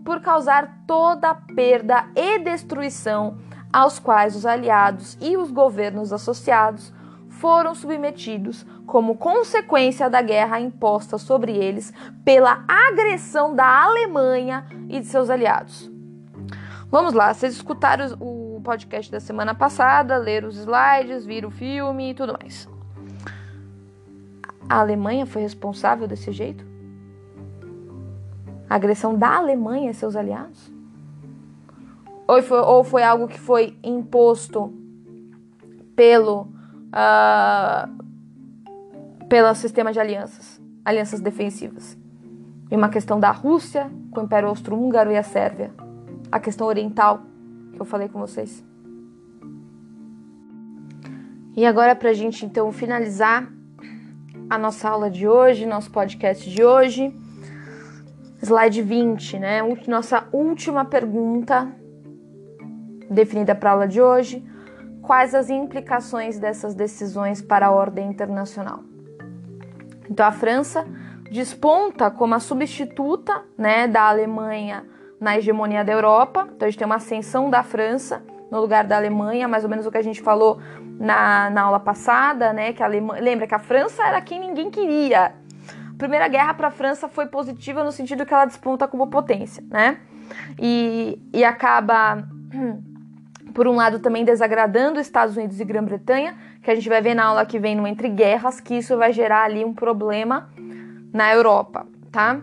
por 0.10 0.22
causar 0.22 0.86
toda 0.88 1.30
a 1.30 1.36
perda 1.36 2.07
e 2.16 2.39
destruição 2.39 3.38
aos 3.72 3.99
quais 3.99 4.36
os 4.36 4.43
aliados 4.43 5.16
e 5.22 5.38
os 5.38 5.51
governos 5.51 6.12
associados 6.12 6.91
foram 7.30 7.76
submetidos 7.76 8.66
como 8.88 9.18
consequência 9.18 10.10
da 10.10 10.20
guerra 10.20 10.60
imposta 10.60 11.20
sobre 11.20 11.51
eles 11.55 11.93
pela 12.26 12.66
agressão 12.68 13.53
da 13.53 13.84
Alemanha 13.84 14.66
e 14.89 14.99
de 14.99 15.05
seus 15.05 15.30
aliados. 15.30 15.91
Vamos 16.89 17.14
lá, 17.14 17.32
vocês 17.32 17.53
escutaram 17.53 18.07
o 18.20 18.60
podcast 18.64 19.12
da 19.12 19.20
semana 19.20 19.53
passada, 19.53 20.18
leram 20.18 20.47
os 20.47 20.57
slides, 20.57 21.24
viram 21.24 21.49
o 21.49 21.51
filme 21.51 22.10
e 22.10 22.14
tudo 22.16 22.36
mais. 22.41 22.68
A 24.68 24.80
Alemanha 24.80 25.28
foi 25.28 25.43
responsável 25.43 26.07
desse 26.07 26.32
jeito? 26.32 26.68
A 28.70 28.76
agressão 28.76 29.17
da 29.17 29.38
Alemanha 29.38 29.89
e 29.89 29.93
seus 29.93 30.15
aliados? 30.15 30.72
Ou 32.28 32.43
foi, 32.43 32.59
ou 32.59 32.84
foi 32.84 33.03
algo 33.03 33.28
que 33.28 33.39
foi 33.39 33.76
imposto 33.84 34.72
pelo, 35.95 36.41
uh, 36.93 37.89
pelo 39.28 39.55
sistema 39.55 39.91
de 39.91 39.99
alianças, 39.99 40.61
alianças 40.86 41.20
defensivas? 41.20 41.97
E 42.70 42.76
uma 42.76 42.89
questão 42.89 43.20
da 43.20 43.32
Rússia 43.32 43.89
com 44.11 44.22
o 44.22 44.24
Império 44.26 44.49
Austro-Húngaro 44.49 45.11
e 45.11 45.17
a 45.17 45.24
Sérvia. 45.24 45.72
A 46.32 46.39
questão 46.39 46.67
oriental 46.67 47.22
que 47.74 47.82
eu 47.82 47.86
falei 47.86 48.07
com 48.07 48.20
vocês. 48.20 48.63
E 51.55 51.65
agora, 51.65 51.95
para 51.95 52.11
a 52.11 52.13
gente 52.13 52.45
então 52.45 52.72
finalizar 52.72 53.51
a 54.49 54.57
nossa 54.57 54.88
aula 54.88 55.09
de 55.09 55.28
hoje, 55.28 55.65
nosso 55.65 55.89
podcast 55.91 56.49
de 56.49 56.63
hoje, 56.63 57.11
slide 58.41 58.81
20, 58.81 59.39
né? 59.39 59.59
Nossa 59.87 60.27
última 60.31 60.85
pergunta 60.85 61.67
definida 63.09 63.53
para 63.55 63.69
a 63.69 63.73
aula 63.73 63.87
de 63.87 64.01
hoje: 64.01 64.43
quais 65.01 65.35
as 65.35 65.49
implicações 65.49 66.39
dessas 66.39 66.73
decisões 66.73 67.41
para 67.41 67.67
a 67.67 67.71
ordem 67.71 68.07
internacional? 68.07 68.79
Então, 70.09 70.25
a 70.25 70.31
França 70.31 70.85
desponta 71.31 72.09
como 72.09 72.33
a 72.33 72.39
substituta 72.39 73.43
né, 73.57 73.87
da 73.87 74.09
Alemanha 74.09 74.85
na 75.19 75.37
hegemonia 75.37 75.83
da 75.83 75.91
Europa. 75.91 76.47
Então, 76.55 76.67
a 76.67 76.69
gente 76.69 76.79
tem 76.79 76.85
uma 76.85 76.95
ascensão 76.95 77.49
da 77.49 77.61
França 77.61 78.23
no 78.49 78.59
lugar 78.59 78.83
da 78.85 78.97
Alemanha, 78.97 79.47
mais 79.47 79.63
ou 79.63 79.69
menos 79.69 79.85
o 79.85 79.91
que 79.91 79.97
a 79.97 80.01
gente 80.01 80.21
falou 80.21 80.59
na, 80.99 81.49
na 81.51 81.61
aula 81.63 81.79
passada, 81.79 82.51
né? 82.51 82.73
Que 82.73 82.81
a 82.81 82.87
Alemanha, 82.87 83.21
lembra 83.21 83.45
que 83.45 83.53
a 83.53 83.59
França 83.59 84.03
era 84.03 84.19
quem 84.21 84.39
ninguém 84.39 84.71
queria. 84.71 85.33
Primeira 85.99 86.29
Guerra 86.29 86.53
para 86.53 86.69
a 86.69 86.71
França 86.71 87.09
foi 87.09 87.25
positiva 87.25 87.83
no 87.83 87.91
sentido 87.91 88.25
que 88.25 88.33
ela 88.33 88.45
desponta 88.45 88.87
como 88.87 89.07
potência, 89.07 89.61
né? 89.69 89.99
E, 90.57 91.21
e 91.33 91.43
acaba 91.43 92.23
por 93.53 93.67
um 93.67 93.75
lado, 93.75 93.99
também 93.99 94.23
desagradando 94.23 94.97
Estados 94.97 95.35
Unidos 95.35 95.59
e 95.59 95.65
Grã-Bretanha, 95.65 96.37
que 96.63 96.71
a 96.71 96.75
gente 96.75 96.87
vai 96.87 97.01
ver 97.01 97.15
na 97.15 97.25
aula 97.25 97.45
que 97.45 97.59
vem 97.59 97.75
no 97.75 97.85
Entre 97.85 98.07
Guerras, 98.07 98.61
que 98.61 98.75
isso 98.75 98.97
vai 98.97 99.11
gerar 99.11 99.43
ali 99.43 99.65
um 99.65 99.73
problema 99.73 100.49
na 101.11 101.33
Europa, 101.33 101.85
tá? 102.09 102.39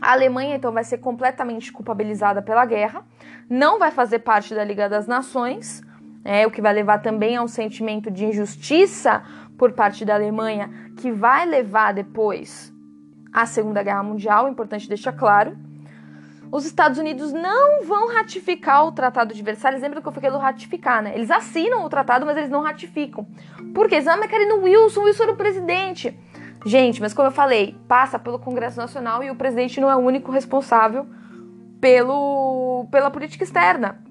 A 0.00 0.12
Alemanha, 0.12 0.56
então, 0.56 0.72
vai 0.72 0.82
ser 0.82 0.98
completamente 0.98 1.70
culpabilizada 1.70 2.42
pela 2.42 2.64
guerra, 2.64 3.04
não 3.48 3.78
vai 3.78 3.92
fazer 3.92 4.18
parte 4.18 4.52
da 4.52 4.64
Liga 4.64 4.88
das 4.88 5.06
Nações, 5.06 5.80
é, 6.24 6.44
o 6.44 6.50
que 6.50 6.60
vai 6.60 6.72
levar 6.72 6.98
também 6.98 7.36
a 7.36 7.42
um 7.42 7.48
sentimento 7.48 8.10
de 8.10 8.24
injustiça 8.24 9.22
por 9.58 9.72
parte 9.72 10.04
da 10.04 10.14
Alemanha, 10.14 10.70
que 10.96 11.12
vai 11.12 11.44
levar 11.44 11.92
depois 11.92 12.72
à 13.30 13.44
Segunda 13.44 13.82
Guerra 13.82 14.02
Mundial, 14.02 14.48
importante 14.48 14.88
deixar 14.88 15.12
claro 15.12 15.54
os 16.50 16.64
Estados 16.64 16.98
Unidos 16.98 17.32
não 17.32 17.84
vão 17.84 18.08
ratificar 18.08 18.86
o 18.86 18.92
Tratado 18.92 19.34
de 19.34 19.42
Versalhes. 19.42 19.82
Lembra 19.82 20.00
que 20.00 20.08
eu 20.08 20.12
falei 20.12 20.30
do 20.30 20.38
ratificar, 20.38 21.02
né? 21.02 21.12
Eles 21.14 21.30
assinam 21.30 21.84
o 21.84 21.88
tratado, 21.88 22.24
mas 22.24 22.36
eles 22.36 22.50
não 22.50 22.62
ratificam. 22.62 23.26
Por 23.74 23.88
quê? 23.88 24.00
Mas 24.00 24.30
querem 24.30 24.48
no 24.48 24.62
Wilson, 24.62 25.02
Wilson 25.02 25.24
era 25.24 25.32
o 25.32 25.36
presidente. 25.36 26.18
Gente, 26.64 27.00
mas 27.00 27.12
como 27.12 27.28
eu 27.28 27.32
falei, 27.32 27.76
passa 27.86 28.18
pelo 28.18 28.38
Congresso 28.38 28.78
Nacional 28.78 29.22
e 29.22 29.30
o 29.30 29.36
presidente 29.36 29.80
não 29.80 29.90
é 29.90 29.96
o 29.96 30.00
único 30.00 30.32
responsável 30.32 31.06
pelo, 31.80 32.86
pela 32.90 33.10
política 33.10 33.44
externa. 33.44 34.02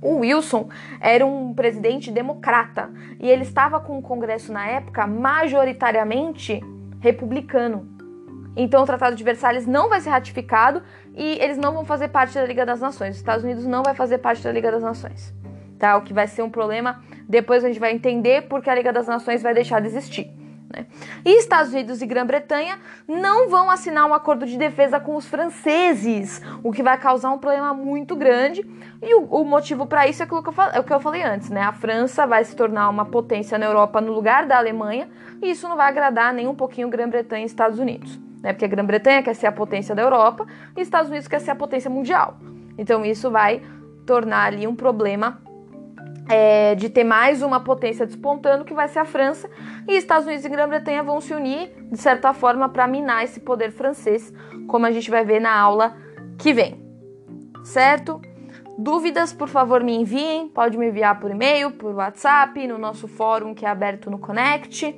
O 0.00 0.18
Wilson 0.18 0.68
era 1.00 1.24
um 1.24 1.54
presidente 1.54 2.10
democrata 2.10 2.90
e 3.18 3.28
ele 3.28 3.42
estava 3.42 3.80
com 3.80 3.98
o 3.98 4.02
Congresso 4.02 4.52
na 4.52 4.66
época 4.66 5.06
majoritariamente 5.06 6.60
republicano. 7.00 7.88
Então 8.56 8.82
o 8.82 8.86
Tratado 8.86 9.14
de 9.14 9.22
Versalhes 9.22 9.66
não 9.66 9.88
vai 9.88 10.00
ser 10.00 10.10
ratificado 10.10 10.82
e 11.14 11.38
eles 11.40 11.58
não 11.58 11.72
vão 11.72 11.84
fazer 11.84 12.08
parte 12.08 12.34
da 12.34 12.44
Liga 12.44 12.64
das 12.64 12.80
Nações. 12.80 13.10
Os 13.14 13.16
Estados 13.18 13.44
Unidos 13.44 13.66
não 13.66 13.82
vai 13.82 13.94
fazer 13.94 14.18
parte 14.18 14.42
da 14.42 14.50
Liga 14.50 14.70
das 14.70 14.82
Nações. 14.82 15.34
Tá? 15.78 15.96
O 15.96 16.02
que 16.02 16.12
vai 16.12 16.26
ser 16.26 16.42
um 16.42 16.48
problema, 16.48 17.02
depois 17.28 17.62
a 17.64 17.68
gente 17.68 17.78
vai 17.78 17.92
entender 17.92 18.48
porque 18.48 18.70
a 18.70 18.74
Liga 18.74 18.92
das 18.92 19.06
Nações 19.06 19.42
vai 19.42 19.52
deixar 19.52 19.80
de 19.80 19.88
existir. 19.88 20.30
Né? 20.76 20.86
E 21.24 21.38
Estados 21.38 21.72
Unidos 21.72 22.02
e 22.02 22.06
Grã-Bretanha 22.06 22.78
não 23.08 23.48
vão 23.48 23.70
assinar 23.70 24.06
um 24.06 24.12
acordo 24.14 24.44
de 24.46 24.58
defesa 24.58 25.00
com 25.00 25.16
os 25.16 25.26
franceses, 25.26 26.42
o 26.62 26.70
que 26.70 26.82
vai 26.82 26.98
causar 26.98 27.30
um 27.30 27.38
problema 27.38 27.72
muito 27.72 28.14
grande. 28.14 28.64
E 29.02 29.14
o, 29.14 29.24
o 29.24 29.44
motivo 29.44 29.86
para 29.86 30.06
isso 30.06 30.22
é, 30.22 30.26
que 30.26 30.32
eu, 30.32 30.42
é 30.72 30.78
o 30.78 30.84
que 30.84 30.92
eu 30.92 31.00
falei 31.00 31.22
antes, 31.22 31.50
né? 31.50 31.62
A 31.62 31.72
França 31.72 32.26
vai 32.26 32.44
se 32.44 32.54
tornar 32.54 32.88
uma 32.88 33.06
potência 33.06 33.58
na 33.58 33.66
Europa 33.66 34.00
no 34.00 34.12
lugar 34.12 34.46
da 34.46 34.58
Alemanha, 34.58 35.08
e 35.42 35.50
isso 35.50 35.68
não 35.68 35.76
vai 35.76 35.88
agradar 35.88 36.32
nem 36.32 36.46
um 36.46 36.54
pouquinho 36.54 36.88
Grã-Bretanha 36.88 37.42
e 37.42 37.46
Estados 37.46 37.78
Unidos 37.78 38.26
né? 38.46 38.52
Porque 38.52 38.64
a 38.64 38.68
Grã-Bretanha 38.68 39.24
quer 39.24 39.34
ser 39.34 39.48
a 39.48 39.52
potência 39.52 39.92
da 39.92 40.02
Europa 40.02 40.46
e 40.76 40.80
os 40.80 40.86
Estados 40.86 41.10
Unidos 41.10 41.26
quer 41.26 41.40
ser 41.40 41.50
a 41.50 41.56
potência 41.56 41.90
mundial. 41.90 42.36
Então 42.78 43.04
isso 43.04 43.28
vai 43.28 43.60
tornar 44.06 44.44
ali 44.44 44.68
um 44.68 44.76
problema 44.76 45.40
é, 46.28 46.74
de 46.74 46.88
ter 46.88 47.04
mais 47.04 47.42
uma 47.42 47.60
potência 47.60 48.06
despontando, 48.06 48.64
que 48.64 48.74
vai 48.74 48.88
ser 48.88 48.98
a 49.00 49.04
França, 49.04 49.48
e 49.88 49.96
Estados 49.96 50.26
Unidos 50.26 50.44
e 50.44 50.48
Grã-Bretanha 50.48 51.02
vão 51.02 51.20
se 51.20 51.32
unir, 51.32 51.70
de 51.90 51.98
certa 51.98 52.32
forma, 52.32 52.68
para 52.68 52.86
minar 52.86 53.24
esse 53.24 53.40
poder 53.40 53.70
francês, 53.70 54.32
como 54.66 54.86
a 54.86 54.90
gente 54.90 55.10
vai 55.10 55.24
ver 55.24 55.40
na 55.40 55.56
aula 55.56 55.96
que 56.38 56.52
vem. 56.52 56.84
Certo? 57.64 58.20
Dúvidas, 58.78 59.32
por 59.32 59.48
favor, 59.48 59.82
me 59.82 59.96
enviem. 59.96 60.48
Pode 60.48 60.76
me 60.76 60.88
enviar 60.88 61.18
por 61.18 61.30
e-mail, 61.30 61.70
por 61.70 61.94
WhatsApp, 61.94 62.66
no 62.66 62.76
nosso 62.76 63.08
fórum 63.08 63.54
que 63.54 63.64
é 63.64 63.68
aberto 63.68 64.10
no 64.10 64.18
Connect. 64.18 64.94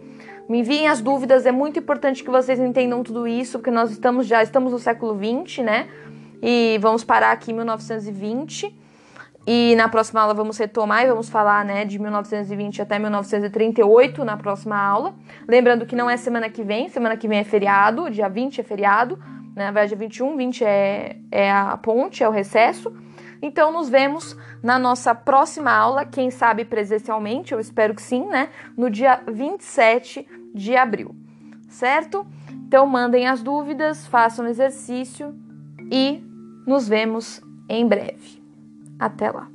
Me 0.48 0.60
enviem 0.60 0.88
as 0.88 1.00
dúvidas, 1.00 1.46
é 1.46 1.52
muito 1.52 1.78
importante 1.78 2.24
que 2.24 2.30
vocês 2.30 2.58
entendam 2.58 3.02
tudo 3.02 3.28
isso, 3.28 3.58
porque 3.58 3.70
nós 3.70 3.90
estamos 3.90 4.26
já 4.26 4.42
estamos 4.42 4.72
no 4.72 4.78
século 4.78 5.14
20, 5.14 5.62
né? 5.62 5.88
E 6.42 6.78
vamos 6.80 7.04
parar 7.04 7.32
aqui 7.32 7.52
em 7.52 7.54
1920. 7.54 8.74
E 9.50 9.74
na 9.76 9.88
próxima 9.88 10.20
aula 10.20 10.34
vamos 10.34 10.58
retomar 10.58 11.04
e 11.04 11.08
vamos 11.08 11.30
falar, 11.30 11.64
né, 11.64 11.82
de 11.86 11.98
1920 11.98 12.82
até 12.82 12.98
1938 12.98 14.22
na 14.22 14.36
próxima 14.36 14.76
aula. 14.76 15.14
Lembrando 15.48 15.86
que 15.86 15.96
não 15.96 16.10
é 16.10 16.18
semana 16.18 16.50
que 16.50 16.62
vem, 16.62 16.90
semana 16.90 17.16
que 17.16 17.26
vem 17.26 17.38
é 17.38 17.44
feriado, 17.44 18.10
dia 18.10 18.28
20 18.28 18.60
é 18.60 18.62
feriado, 18.62 19.18
né? 19.56 19.64
Na 19.64 19.70
verdade, 19.70 19.94
21, 19.94 20.36
20 20.36 20.64
é, 20.66 21.16
é 21.32 21.50
a 21.50 21.78
ponte, 21.78 22.22
é 22.22 22.28
o 22.28 22.30
recesso. 22.30 22.94
Então, 23.40 23.72
nos 23.72 23.88
vemos 23.88 24.36
na 24.62 24.78
nossa 24.78 25.14
próxima 25.14 25.72
aula, 25.72 26.04
quem 26.04 26.30
sabe 26.30 26.66
presencialmente, 26.66 27.52
eu 27.52 27.58
espero 27.58 27.94
que 27.94 28.02
sim, 28.02 28.26
né? 28.26 28.50
No 28.76 28.90
dia 28.90 29.22
27 29.26 30.28
de 30.54 30.76
abril, 30.76 31.16
certo? 31.70 32.26
Então, 32.52 32.86
mandem 32.86 33.26
as 33.26 33.42
dúvidas, 33.42 34.06
façam 34.08 34.46
exercício 34.46 35.34
e 35.90 36.22
nos 36.66 36.86
vemos 36.86 37.40
em 37.66 37.88
breve. 37.88 38.37
Até 38.98 39.30
lá! 39.30 39.48